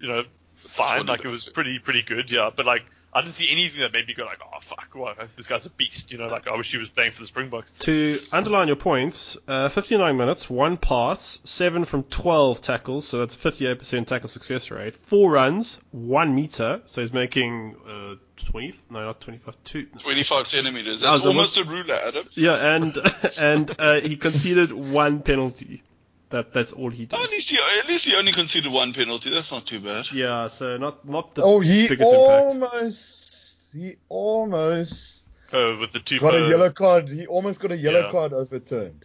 [0.00, 0.24] you know
[0.56, 2.82] fine like it was pretty pretty good yeah, but like.
[3.12, 5.70] I didn't see anything that made me go like, oh fuck, what, this guy's a
[5.70, 6.26] beast, you know.
[6.28, 7.70] Like I wish he was playing for the Springboks.
[7.80, 13.34] To underline your points, uh, 59 minutes, one pass, 7 from 12 tackles, so that's
[13.34, 14.94] a 58% tackle success rate.
[15.06, 19.86] 4 runs, 1 meter, so he's making uh, 20, no, not 25, 2.
[20.00, 21.00] 25 centimeters.
[21.00, 22.24] That's almost almost- a ruler, Adam.
[22.34, 22.98] Yeah, and
[23.40, 25.82] and uh, he conceded one penalty.
[26.30, 27.18] That That's all he did.
[27.18, 29.30] At least he at least he only conceded one penalty.
[29.30, 30.12] That's not too bad.
[30.12, 32.44] Yeah, so not not the oh, he biggest impact.
[32.62, 37.08] almost, he almost Uh, with the two got a yellow card.
[37.08, 38.10] He almost got a yellow Yeah.
[38.12, 39.04] card overturned.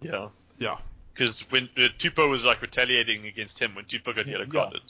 [0.00, 0.28] Yeah.
[0.58, 0.76] Yeah.
[1.12, 4.60] Because when uh, Tupou was like retaliating against him when Tupou got yellow Yeah.
[4.62, 4.80] carded.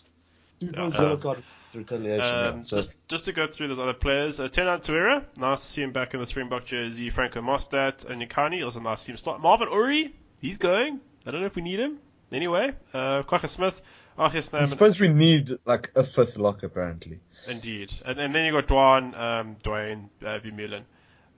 [0.61, 1.03] Tupou's Yeah.
[1.03, 2.21] yellow card is retaliation.
[2.25, 2.63] Um, yeah.
[2.63, 5.83] So just, just to go through those other players, uh, Tena Tuera, nice to see
[5.83, 7.11] him back in the Springbok jersey.
[7.11, 9.41] Franco Mostert, Nyakane, also nice to see him start.
[9.41, 11.01] Marvin Orie, he's going.
[11.27, 11.99] I don't know if we need him.
[12.33, 13.81] Anyway, uh, Kwagga Smith,
[14.19, 17.21] Archie I suppose we need like a fifth lock apparently.
[17.49, 17.93] indeed.
[18.05, 20.83] And, and then you got Dwan, um, Duane, uh, Vermeulen,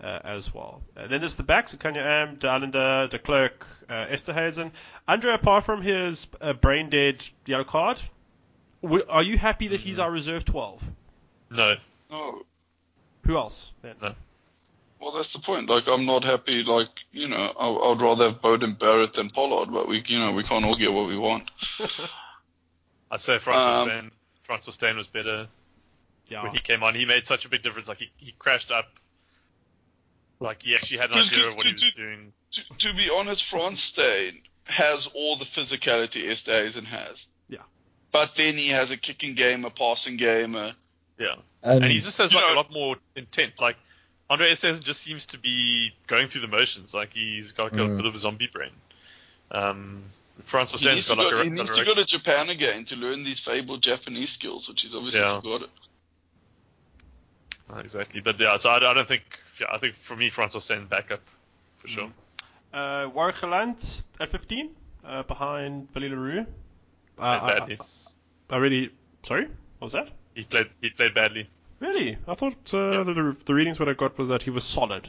[0.03, 0.83] uh, as well.
[0.97, 4.71] Uh, then there's the backs, Kanye Am, De Allende, De Klerk, uh, Esterhuizen.
[5.09, 8.01] Andre, apart from his uh, brain dead yellow card,
[8.83, 10.83] w- are you happy that he's our reserve 12?
[11.51, 11.75] No.
[12.11, 12.43] Oh,
[13.27, 13.73] Who else?
[13.83, 13.95] Then?
[15.01, 15.69] Well, that's the point.
[15.69, 16.63] Like, I'm not happy.
[16.63, 20.33] Like, you know, I, I'd rather have Beauden Barrett than Pollard, but we, you know,
[20.33, 21.51] we can't all get what we want.
[23.11, 24.11] I'd say Francois Um, Steyn.
[24.43, 25.49] Francois Steyn was better
[26.29, 26.43] Yeah.
[26.43, 26.95] when he came on.
[26.95, 27.89] He made such a big difference.
[27.89, 28.87] Like he, he crashed up.
[30.41, 32.33] Like he actually had an idea of what he was to- doing.
[32.53, 37.27] To, to be honest, Frans Steyn has all the physicality Esterhuizen has.
[37.49, 37.59] Yeah.
[38.13, 40.75] But then he has a kicking game, a passing game, a,
[41.19, 41.35] Yeah.
[41.63, 43.61] And, And he just has like know- a lot more intent.
[43.61, 43.77] Like
[44.29, 46.93] Andre Esterhuizen just seems to be going through the motions.
[46.93, 47.97] Like he's got like, a Mm.
[47.99, 48.73] bit of a zombie brain.
[49.53, 50.03] Um,
[50.45, 52.85] Francois he Steyn's needs, to like go, a, he needs to go to Japan again
[52.87, 55.37] to learn these fabled Japanese skills, which he's obviously Yeah.
[55.41, 55.69] forgotten.
[57.73, 58.21] Uh, exactly.
[58.21, 59.23] But yeah, so I, I don't think.
[59.61, 61.21] Yeah, I think for me, Francois Steyn backup
[61.79, 62.11] for sure.
[62.73, 64.71] Uh, Warrick Gelant at 15,
[65.05, 66.47] uh, behind Billy le Roux.
[67.19, 67.79] Uh, Played I, badly.
[68.51, 68.91] I, I really.
[69.25, 69.47] Sorry?
[69.79, 70.09] What was that?
[70.35, 70.67] He played.
[70.83, 71.49] He played badly.
[71.81, 72.17] Really?
[72.27, 75.07] I thought uh, the, the readings what I got was that he was solid.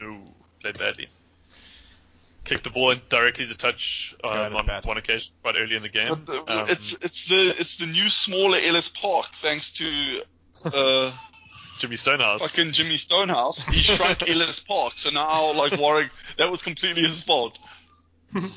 [0.00, 0.20] No,
[0.60, 1.08] played badly.
[2.44, 4.84] Kicked the ball in directly to touch um, on bad.
[4.86, 6.08] one occasion quite early in the game.
[6.08, 10.22] But the, Um, it's it's the it's the new smaller Ellis Park thanks to
[10.64, 11.12] uh,
[11.78, 12.40] Jimmy Stonehouse.
[12.42, 13.62] fucking Jimmy Stonehouse.
[13.64, 17.58] He shrunk Ellis Park, so now like Warrick, that was completely his fault.
[18.34, 18.50] Um,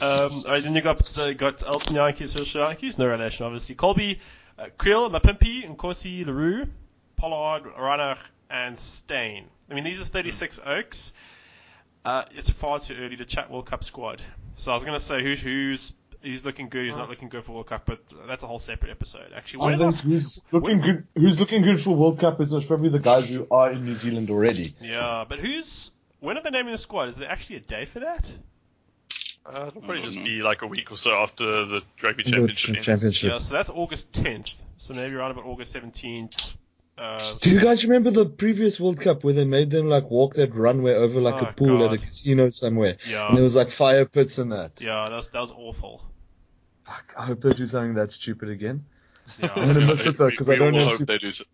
[0.00, 3.74] alright, then you got uh, got Elton Jantjies, Social Jantjies, no relation obviously.
[3.74, 4.18] Kolbe, uh,
[4.78, 6.66] Kriel, Mapimpi, Nkosi, le Roux,
[7.16, 8.18] Pollard, Reinach,
[8.50, 9.44] and Steyn.
[9.70, 11.12] I mean, these are 36 Oaks.
[12.04, 14.22] Uh, it's far too early to chat World Cup squad.
[14.54, 17.44] So I was going to say who's who's who's looking good, who's not looking good
[17.44, 19.32] for World Cup, but that's a whole separate episode.
[19.34, 21.06] Actually, I think who's looking good.
[21.14, 24.30] Who's looking good for World Cup is probably the guys who are in New Zealand
[24.30, 24.74] already.
[24.80, 25.90] Yeah, but who's
[26.20, 27.08] when are they naming the squad?
[27.08, 28.28] Is there actually a day for that?
[29.48, 30.24] Uh, it'll probably just know.
[30.24, 32.76] be like a week or so after the rugby championship.
[32.76, 32.84] ends.
[32.86, 33.30] championship.
[33.30, 34.60] Yeah, so that's August 10th.
[34.76, 36.52] So maybe around about August 17th.
[36.98, 40.34] Uh, Do you guys remember the previous World Cup where they made them like walk
[40.34, 43.54] that runway over like Oh, a pool at a casino somewhere, yeah, and there was
[43.54, 44.80] like fire pits and that?
[44.80, 46.02] yeah, that was, that was awful.
[46.84, 48.84] Fuck, I hope they do something that stupid again.
[49.38, 49.52] Yeah.
[49.54, 51.44] I'm gonna miss it though because I don't have hope super, they do so.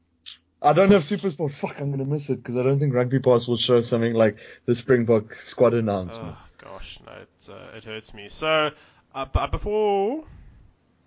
[0.62, 1.52] I don't have SuperSport.
[1.52, 4.38] Fuck, I'm gonna miss it because I don't think Rugby Pass will show something like
[4.64, 6.36] the Springbok squad announcement.
[6.38, 8.28] Oh gosh, no, it uh, it hurts me.
[8.28, 8.70] So,
[9.14, 10.24] uh, but before,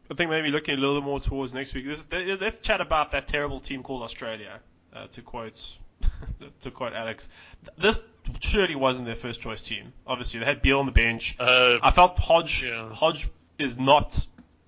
[0.09, 1.85] I think maybe looking a little bit more towards next week.
[1.85, 4.59] This, th- let's chat about that terrible team called Australia.
[4.93, 5.77] Uh, to quote,
[6.61, 7.29] to quote Alex,
[7.77, 8.01] this
[8.39, 9.93] surely wasn't their first choice team.
[10.05, 11.35] Obviously, they had Beale on the bench.
[11.39, 12.93] Uh, I felt Hodge Yeah.
[12.93, 13.27] Hodge
[13.59, 14.25] is not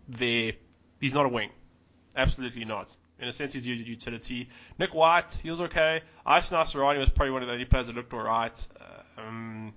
[0.08, 0.54] there.
[1.00, 1.52] He's not a wing.
[2.16, 2.96] Absolutely not.
[3.20, 4.50] In a sense, he's used utility.
[4.78, 6.02] Nick White, he was okay.
[6.26, 8.68] Isi Naisarani was probably one of the only players that looked alright.
[8.80, 9.74] Uh, um,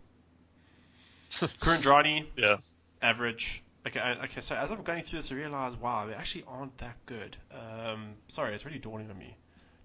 [1.46, 2.56] Kuridrani, Yeah.
[3.00, 3.62] average.
[3.86, 4.40] Okay, I- okay.
[4.40, 7.36] So as I'm going through this, I realize, wow, they actually aren't that good.
[7.52, 9.36] Um, sorry, it's really dawning on me.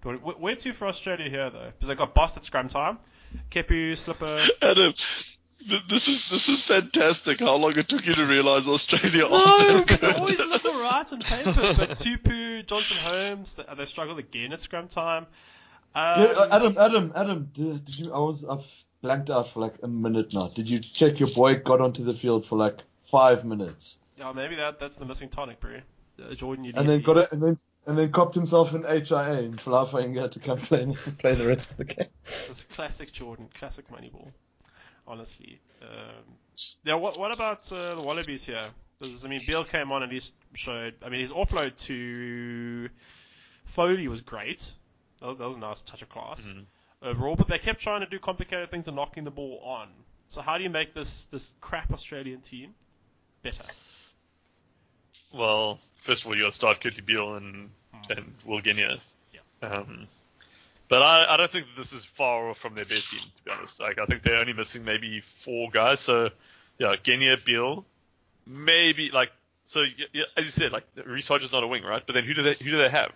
[0.02, 1.66] Dawning- wh- Where to for Australia here though?
[1.74, 2.98] Because they got Boss at scrum time,
[3.50, 4.38] Kepu, Slipper.
[4.62, 7.40] Adam, th- this is this is fantastic.
[7.40, 10.16] How long it took you to realise Australia No, aren't but that they good?
[10.16, 11.52] always look alright on paper.
[11.76, 15.26] But Tupou, Johnson Holmes, they, they struggled again at scrum time.
[15.96, 18.12] Um, Yeah, uh, Adam, Adam, Adam, did, did you?
[18.12, 18.64] I was I've
[19.02, 20.48] blanked out for like a minute now.
[20.48, 24.56] Did you check your boy got onto the field for like five minutes yeah, maybe
[24.56, 25.80] that that's the missing tonic, bro.
[26.20, 26.76] Uh, Jordan Uelese.
[26.76, 27.56] and then got it and then
[27.86, 30.84] and then copped himself an HIA and Falafel to come play
[31.18, 32.08] play the rest of the game.
[32.24, 34.30] This is classic Jordan, classic Moneyball.
[35.06, 35.60] Honestly.
[35.82, 36.34] Um,
[36.84, 36.94] yeah.
[36.94, 38.64] What what about uh, the Wallabies here?
[38.98, 40.20] Because, I mean, Bill came on and he
[40.54, 40.94] showed.
[41.04, 42.88] I mean, his offload to
[43.64, 44.70] Foley was great.
[45.20, 46.64] That was, that was a nice touch of class Mhm.
[47.02, 47.36] Overall.
[47.36, 49.88] But they kept trying to do complicated things and knocking the ball on.
[50.28, 52.74] So how do you make this this crap Australian team
[53.42, 53.64] better?
[55.32, 57.70] Well, first of all, you got to start Beale and
[58.10, 59.00] and Will Genia.
[59.32, 59.68] Yeah.
[59.68, 60.06] Um,
[60.88, 63.44] but I, I don't think that this is far off from their best team, to
[63.44, 63.80] be honest.
[63.80, 66.00] Like I think they're only missing maybe four guys.
[66.00, 66.30] So
[66.78, 67.84] yeah, Genia, Beale,
[68.46, 69.30] maybe like
[69.66, 69.84] so.
[70.12, 72.02] Yeah, as you said, like Reece Hodge is not a wing, right?
[72.04, 73.12] But then who do they who do they have?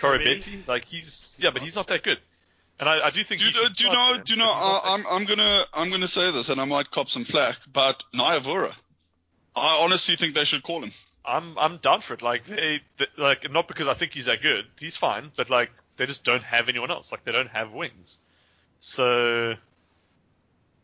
[0.00, 2.18] Betty, like he's yeah, but he's not that good.
[2.80, 4.18] And I, I do think Do, should do you know?
[4.24, 4.50] Do you know?
[4.52, 8.02] Uh, I'm I'm gonna I'm gonna say this, and I might cop some flack, but
[8.12, 8.74] Nyavura,
[9.54, 10.90] I honestly think they should call him.
[11.24, 12.22] I'm I'm down for it.
[12.22, 14.66] Like they, they like not because I think he's that good.
[14.78, 17.12] He's fine, but like they just don't have anyone else.
[17.12, 18.18] Like they don't have wings.
[18.80, 19.54] So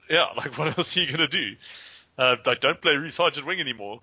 [0.09, 1.57] yeah, like what else are you gonna do?
[2.17, 4.01] Uh, like don't play Reece Hodge at wing anymore.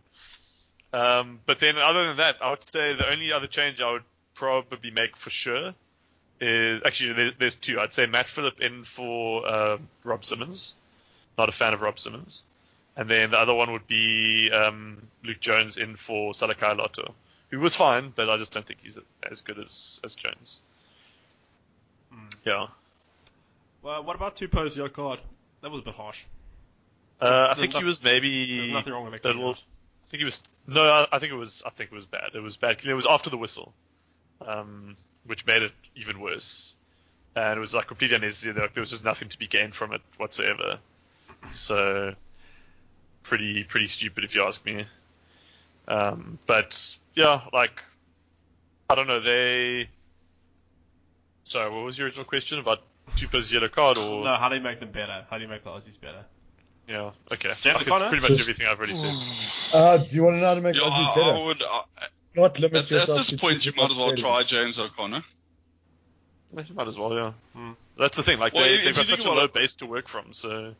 [0.92, 4.04] Um, but then other than that, I would say the only other change I would
[4.34, 5.74] probably make for sure
[6.40, 7.80] is actually there, there's two.
[7.80, 10.76] I'd say Matt Philip in for uh, Rob Simmons.
[11.38, 12.44] Not a fan of Rob Simmons.
[12.96, 17.14] And then the other one would be um, Luke Jones in for Salakaia-Loto,
[17.50, 18.98] who was fine, but I just don't think he's
[19.30, 20.62] as good as, as Jones.
[22.44, 22.68] Yeah.
[23.84, 25.20] Well, what about two pose your card?
[25.62, 26.24] That was a bit harsh.
[27.22, 28.58] Uh, I think he was maybe.
[28.58, 29.34] There's nothing wrong with Victor.
[29.34, 30.42] little- I think he was.
[30.68, 31.62] No, I, I think it was.
[31.66, 32.32] I think it was bad.
[32.34, 32.84] It was bad.
[32.86, 33.74] It was after the whistle,
[34.46, 34.96] um,
[35.28, 36.74] which made it even worse.
[37.36, 38.60] And it was like completely unnecessary.
[38.60, 40.80] Like, there was just nothing to be gained from it whatsoever.
[41.52, 42.16] So,
[43.24, 44.86] pretty pretty stupid if you ask me.
[45.88, 47.82] Um, but yeah, like
[48.90, 49.20] I don't know.
[49.20, 49.90] They.
[51.44, 52.82] Sorry, what was your original question about
[53.16, 54.24] Tupou's yellow card or?
[54.24, 55.26] No, how do you make them better?
[55.30, 56.26] How do you make the Aussies better?
[56.90, 57.12] Yeah.
[57.32, 57.54] Okay.
[57.62, 59.14] James Like, it's pretty much Just- everything I've already said.
[59.74, 61.38] Uh, do you want to know how to make Yeah, Aussies I, better?
[61.38, 61.62] I would.
[61.62, 61.82] Uh,
[62.38, 65.24] Not limit at, at this to point, two you might as well try James O'Connor.
[66.56, 67.32] You might as well, yeah.
[67.54, 67.72] Hmm.
[68.00, 68.40] That's the thing.
[68.40, 70.74] Like Well, they, they've got such a about low it- base to work from, so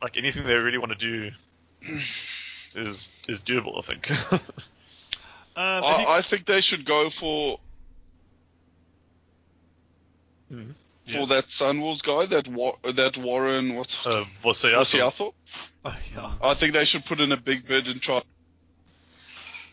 [0.00, 1.30] like anything they really want to do
[2.74, 3.78] is is doable.
[3.78, 4.10] I think.
[4.10, 4.40] Um,
[5.56, 7.58] if you- I, I think they should go for
[10.52, 10.74] Mhm.
[11.06, 11.24] for Yeah.
[11.26, 13.74] that Sunwolves guy, that Wa- that Warren.
[13.74, 14.86] What's uh, what's Vosiato.
[14.86, 15.34] Seattle?
[15.84, 16.32] oh, yeah.
[16.42, 18.22] I think they should put in a big bid and try.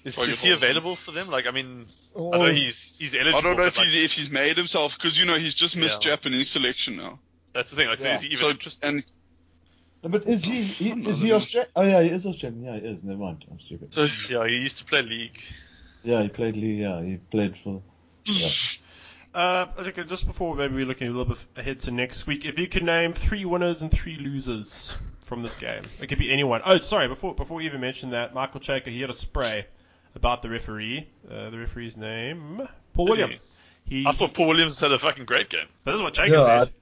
[0.05, 1.27] Is, is he available for them?
[1.29, 1.85] Like, I mean,
[2.15, 3.37] I Oh, know he's he's eligible.
[3.37, 5.77] I don't know if like, he's if he's made himself because you know he's just
[5.77, 6.11] missed Yeah.
[6.11, 7.19] Japanese selection now.
[7.53, 7.87] That's the thing.
[7.87, 8.15] Like, so Yeah.
[8.15, 8.85] is he even So interested?
[8.85, 9.05] and
[10.03, 11.71] No, but is he, he is he Australian?
[11.77, 12.63] Oh yeah, he is Australian.
[12.63, 13.03] Yeah, he is.
[13.05, 13.45] Never mind.
[13.49, 13.93] I'm stupid.
[13.93, 15.39] so Yeah, he used to play league.
[16.03, 16.79] Yeah, he played league.
[16.79, 17.81] Yeah, he played for.
[18.25, 18.49] Yeah.
[19.33, 22.59] Uh, okay, just before maybe we're looking a little bit ahead to next week, if
[22.59, 26.61] you could name three winners and three losers from this game, it could be anyone.
[26.63, 29.65] Oh, sorry, before before we even mention that, Michael Cheika he had a spray
[30.15, 31.07] about the referee.
[31.29, 33.35] Uh, the referee's name, Paul Williams.
[33.85, 35.67] He, I thought Paul Williams had a fucking great game.
[35.85, 36.73] this is what Cheika Yeah, said.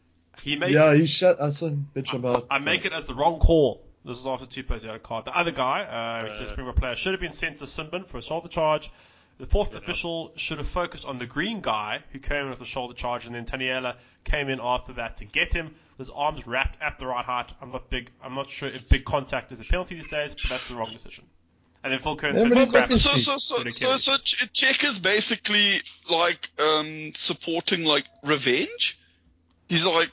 [0.43, 1.41] He made yeah, he shut.
[1.41, 2.47] I saw him bitch about.
[2.49, 3.83] I make it as the wrong call.
[4.05, 5.25] This is after two players had a card.
[5.25, 6.53] The other guy, uh, which says Uh.
[6.53, 8.91] Springbok player, should have been sent to Sinbin for a shoulder charge.
[9.37, 12.65] The fourth official should have focused on the green guy who came in with the
[12.65, 15.75] shoulder charge, and then Taniela came in after that to get him.
[15.97, 17.51] With his arms wrapped at the right height.
[17.61, 18.11] I'm not big.
[18.23, 20.91] I'm not sure if big contact is a penalty these days, but that's the wrong
[20.91, 21.25] decision.
[21.83, 24.49] And then Phil Kern Yeah, said, but he's "Crap." so so so so, so Ch-
[24.53, 28.99] Czech is basically like um supporting like revenge.
[29.67, 30.11] He's like,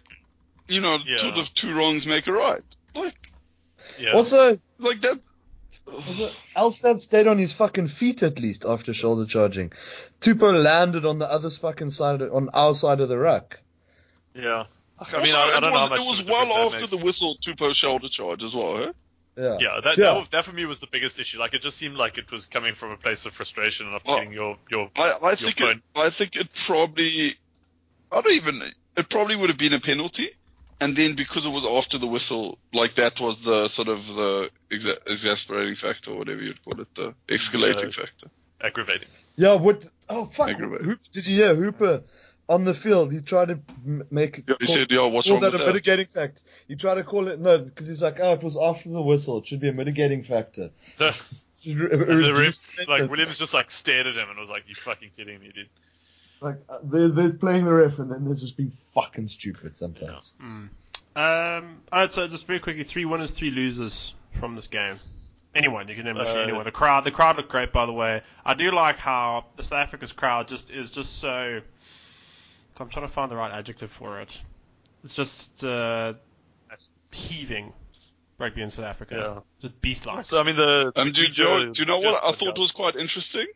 [0.68, 1.18] you know, Yeah.
[1.18, 2.62] sort of two wrongs make a right.
[2.94, 3.32] Like
[3.98, 4.12] Yeah.
[4.12, 5.18] Also, like that.
[5.86, 9.72] also, Elstadt stayed on his fucking feet at least after shoulder charging.
[10.20, 13.58] Tupou landed on the other fucking side, of, on our side of the ruck.
[14.34, 14.64] yeah.
[15.00, 16.80] I mean, also, I, I it don't know was, how much it was well after
[16.80, 16.90] makes.
[16.90, 18.82] the whistle to post shoulder charge as well.
[18.82, 18.92] Eh?
[19.38, 19.56] Yeah.
[19.60, 20.14] Yeah, that, Yeah.
[20.14, 21.38] That, that for me was the biggest issue.
[21.38, 24.02] Like, it just seemed like it was coming from a place of frustration and of
[24.04, 24.90] Well, getting your your.
[24.96, 25.82] I, I think it, phone.
[25.94, 27.36] I think it probably
[28.10, 28.62] I don't even
[28.96, 30.30] it probably would have been a penalty,
[30.80, 34.50] and then because it was after the whistle, like that was the sort of the
[34.70, 38.02] exa- exasperating factor, whatever you'd call it, the escalating Yeah.
[38.04, 38.26] factor.
[38.60, 39.08] aggravating.
[39.36, 39.84] Yeah, what?
[40.08, 40.48] Oh fuck!
[40.48, 40.86] Aggravating.
[40.86, 42.02] Hoop, did you hear Hooper
[42.48, 43.12] on the field?
[43.12, 43.58] He tried to
[44.10, 46.42] make Yeah, he said, "Yeah, what's call wrong that with a that?" mitigating fact.
[46.66, 49.38] He tried to call it no because he's like, oh, it was after the whistle.
[49.38, 50.70] It should be a mitigating factor.
[50.98, 51.14] and
[51.64, 53.10] the reduce ref, like.
[53.10, 55.68] Williams, just like stared at him and was like, "You fucking kidding me, dude?"
[56.40, 60.34] Like uh, there, there's playing the ref, and then there's just being fucking stupid sometimes.
[60.40, 64.96] Um, alright, so just very quickly, three winners, three losers from this game.
[65.54, 66.64] Anyone, you can name Uh, anyone.
[66.64, 68.22] The crowd, the crowd looked great, by the way.
[68.44, 71.60] I do like how the South Africa's crowd just is just so.
[72.80, 74.40] I'm trying to find the right adjective for it.
[75.04, 76.14] It's just uh,
[77.12, 77.72] heaving
[78.38, 79.14] rugby in South Africa.
[79.36, 79.40] Yeah.
[79.60, 80.24] Just beast-like.
[80.26, 82.40] So I mean, the Um, do, do, you know, do you know what I just-
[82.40, 83.46] thought was quite interesting?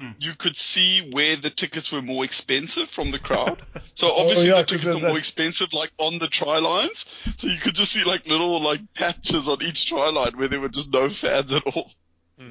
[0.00, 0.10] Hmm.
[0.18, 3.62] You could see where the tickets were more expensive from the crowd.
[3.94, 7.04] So obviously yeah, the 'cause tickets there's are more expensive, like on the try lines.
[7.36, 10.60] So you could just see like little like patches on each try line where there
[10.60, 11.90] were just no fans at all.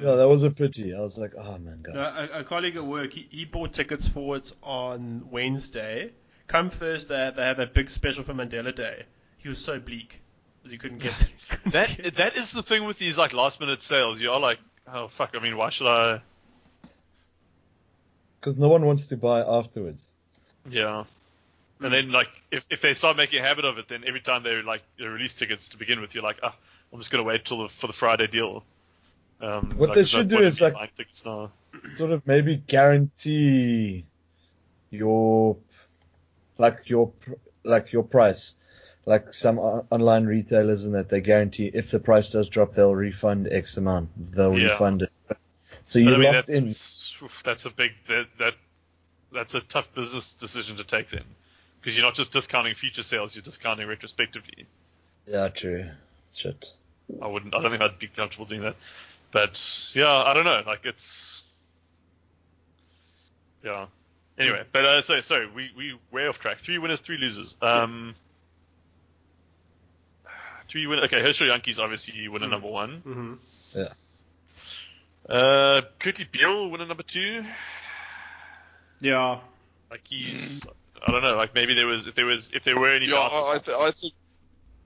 [0.00, 0.94] Yeah, that was a pity.
[0.94, 1.94] I was like, oh man, guys.
[1.94, 6.12] No, a, a colleague at work, he, he bought tickets for it on Wednesday.
[6.46, 9.04] Come Thursday, they had that big special for Mandela Day.
[9.38, 10.20] He was so bleak
[10.62, 11.14] that he couldn't get.
[11.48, 14.20] couldn't That get- that is the thing with these like last minute sales.
[14.20, 14.58] You are like,
[14.92, 15.34] oh fuck.
[15.34, 16.20] I mean, why should I?
[18.40, 20.06] Because no one wants to buy afterwards.
[20.68, 21.04] Yeah.
[21.80, 24.42] And then like if, if they start making a habit of it, then every time
[24.42, 26.54] they like they release tickets to begin with, you're like, ah,
[26.92, 28.64] I'm just gonna wait till the, for the Friday deal.
[29.42, 30.74] Um, What like, they should do is, like-.
[31.96, 34.04] Sort of maybe guarantee
[34.90, 35.56] your
[36.58, 37.12] like your
[37.64, 38.54] like your price.
[39.04, 42.94] Like some o- online retailers, and that they guarantee if the price does drop, they'll
[42.94, 44.10] refund X amount.
[44.32, 44.68] They'll Yeah.
[44.68, 45.12] refund it.
[45.86, 46.64] So you're I mean, locked in.
[46.66, 48.54] that's, oof, that's a big that that
[49.32, 51.24] that's a tough business decision to take then,
[51.80, 54.66] because you're not just discounting future sales, you're discounting retrospectively.
[55.26, 55.86] Yeah, true.
[56.34, 56.70] Shit.
[57.20, 57.54] I wouldn't.
[57.56, 58.76] I don't think I'd be comfortable doing that.
[59.32, 60.62] But yeah, I don't know.
[60.66, 61.42] Like it's
[63.64, 63.86] yeah.
[64.38, 66.58] Anyway, but uh, so so we we way off track.
[66.58, 67.56] Three winners, three losers.
[67.60, 68.14] Um,
[70.68, 71.00] three win.
[71.00, 73.02] Okay, Herschel Jantjies obviously winner number one.
[73.06, 73.38] Mhm.
[73.74, 75.34] Yeah.
[75.34, 77.44] Uh, Kurtley Beale winner number two.
[79.00, 79.38] Yeah.
[79.90, 80.66] Like he's
[81.06, 81.36] I don't know.
[81.36, 83.16] Like maybe there was if there was if there were any Yeah.
[83.16, 84.12] I, I, th- I think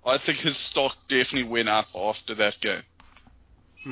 [0.04, 2.82] I think his stock definitely went up after that game.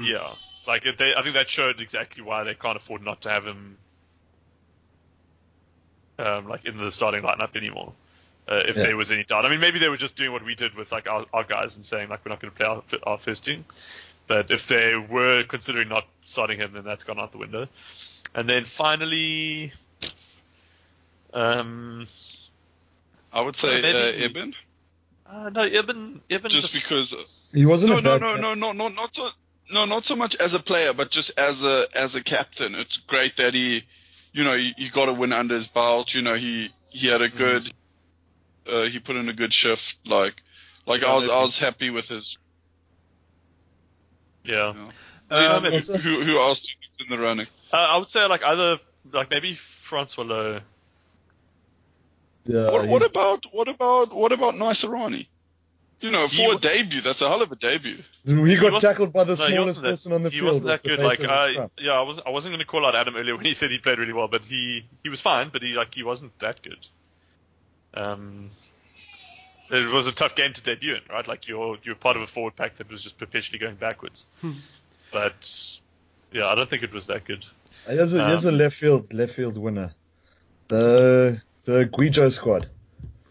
[0.03, 0.35] Yeah,
[0.67, 3.77] like they, I think that showed exactly why they can't afford not to have him,
[6.19, 7.93] um, like in the starting lineup anymore.
[8.47, 8.83] Uh, if Yeah.
[8.85, 10.93] there was any doubt, I mean, maybe they were just doing what we did with
[10.93, 13.45] like our, our guys and saying like we're not going to play our, our first
[13.45, 13.65] team.
[14.27, 17.69] But if they were considering not starting him, then that's gone out the window.
[18.35, 19.73] And then finally,
[21.33, 22.07] um,
[23.33, 24.55] I would say Maybe- uh, Eben,
[25.27, 28.73] uh, no, Ibn, Ibn just because He wasn't no, a no, bad no, no, no,
[28.73, 29.29] no, not so,
[29.73, 32.75] no, not so much as a player, but just as a as a captain.
[32.75, 33.85] It's great that he,
[34.33, 36.15] you know, he, he got a win under his belt.
[36.15, 37.73] You know, he he had a good,
[38.71, 39.97] uh, he put in a good shift.
[40.07, 40.35] Like,
[40.87, 42.39] like Yeah, I was I was happy with his.
[44.45, 44.73] yeah.
[44.75, 44.91] You know.
[45.31, 47.47] Um, who, who, who else do in the running?
[47.73, 48.79] Uh, I would say like either
[49.13, 50.61] like maybe Francois Louw.
[52.47, 55.27] Yeah, what, he- what about what about what about Naisarani?
[56.01, 57.97] You know, He for a debut, that's a hell of a debut.
[58.27, 60.43] he got wasn't- tackled by the smallest wasn't that- person on the he field.
[60.43, 60.99] He wasn't that good.
[61.01, 62.27] Like, I, yeah, I wasn't.
[62.27, 64.29] I wasn't going to call out Adam earlier when he said he played really well,
[64.29, 65.49] but he he was fine.
[65.53, 66.87] But he like he wasn't that good.
[67.95, 68.51] Um,
[69.71, 71.27] it was a tough game to debut in, right?
[71.27, 74.27] Like you're you're part of a forward pack that was just perpetually going backwards.
[75.13, 75.79] But
[76.33, 77.47] yeah, I don't think it was that good.
[77.87, 79.95] Here's a, here's a Um, left field left field winner.
[80.69, 82.69] The the Gwijo squad.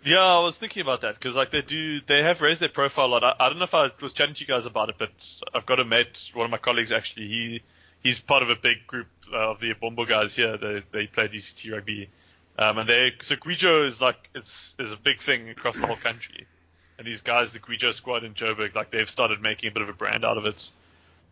[0.05, 3.05] Yeah, I was thinking about that because like they do, they have raised their profile
[3.05, 3.23] a lot.
[3.23, 5.11] I, I don't know if I was chatting to you guys about it, but
[5.53, 7.27] I've got a mate, one of my colleagues actually.
[7.27, 7.61] He
[8.03, 10.57] he's part of a big group uh, of the Bombo guys here.
[10.57, 12.09] They they played UCT rugby,
[12.59, 15.95] um, and they so Gwijo is like it's is a big thing across the whole
[15.97, 16.47] country.
[16.97, 19.89] And these guys, the Gwijo squad in Joburg, like they've started making a bit of
[19.89, 20.69] a brand out of it,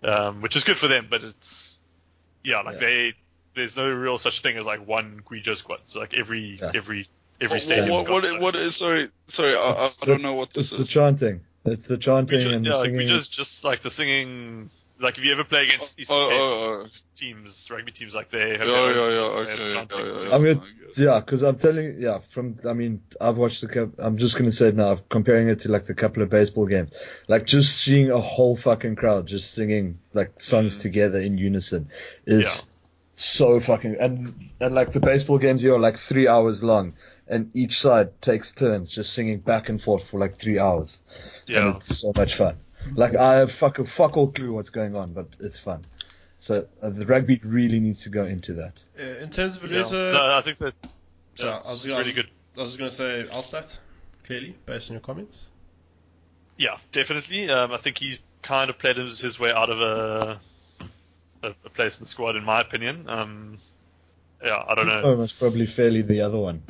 [0.03, 1.07] um, which is good for them.
[1.09, 1.77] But it's
[2.43, 2.79] yeah, like Yeah.
[2.79, 3.13] they
[3.53, 5.81] there's no real such thing as like one Gwijo squad.
[5.87, 6.71] So like every Yeah.
[6.73, 7.07] every
[7.41, 7.89] every What, stadium.
[7.89, 10.79] what, what, what is sorry sorry I, I, I don't know what this It's this
[10.79, 11.41] the chanting.
[11.65, 13.07] It's the chanting Gwijo, and the yeah, singing.
[13.07, 14.69] Gwijo's just like the singing.
[14.99, 16.87] like if you ever play against Eastern Oh, oh, oh.
[17.15, 20.35] teams, rugby teams, like they have Yeah, yeah, yeah, okay, counting, yeah, yeah, yeah.
[20.35, 20.97] I mean, I guess.
[20.97, 24.35] yeah, because I'm telling you, yeah, from, I mean, I've watched the, cou- I'm just
[24.35, 26.91] going to say it now, comparing it to like the couple of baseball games,
[27.27, 30.81] like just seeing a whole fucking crowd just singing like songs Mm.
[30.81, 31.89] together in unison
[32.25, 32.61] is Yeah.
[33.15, 36.93] so fucking, and, and like the baseball games here are like three hours long
[37.31, 40.99] and each side takes turns just singing back and forth for like three hours.
[41.47, 41.75] And Yeah.
[41.77, 42.57] it's so much fun.
[42.93, 45.85] Like I have fuck, fuck all clue what's going on, but it's fun.
[46.39, 48.73] So uh, the rugby really needs to go into that.
[48.99, 49.83] Uh, in terms of Yeah.
[49.83, 50.73] Velusa, No, I think that
[51.35, 52.29] So, yeah, I was- it's I really was- good.
[52.57, 53.77] I was going to say Elstadt,
[54.25, 55.45] clearly, based on your comments.
[56.57, 57.49] Yeah, definitely.
[57.49, 60.39] Um, I think he's kind of played his, his way out of a,
[61.43, 63.07] a a place in the squad, in my opinion.
[63.07, 63.57] Um,
[64.43, 65.01] yeah, I don't know.
[65.03, 66.61] Oh, most probably fairly the other one.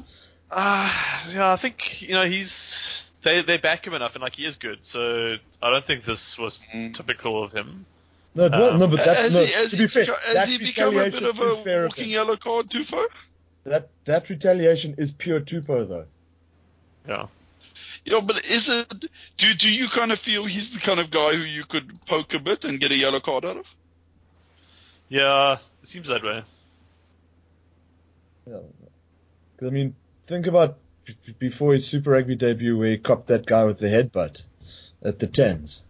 [0.52, 0.92] Uh,
[1.34, 4.58] yeah, I think you know he's they they back him enough, and like he is
[4.58, 4.80] good.
[4.86, 6.94] So I don't think this was Mm.
[6.94, 7.86] typical of him.
[8.36, 10.20] No, it was, Um, no, but that, has no, he, has to be fair, beco-
[10.22, 13.06] has that he become a bit of a walking yellow card, Tupou?
[13.64, 16.06] That that retaliation is pure Tupou though.
[17.08, 17.28] Yeah.
[18.04, 18.90] Yeah, but is it?
[19.38, 22.34] Do do you kind of feel he's the kind of guy who you could poke
[22.34, 23.66] a bit and get a yellow card out of?
[25.08, 26.44] Yeah, it seems that way.
[28.48, 28.58] Yeah.
[29.58, 29.96] 'Cause, I mean,
[30.28, 33.80] think about b- b- before his Super Rugby debut where he copped that guy with
[33.80, 34.44] the headbutt
[35.04, 35.84] at the tens.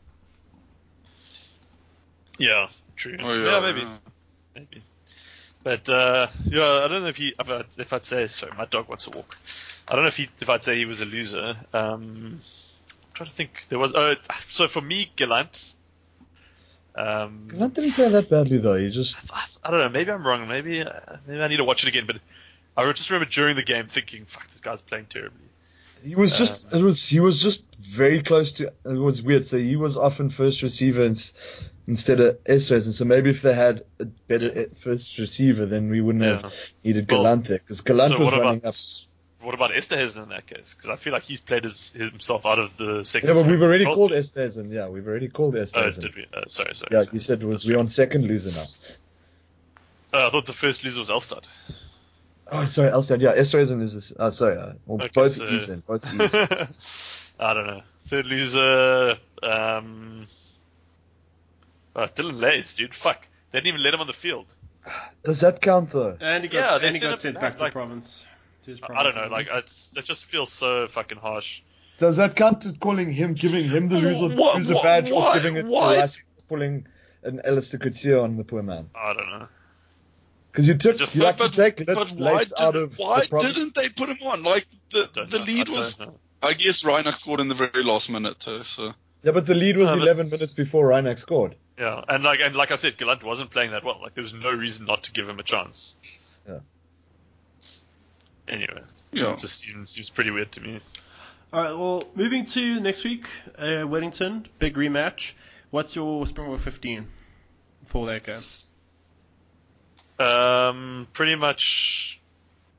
[2.38, 3.18] Yeah, true.
[3.20, 3.98] Oh, yeah, maybe, yeah.
[4.56, 4.82] maybe.
[5.64, 8.66] But uh, yeah, I don't know if he if, I, if I'd say sorry, my
[8.66, 9.38] dog wants to walk.
[9.88, 11.56] I don't know if he if I'd say he was a loser.
[11.74, 13.66] Um, I'm trying to think.
[13.70, 14.16] There was oh,
[14.50, 15.74] so for me, Gelant.
[16.96, 18.76] Um, Not didn't play that badly though.
[18.76, 19.90] He just I, I don't know.
[19.90, 20.48] Maybe I'm wrong.
[20.48, 20.92] Maybe uh,
[21.28, 22.06] maybe I need to watch it again.
[22.08, 22.18] But
[22.78, 25.40] I just remember during the game thinking, "Fuck, this guy's playing terribly."
[26.04, 28.68] he was just Um, it was he was just very close to.
[28.86, 29.46] It was weird.
[29.46, 31.34] So he was often first receiver ins,
[31.88, 35.90] instead of Estres, and so maybe if they had a better e- first receiver, then
[35.90, 36.42] we wouldn't Yeah.
[36.42, 36.54] have
[36.84, 38.76] needed Well, Gelant there because Gelant so was running about up.
[39.42, 40.74] what about Esterhuizen in that case?
[40.74, 43.28] Because I feel like he's played his, himself out of the second.
[43.30, 44.72] Yeah, but we've already Well, called Esterhuizen.
[44.72, 46.26] Yeah, we've already called Oh, did we?
[46.34, 46.90] Uh, sorry, sorry.
[46.92, 48.66] Yeah, you said was That's we're on second loser now.
[50.14, 51.46] Uh, I thought the first loser was Elstadt.
[52.52, 53.22] Oh, sorry, Elstadt.
[53.22, 53.94] Yeah, Esterhuizen is.
[53.94, 57.32] This, uh, sorry, uh, well, Okay, both so- E's then, both E's.
[57.40, 57.82] I don't know.
[58.08, 59.16] Third loser.
[59.42, 60.28] Um,
[61.96, 62.94] oh, Dillyn Leyds, dude.
[62.94, 63.28] Fuck.
[63.52, 64.48] They didn't even let him on the field.
[65.24, 66.18] Does that count though?
[66.20, 68.26] And he got, Yeah, they and he sent got sent back, back to like- province.
[68.64, 69.28] To his I don't know.
[69.28, 71.62] Like, it's, it just feels so fucking harsh.
[72.00, 75.32] Does that count to calling him, giving him the loser, What- loser what- badge, why-
[75.32, 75.96] or giving it why?
[75.96, 76.86] to us pulling
[77.24, 78.90] an Allister Coetzee on the poor man?
[78.96, 79.48] I don't know.
[80.52, 82.98] Because you took, Just- you like but to take lit, but why, out did, of
[82.98, 84.44] why the didn't they put him on?
[84.44, 85.46] Like the the know.
[85.46, 86.14] lead I was, know.
[86.44, 88.64] I guess Reinach scored in the very last minute too.
[88.64, 91.56] So Yeah, but the lead was No, 11 minutes before Reinach scored.
[91.78, 94.00] Yeah, and like and like I said, Gelant wasn't playing that well.
[94.02, 95.96] Like there was no reason not to give him a chance.
[96.48, 96.60] Yeah.
[98.48, 98.82] Anyway,
[99.14, 99.34] yeah.
[99.34, 100.82] it just seems seems pretty weird to me.
[101.54, 103.26] All right, well, moving to next week,
[103.58, 105.34] uh, Wellington, big rematch.
[105.70, 107.08] What's your Springbok 15
[107.86, 108.44] for that game?
[110.22, 112.20] Um, pretty much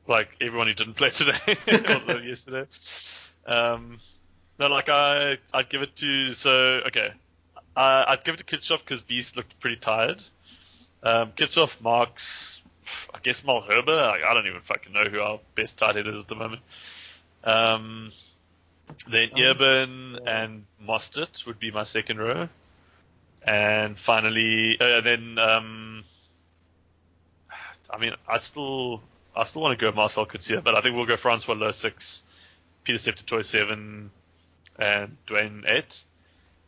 [0.07, 1.39] like everyone who didn't play today
[2.09, 2.67] or yesterday.
[3.47, 3.99] Um,
[4.59, 6.53] no, like I, I'd give it to so
[6.87, 7.13] okay.
[7.75, 10.23] Uh, I'd give it to Kitshoff because Beast looked pretty tired.
[11.03, 12.63] Um, Kitshoff Marx,
[13.15, 13.89] I guess Malherbe.
[13.89, 16.61] I, I don't even fucking know who our best tight head is at the moment.
[17.45, 18.11] Um,
[19.09, 22.49] then Irben so- and Mostert would be my second row,
[23.43, 26.05] and finally, uh, then um,
[27.93, 29.03] I mean, I still,
[29.37, 32.23] I still want to go Marcell Coetzee, but I think we'll go Francois Louw six,
[32.85, 34.11] Pieter-Steph du Toit seven,
[34.79, 36.03] and Duane eight.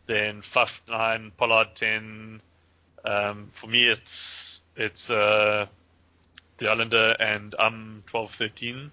[0.06, 2.40] Then Faf nine, Pollard ten.
[3.04, 5.66] Um, for me, it's it's uh,
[6.58, 8.90] the Islander and um 12, 13.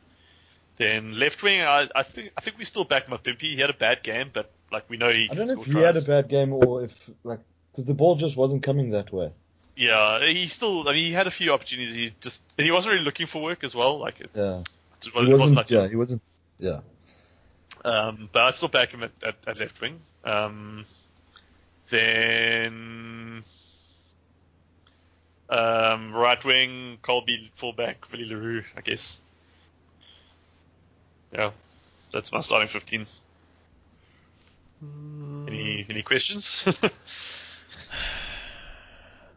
[0.78, 3.42] Then left wing, I, I think I think we still back Mapimpi.
[3.42, 5.74] He had a bad game, but like we know he I don't know if he
[5.74, 7.40] had a bad game or if, like,
[7.72, 9.32] because the ball just wasn't coming that way.
[9.76, 10.88] Yeah, he still.
[10.88, 11.94] I mean, he had a few opportunities.
[11.94, 14.00] He just and he wasn't really looking for work as well.
[14.00, 14.60] Like it, Yeah.
[14.60, 14.68] it
[15.04, 16.22] He wasn't, it wasn't wasn't, like yeah, he wasn't,
[16.60, 16.80] yeah.
[17.84, 20.00] Um, but I still back him at, at, at left wing.
[20.24, 20.86] Um,
[21.90, 23.44] then
[25.50, 29.20] um, right wing, Colby fullback, Billy le Roux, I guess.
[31.34, 31.52] Yeah,
[32.14, 33.08] that's my starting fifteen.
[35.48, 36.64] Any any questions?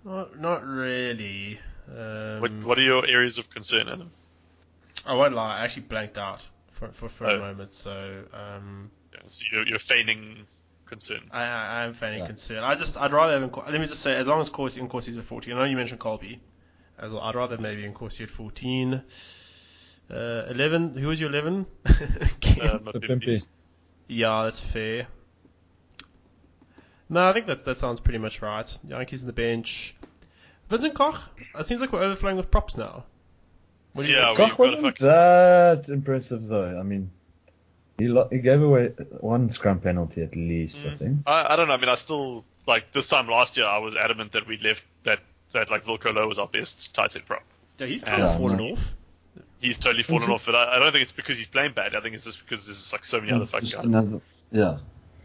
[0.04, 1.58] Not, not really.
[1.88, 4.10] Um, what what are your areas of concern, Adam?
[5.06, 6.40] I won't lie, I actually blanked out
[6.72, 7.36] for for, for Oh.
[7.36, 7.72] a moment.
[7.72, 10.46] So um, Yeah, so you're, you're feigning
[10.86, 11.20] concern.
[11.30, 12.26] I, I, I'm feigning Yeah.
[12.26, 12.64] concern.
[12.64, 13.50] I just, I'd rather have.
[13.50, 15.52] Nko- Let me just say, as long as Corsi and Corsi's at 14.
[15.54, 16.40] I know you mentioned Colby,
[16.98, 17.22] as well.
[17.22, 19.02] I'd rather maybe Nkosi at 14.
[20.10, 20.94] Uh, 11.
[20.98, 21.66] Who was your 11?
[21.86, 23.08] Uh, The Mapimpi.
[23.08, 23.42] Pimpy.
[24.08, 25.06] Yeah, that's fair.
[27.08, 28.66] No, I think that that sounds pretty much right.
[28.88, 29.94] Jantjies in the bench.
[30.70, 31.20] Vincent Koch.
[31.58, 33.04] It seems like we're overflowing with props now.
[33.92, 34.38] What do you Yeah, think?
[34.38, 36.78] Koch You've got a wasn't fucking- that impressive though.
[36.78, 37.10] I mean,
[37.98, 38.88] he lo- he gave away
[39.20, 40.84] one scrum penalty at least.
[40.84, 40.98] I Mm.
[40.98, 41.18] think.
[41.26, 41.74] I, I don't know.
[41.74, 43.66] I mean, I still like this time last year.
[43.66, 45.20] I was adamant that we left that
[45.52, 47.44] that like Wilco Louw was our best tight head prop.
[47.78, 48.64] Yeah, he's kind Yeah, of fallen no.
[48.72, 48.92] off.
[49.60, 50.46] He's totally fallen Is off.
[50.46, 51.94] But I, I don't think it's because he's playing bad.
[51.94, 53.84] I think it's just because there's like so many other It's fucking guys.
[53.84, 54.20] another-
[54.50, 54.78] yeah,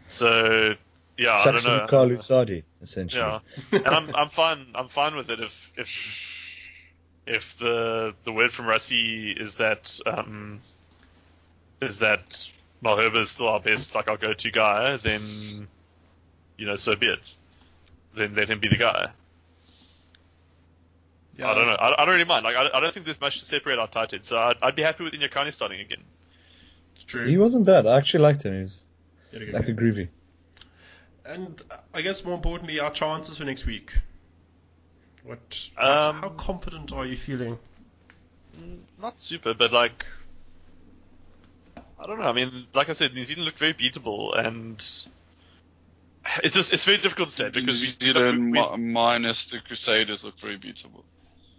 [0.06, 0.74] So
[1.20, 1.86] yeah, I don't Saxon know.
[1.86, 3.20] Carlü Sadie essentially.
[3.20, 3.40] Yeah,
[3.72, 4.64] and I'm I'm fine.
[4.74, 6.30] I'm fine with it if if
[7.26, 10.60] if the the word from Rassie is that um
[11.82, 12.50] is that
[12.82, 15.68] Malherbe is still our best, like our go-to guy, then
[16.56, 17.34] you know, so be it.
[18.16, 19.10] Then let him be the guy.
[21.36, 21.50] Yeah.
[21.50, 21.74] I don't know.
[21.74, 22.44] I, I don't really mind.
[22.44, 24.76] Like I, I don't think there's much to separate our tight heads, so I'd, I'd
[24.76, 26.02] be happy with Nyakane starting again.
[26.94, 27.26] It's true.
[27.26, 27.86] He wasn't bad.
[27.86, 28.58] I actually liked him.
[28.58, 28.82] He's
[29.30, 30.08] He had a like a groovy.
[31.24, 33.92] And uh, I guess more importantly, our chances for next week.
[35.24, 35.68] What?
[35.76, 37.58] Um, how confident are you feeling?
[39.00, 40.04] Not super, but like
[41.76, 42.24] I don't know.
[42.26, 44.78] I mean, like I said, New Zealand looked very beatable, and
[46.42, 49.46] it's just it's very difficult to say New because we, Zealand we, we- mi- minus
[49.50, 51.02] the Crusaders looked very beatable.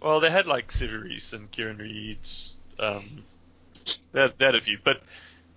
[0.00, 2.18] well, they had like Severies and Kieran Read.
[2.78, 3.22] Um,
[4.12, 5.02] they had, they had a few, but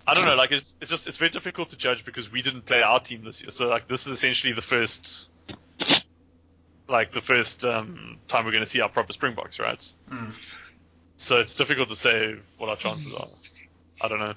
[0.07, 0.35] I don't know.
[0.35, 3.23] Like it's it's just it's very difficult to judge because we didn't play our team
[3.23, 3.51] this year.
[3.51, 5.29] So like this is essentially the first.
[6.87, 9.79] Like the first um, time we're going to see our proper Springboks, right?
[10.11, 10.33] Mm.
[11.17, 14.05] So it's difficult to say what our chances are.
[14.05, 14.33] I don't know.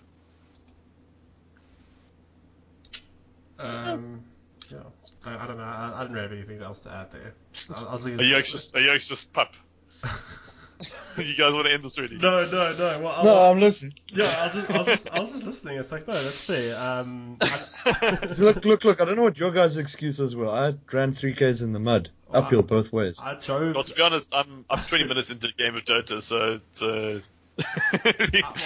[3.58, 4.24] Um,
[4.70, 4.78] yeah.
[5.24, 5.64] I, I don't know.
[5.64, 7.34] I, I didn't really have anything else to add there.
[7.74, 9.54] I, I was thinking, Are you actually, are you just pup?
[11.18, 12.16] you guys want to end this already?
[12.18, 13.00] No, no, no.
[13.02, 13.94] Well, I, No, I'm listening.
[14.12, 15.78] yeah, I was, just, I, was just, I was just listening.
[15.78, 16.78] It's like, no, that's fair.
[16.80, 19.00] Um, I, look, look, look.
[19.00, 20.48] I don't know what your guys' excuses were.
[20.48, 22.40] I ran three k's in the mud, Wow.
[22.40, 23.18] uphill both ways.
[23.22, 23.74] I drove.
[23.74, 26.60] Well, to be honest, I'm I'm 20 minutes into a game of Dota, so
[27.58, 28.10] so.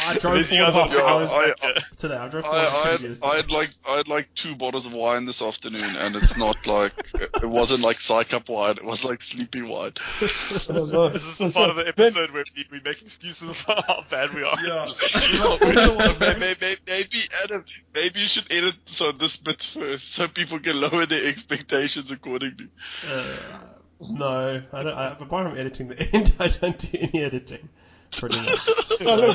[0.08, 2.16] I drove Unless you four and guys a want half to hours back, I- today.
[2.16, 4.34] I drove I, four and a half I, had, I had like I had like
[4.34, 8.48] two bottles of wine this afternoon, and it's not like it wasn't like psych up
[8.48, 8.76] wine.
[8.76, 9.92] It was like sleepy wine.
[10.20, 14.34] This is the part of the episode where we, we make excuses for how bad
[14.34, 14.56] we are.
[14.64, 14.84] Yeah.
[16.18, 17.64] maybe, maybe, maybe Adam,
[17.94, 22.68] maybe you should edit so this bit first, so people can lower their expectations accordingly.
[23.08, 23.36] Uh,
[24.10, 24.94] no, I don't.
[24.94, 27.68] I, apart from editing the end, I don't do any editing.
[28.12, 28.68] Pretty much.
[29.02, 29.16] So,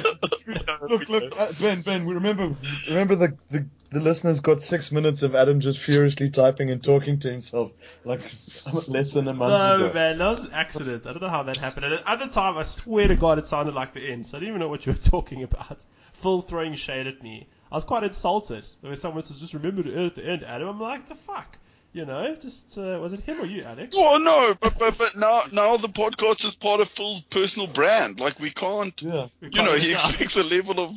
[0.88, 2.06] Look, look, uh, Ben, Ben.
[2.06, 2.56] We remember,
[2.88, 7.20] remember the, the the listeners got six minutes of Adam just furiously typing and talking
[7.20, 7.72] to himself
[8.06, 8.22] like
[8.88, 9.94] less than a month no, ago.
[9.94, 11.06] man, that was an accident.
[11.06, 11.86] I don't know how that happened.
[11.86, 14.28] And at the time, I swear to God, it sounded like the end.
[14.28, 15.86] So I didn't even know what you were talking about.
[16.22, 17.48] Full throwing shade at me.
[17.72, 18.66] I was quite insulted.
[18.82, 20.68] When someone says, "Just remember to edit the end," Adam.
[20.70, 21.58] I'm like, the fuck.
[21.98, 23.96] You know, just uh, was it him or you, Alex?
[23.98, 28.20] Well, no, but but but now now the podcast is part of Phil's personal brand.
[28.20, 29.30] Like we can't, Yeah.
[29.42, 30.08] We you can't know, he it out.
[30.12, 30.92] expects a level of.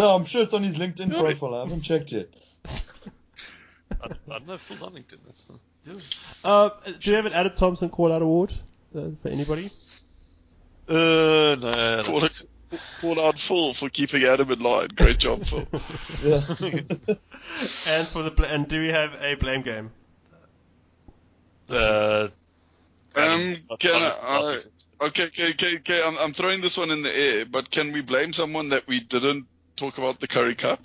[0.00, 1.20] No, I'm sure it's on his LinkedIn No.
[1.20, 1.54] profile.
[1.54, 2.30] I haven't checked yet.
[2.68, 5.18] I, I don't know if Phil's on LinkedIn.
[5.24, 5.44] That's
[6.42, 8.52] Uh, do you have an Adam Thompson call out award
[8.96, 9.70] uh, for anybody?
[10.88, 12.02] uh, no, no.
[12.02, 12.42] Call it,
[13.00, 14.88] call out Phil for keeping Adam in line.
[14.96, 15.64] Great job, Phil.
[16.24, 16.40] Yeah.
[17.88, 19.90] And for the bl- and do we have a blame game?
[21.68, 22.28] Uh,
[23.14, 24.58] Um, can not- I,
[25.02, 26.02] okay, okay, okay, okay.
[26.02, 29.00] I'm, I'm throwing this one in the air, but can we blame someone that we
[29.00, 29.46] didn't
[29.76, 30.80] talk about the Currie Cup?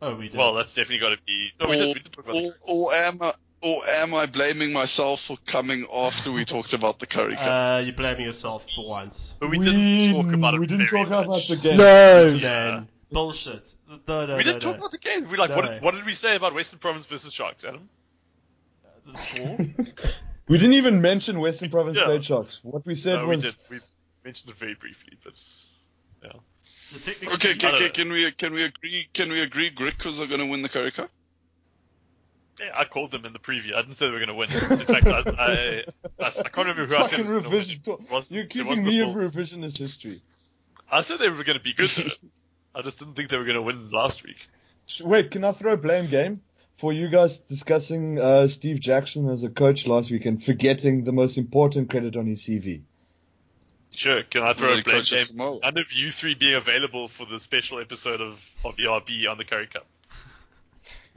[0.00, 0.38] Oh, we did.
[0.38, 1.50] well, that's definitely got to be.
[1.60, 1.88] No, we or, did.
[1.88, 3.32] We did talk about or, or am I,
[3.62, 7.46] or am I blaming myself for coming after we talked about the Currie Cup?
[7.46, 9.34] uh, you're blaming yourself for once.
[9.40, 10.60] But we, didn't talk about it.
[10.60, 11.48] We didn't very talk about much.
[11.48, 11.76] the game.
[11.78, 12.84] No, Yeah.
[13.14, 13.74] Man, bullshit.
[14.08, 14.70] No, no, We didn't no.
[14.70, 15.28] talk about the game.
[15.28, 15.56] We like No.
[15.56, 17.88] what, what did we say about Western Province versus Sharks, Adam?
[19.06, 19.58] the score.
[20.48, 22.04] We didn't even mention Western Province Yeah.
[22.04, 22.60] played Sharks.
[22.62, 23.54] What we said no, we was did.
[23.70, 23.80] We
[24.24, 25.40] mentioned it very briefly, but
[26.22, 26.32] yeah.
[26.96, 27.90] Okay, I okay, okay.
[27.90, 29.08] Can we can we agree?
[29.14, 29.70] Can we agree?
[29.70, 31.08] Grickers are going to win the Currie Cup.
[32.60, 33.74] Yeah, I called them in the preview.
[33.74, 34.50] I didn't say they were going to win.
[34.52, 35.84] In fact, I, I,
[36.20, 37.52] I, I can't remember who I said fucking was going win.
[37.52, 37.80] revision.
[37.86, 40.18] It wasn't- You're it accusing wasn't me of revisionist history.
[40.90, 41.90] I said they were going to be good.
[42.74, 42.80] Though.
[42.80, 44.48] I just didn't think they were going to win last week.
[45.02, 46.42] Wait, can I throw a blame game
[46.76, 51.12] for you guys discussing uh, Steve Jackson as a coach last week and forgetting the
[51.12, 52.82] most important credit on his CV?
[53.92, 54.22] Sure.
[54.24, 55.18] Can I throw Well, a blame game?
[55.18, 55.60] is Samoa.
[55.62, 59.44] None of you three being available for the special episode of, of ERB on the
[59.44, 59.86] Currie Cup.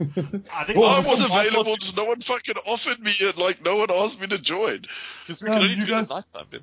[0.00, 3.36] I think Well, I was my available, thought- just no one fucking offered me and
[3.36, 4.84] like no one asked me to join.
[5.26, 6.60] Because we Yeah, can only you do guys- it at night time, Ben.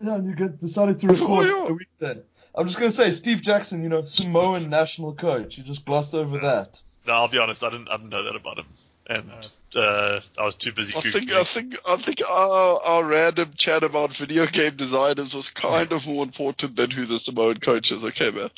[0.00, 1.70] Yeah, and you get decided to record Oh, yeah.
[1.70, 2.22] a week then.
[2.54, 5.56] I'm just gonna say, Steve Jackson, you know, Samoan national coach.
[5.56, 6.82] You just glossed over that.
[7.06, 8.66] No, I'll be honest, I didn't, I didn't know that about him,
[9.06, 10.94] and uh, I was too busy.
[10.94, 11.12] I googling.
[11.12, 15.92] think I think I think our, our random chat about video game designers was kind
[15.92, 18.04] of more important than who the Samoan coach is.
[18.04, 18.50] Okay, man.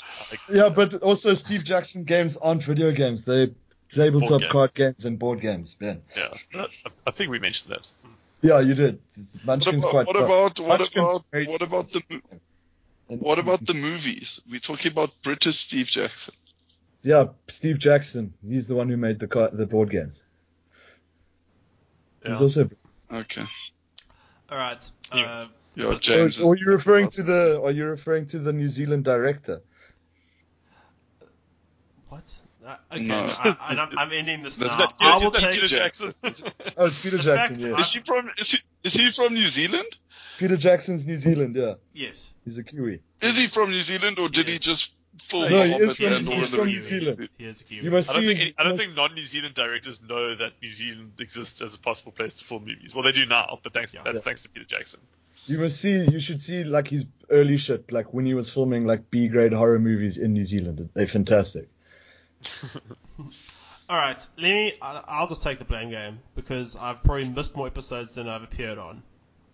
[0.50, 3.24] Yeah, but also Steve Jackson games aren't video games.
[3.24, 3.50] They're
[3.90, 4.52] tabletop games.
[4.52, 6.02] card games and board games, Ben.
[6.16, 6.66] Yeah, I,
[7.06, 7.86] I think we mentioned that.
[8.42, 8.98] Yeah, you did.
[9.44, 12.02] What Munchkin's about quite what about what Munchkin's about what about the
[13.08, 14.40] And- what about the movies?
[14.50, 16.34] We're talking about British Steve Jackson.
[17.02, 18.32] Yeah, Steve Jackson.
[18.46, 20.22] He's the one who made the car, the board games.
[22.24, 22.70] He's also.
[23.12, 23.44] Okay.
[24.50, 24.90] All right.
[25.14, 25.20] Yeah.
[25.22, 26.40] Uh, Yeah, Or, James.
[26.40, 27.60] or are you referring to the?
[27.60, 29.60] Are you referring to the New Zealand director?
[32.08, 32.22] what?
[32.66, 33.26] Uh, okay, No.
[33.26, 34.84] no, I, I'm, I'm ending this That's now.
[34.84, 36.12] not- I will take Peter Jackson.
[36.76, 37.56] Oh, it's Peter The Jackson.
[37.56, 39.96] fact Yeah, Is he from is he is he from New Zealand?
[40.38, 41.56] Peter Jackson's New Zealand.
[41.56, 42.26] Yeah, Yes.
[42.44, 43.00] He's a Kiwi.
[43.20, 44.62] Is he from New Zealand or did he Yes.
[44.62, 44.92] just
[45.28, 47.28] fall No, he Muhammad is from- and he's from the New Zealand.
[47.38, 47.84] He is a Kiwi.
[47.84, 48.34] You must I don't see.
[48.34, 51.78] think I don't you think non-New Zealand directors know that New Zealand exists as a
[51.78, 52.94] possible place to film movies.
[52.94, 54.02] Well, they do now, but thanks Yeah.
[54.04, 54.20] that's Yeah.
[54.22, 55.00] thanks to Peter Jackson.
[55.46, 56.04] You must see.
[56.10, 59.52] You should see like his early shit, like when he was filming like B grade
[59.52, 60.88] horror movies in New Zealand.
[60.94, 61.68] They're fantastic.
[63.88, 64.72] All right, let me.
[64.80, 68.78] I'll just take the blame game because I've probably missed more episodes than I've appeared
[68.78, 69.02] on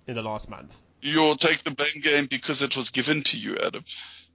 [0.06, 0.74] in the last month.
[1.02, 3.84] You'll take the blame game because it was given to you, Adam.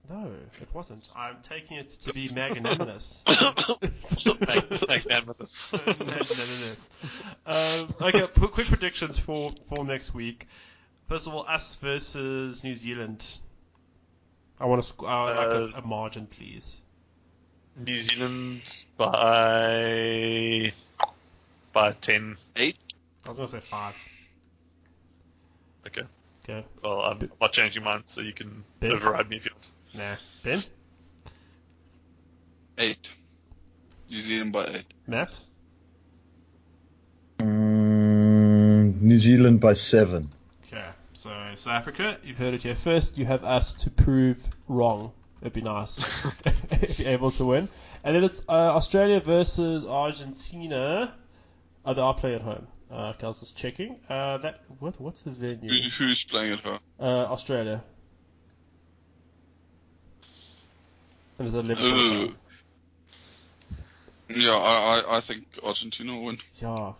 [0.08, 0.30] No,
[0.60, 1.08] it wasn't.
[1.16, 3.22] I'm taking it to be magnanimous.
[3.26, 3.58] Thank,
[4.04, 5.72] thank Magnanimous.
[5.86, 6.78] magnanimous.
[7.44, 10.46] Um, okay, qu- quick predictions for for next week.
[11.08, 13.24] First of all, us versus New Zealand.
[14.60, 16.76] I want to sc- I would like a, Uh, a margin, please.
[17.76, 18.62] New Zealand
[18.96, 20.72] by
[21.72, 22.36] by ten.
[22.54, 22.76] Eight.
[23.24, 23.94] I was gonna say five.
[25.86, 26.02] Okay.
[26.48, 26.64] Okay.
[26.82, 28.92] Well, I'm not changing mine, so you can Ben?
[28.92, 29.70] override me if you want.
[29.94, 30.16] Nah.
[30.44, 30.62] Ben.
[32.78, 33.10] Eight.
[34.08, 34.84] New Zealand by eight.
[35.08, 35.36] Matt.
[37.38, 40.30] Mm, New Zealand by seven.
[40.66, 40.84] Okay.
[41.14, 43.18] So South Africa, you've heard it here first.
[43.18, 45.12] You have us to prove wrong.
[45.40, 45.98] It'd be nice
[46.70, 47.68] if you're able to win.
[48.04, 51.12] And then it's uh, Australia versus Argentina.
[51.84, 52.68] Oh, they are playing at home.
[52.90, 53.96] Uh, okay, I just checking.
[54.08, 55.00] Uh, that what?
[55.00, 55.82] What's the venue?
[55.82, 56.78] Who, who's playing at home?
[57.00, 57.82] Uh, Australia.
[61.38, 62.32] And it's at Liverpool.
[64.28, 66.38] Yeah, I, I, I think Argentina will win.
[66.56, 66.92] Yeah,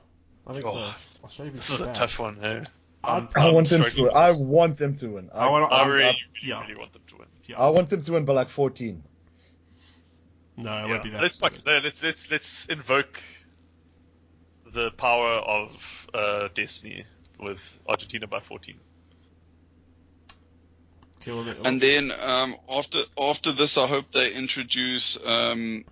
[0.46, 0.92] I think Oh, so.
[1.24, 2.36] Australia would This is a tough one.
[2.40, 2.62] Hey?
[3.02, 3.88] I'm- I I'm want them to.
[3.88, 4.22] struggling win.
[4.24, 5.30] I want them to win.
[5.32, 6.60] I, I wanna- I I'm- really, I'm- really, yeah.
[6.62, 7.26] really want them to win.
[7.46, 7.60] Yeah.
[7.60, 9.02] I want them to win by like 14.
[10.56, 10.86] no, it Yeah.
[10.86, 11.22] won't be that.
[11.22, 11.62] Let's fuck it.
[11.64, 13.20] Let's let's let's invoke
[14.76, 17.04] the power of uh, destiny
[17.40, 17.58] with
[17.88, 18.78] Argentina by 14.
[21.20, 25.84] Okay, well, then- And then um, after after this, I hope they introduce um,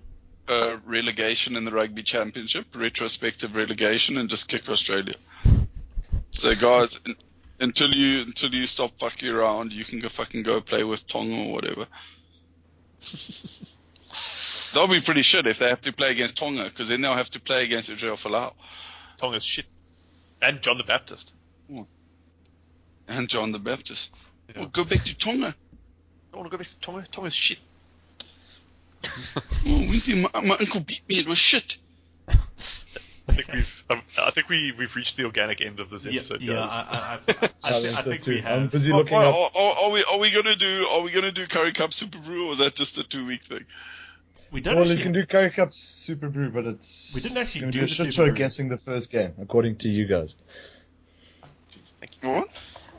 [0.49, 5.15] a relegation in the rugby championship, retrospective relegation, and just kick Australia.
[6.31, 7.17] So guys, un-
[7.61, 11.37] until you until you stop fucking around, you can go fucking go play with Tonga
[11.49, 11.87] or whatever.
[14.75, 17.31] That'll be pretty shit if they have to play against Tonga, because then they'll have
[17.31, 18.53] to play against Israel Folau
[19.19, 19.65] Tonga's shit.
[20.43, 21.33] And John the Baptist.
[23.09, 24.11] and John the Baptist.
[24.49, 24.61] Yeah.
[24.61, 25.47] Well, go back to Tonga.
[25.49, 25.55] I
[26.33, 27.07] don't want to go back to Tonga.
[27.11, 27.59] Tonga's shit.
[29.67, 31.19] Oh, Winty, my, my uncle beat me.
[31.19, 31.77] It was shit.
[32.29, 36.41] I think we've um, I think we we've reached the organic end of this episode,
[36.43, 36.71] yeah, guys.
[36.71, 38.61] I, I, I, I, thi- I so think we have.
[38.63, 39.57] I'm busy Well, looking well, up.
[39.57, 42.49] Are, are, are we are we gonna do are we gonna do Currie Cup SuperBru
[42.49, 43.65] or is that just a two week thing?
[44.55, 44.99] We don't Well, actually.
[44.99, 47.89] you can do Currie Cup SuperBru, but it's We didn't actually gonna do be a
[47.89, 48.35] the shit Super show Brew.
[48.35, 50.37] guessing the first game, according to you guys.
[52.23, 52.49] What?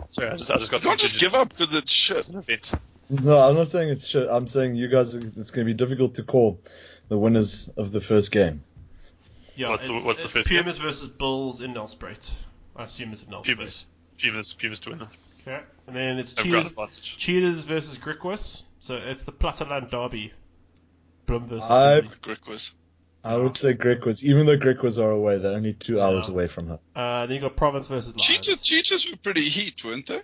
[0.10, 2.18] Sorry, I just I just got You can't just give up because it's shit.
[2.18, 2.72] It's an event.
[3.10, 4.28] No, I'm not saying it's shit.
[4.30, 5.14] I'm saying you guys.
[5.16, 6.60] It's going to be difficult to call
[7.08, 8.62] the winners of the first game.
[9.56, 10.60] yeah, What's the- it's- what's the it's first game?
[10.64, 12.32] Pumas versus Bulls in Nelspruit.
[12.76, 13.44] I assume it's in Nelspruit.
[13.46, 13.86] Pumas,
[14.18, 15.02] Pumas, Pumas to win.
[15.48, 15.62] Okay.
[15.88, 16.98] And then it's Home Cheetahs.
[17.00, 18.64] Cheetahs versus Griquas.
[18.82, 20.34] So it's the Platteland Derby.
[21.26, 22.72] Bloem versus I- Griquas.
[23.24, 26.34] I would say Griquas, even though Griquas are away, they're only two hours Yeah.
[26.36, 26.80] away from her.
[26.96, 28.24] Uh, then you got Province versus Lions.
[28.24, 30.22] Cheetahs, Cheetahs were pretty heat, weren't they?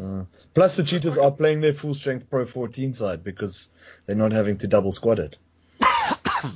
[0.00, 0.24] Uh,
[0.54, 3.68] plus, the Cheetahs are playing their full strength Pro 14 side because
[4.06, 5.36] they're not having to double squad it.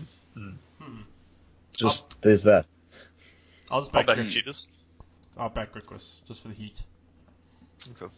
[1.77, 2.67] Just there's that.
[3.71, 4.67] I'll just I'll back, back Grick- Cheetahs.
[5.37, 6.83] I'll back Griquas just for the heat.
[8.03, 8.13] Okay.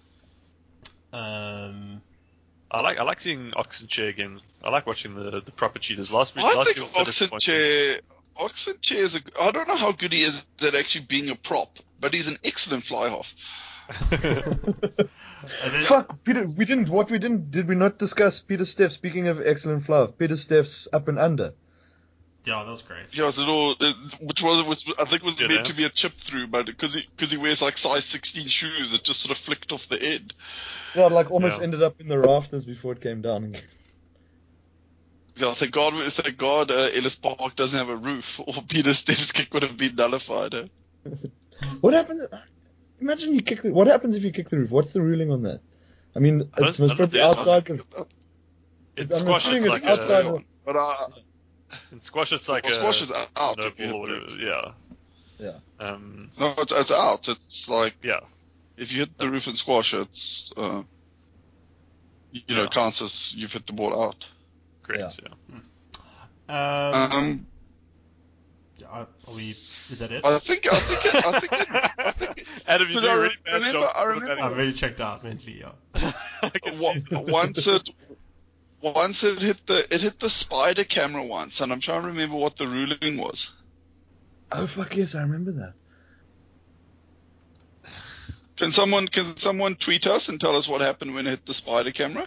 [1.13, 2.01] Um,
[2.71, 4.41] I like I like seeing Ox Nché again.
[4.63, 6.11] I like watching the the proper Cheetahs.
[6.11, 7.55] Last week, I last think year was so disappointing.
[7.55, 8.01] Oxenchair.
[8.37, 11.35] Ox Nché is a, I don't know how good he is at actually being a
[11.37, 13.35] prop, but he's an excellent fly half.
[15.65, 19.41] Then- Fuck, Peter, we didn't, what we didn't, did we not discuss Pieter-Steph, speaking of
[19.45, 21.55] excellent fluff, Pieter-Steph's up and under.
[22.47, 23.09] Yeah, that was great.
[23.11, 25.65] He has it all, uh, which was was I think was Yeah, meant no.
[25.65, 28.93] to be a chip through, but because he because he wears like size 16 shoes,
[28.95, 30.33] it just sort of flicked off the end.
[30.95, 31.65] Yeah, like almost Yeah.
[31.65, 33.57] ended up in the rafters before it came down.
[35.37, 39.53] Yeah, thank God, thank God, uh, Ellis Park doesn't have a roof, or Pieter-Steph's kick
[39.55, 40.55] would have been nullified.
[40.55, 40.67] Eh?
[41.83, 42.27] What happens?
[43.01, 44.71] Imagine you kick the, what happens if you kick the roof?
[44.71, 45.61] What's the ruling on that?
[46.17, 47.85] I mean, it's don't- most probably outside the,
[48.97, 50.95] In I'm assuming it's it's like outside a, of- But uh,
[51.93, 53.57] in squash, it's like well, a squash is out.
[53.59, 54.31] no if you hit ball or the whatever.
[54.33, 54.73] roof.
[55.39, 55.53] Yeah.
[55.79, 55.87] Yeah.
[55.87, 56.31] Um.
[56.39, 57.29] No, it's, it's out.
[57.29, 58.21] It's like Yeah.
[58.77, 60.83] if you hit the roof and squash, it's uh,
[62.33, 62.69] you know Yeah.
[62.69, 64.27] counts as you've hit the ball out.
[64.83, 65.01] Great.
[65.01, 65.11] Yeah.
[66.49, 66.93] Yeah.
[66.93, 67.47] Um, Um,
[68.91, 69.57] are are we?
[69.91, 70.25] Is that it?
[70.27, 71.69] I think I think it, I think it,
[71.99, 73.93] I think Adam, you Because do I a really bad remember- job.
[73.95, 75.61] I remember- I'm really checked out mentally.
[75.61, 75.73] Yeah.
[76.43, 77.27] I can Wa- see that.
[77.27, 77.89] once it
[78.83, 82.37] once it hit the it hit the spider camera once, and I'm trying to remember
[82.37, 83.53] what the ruling was.
[84.53, 85.75] oh fuck yes, I remember that.
[88.57, 91.55] Can someone can someone tweet us and tell us what happened when it hit the
[91.55, 92.27] spider camera?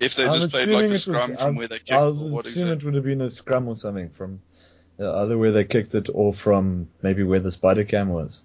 [0.00, 2.02] If they I'm just played like a was- scrum from I'm- where they kicked, I
[2.02, 2.72] or was what assuming exactly?
[2.72, 4.40] it would have been a scrum or something from
[4.98, 8.42] uh, either where they kicked it or from maybe where the spider cam was.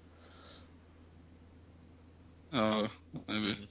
[2.52, 2.88] Oh,
[3.28, 3.68] maybe.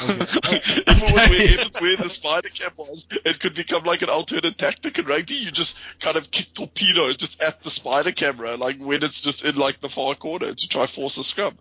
[0.02, 4.02] if, it was where, if it's where the spider cam was, it could become like
[4.02, 5.34] an alternate tactic in rugby.
[5.34, 9.44] You just kind of kick torpedoes just at the spider camera, like when it's just
[9.44, 11.58] in like the far corner to try force a scrum.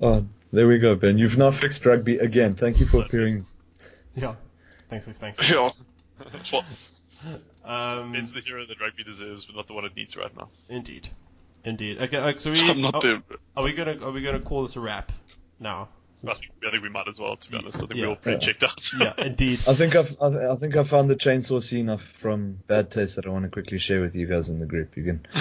[0.00, 1.18] Oh, there we go, Ben.
[1.18, 2.54] You've now fixed rugby again.
[2.54, 3.46] Thank you for appearing.
[4.14, 4.34] Yeah.
[4.90, 5.06] Thanks.
[5.18, 5.50] Thanks.
[5.50, 5.70] Yeah.
[6.52, 6.64] Well,
[7.64, 10.48] Um, Ben's the hero that rugby deserves, but not the one it needs right now.
[10.68, 11.08] indeed.
[11.64, 12.02] Indeed.
[12.02, 12.16] Okay.
[12.16, 12.60] uh, So we.
[12.70, 13.22] I'm not are, there.
[13.56, 15.12] Are we gonna Are we gonna call this a wrap
[15.60, 15.88] now?
[16.28, 17.76] I think, I think we might as well, to be honest.
[17.76, 18.02] I think Yeah.
[18.02, 18.52] we're all pretty Yeah.
[18.52, 18.92] checked out.
[19.00, 19.14] Yeah.
[19.26, 19.60] Indeed.
[19.68, 23.16] I think I've I I think I found the chainsaw scene off from Bad Taste
[23.16, 24.96] that I want to quickly share with you guys in the group.
[24.96, 25.26] You can.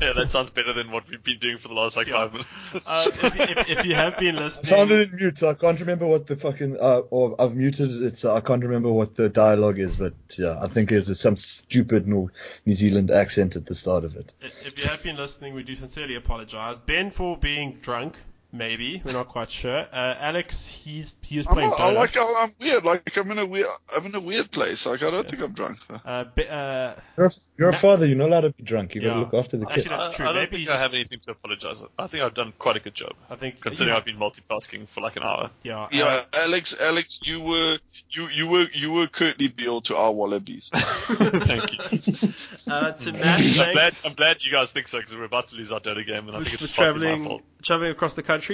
[0.00, 2.28] yeah, that sounds better than what we've been doing for the last like Yeah.
[2.28, 2.74] five minutes.
[2.74, 5.54] Uh, if, if, if you have been I listening, found it in mute, so I
[5.54, 9.14] can't remember what the fucking uh, or I've muted it, so I can't remember what
[9.14, 9.96] the dialogue is.
[9.96, 12.30] But yeah, I think there's some stupid New
[12.64, 14.32] New Zealand accent at the start of it.
[14.40, 16.78] if you have been listening, we do sincerely apologise.
[16.78, 18.14] Ben for being drunk,
[18.56, 19.86] maybe we're not quite sure.
[19.92, 21.70] Uh, Alex, he's he was I'm playing.
[21.70, 22.84] not, I like I'm weird.
[22.84, 24.86] Like I'm in a weird, I'm in a weird place.
[24.86, 25.78] Like I don't think I'm drunk.
[26.04, 28.06] Uh, be, uh, You're a, you're a father.
[28.06, 28.94] You're not allowed to be drunk.
[28.94, 29.86] You gotta look after the kids.
[29.86, 30.26] Actually, that's I, true.
[30.26, 31.82] I don't Maybe think you I have anything to apologize.
[31.98, 34.88] I think I've done quite a good job, I think considering yeah, I've been multitasking
[34.88, 35.50] for like an hour.
[35.62, 37.78] yeah, Yeah, uh, Alex, Alex, you were,
[38.10, 40.70] you, you were, you were Kurtley Beale to our Wallabies.
[40.74, 41.78] Thank you.
[42.72, 45.56] uh, to Matt, I'm glad, I'm glad you guys think so because we're about to
[45.56, 47.42] lose our Dota game, and I think it's partly my fault.
[47.62, 48.45] traveling across the country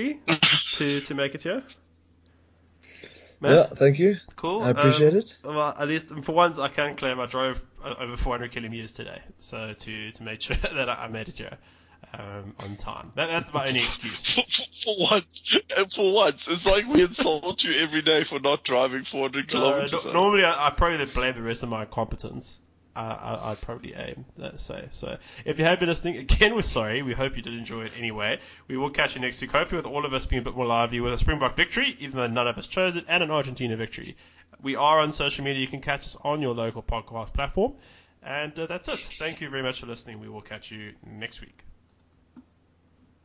[0.76, 1.62] to to make it here.
[3.40, 4.16] Matt, Yeah, thank you.
[4.36, 4.62] cool.
[4.62, 5.36] I appreciate um, it.
[5.44, 9.74] Well, at least for once, I can claim I drove over 400 kilometers today, so
[9.76, 11.58] to to make sure that I I made it here
[12.14, 13.12] um, on time.
[13.16, 14.34] That, that's my only excuse.
[14.34, 15.58] for, for, for once,
[15.94, 20.04] for once, it's like we insult you every day for not driving 400 Uh, kilometers.
[20.06, 22.58] no- normally, I, I probably blame the rest of my incompetence.
[22.94, 25.16] Uh, I, I'd probably aim to say so.
[25.46, 27.02] If you have been listening, again, we're sorry.
[27.02, 28.38] We hope you did enjoy it anyway.
[28.68, 30.66] We will catch you next week, hopefully, with all of us being a bit more
[30.66, 33.76] lively with a Springbok victory, even though none of us chose it, and an Argentina
[33.76, 34.16] victory.
[34.60, 35.60] We are on social media.
[35.60, 37.74] You can catch us on your local podcast platform.
[38.22, 39.00] And uh, that's it.
[39.18, 40.20] Thank you very much for listening.
[40.20, 41.64] We will catch you next week.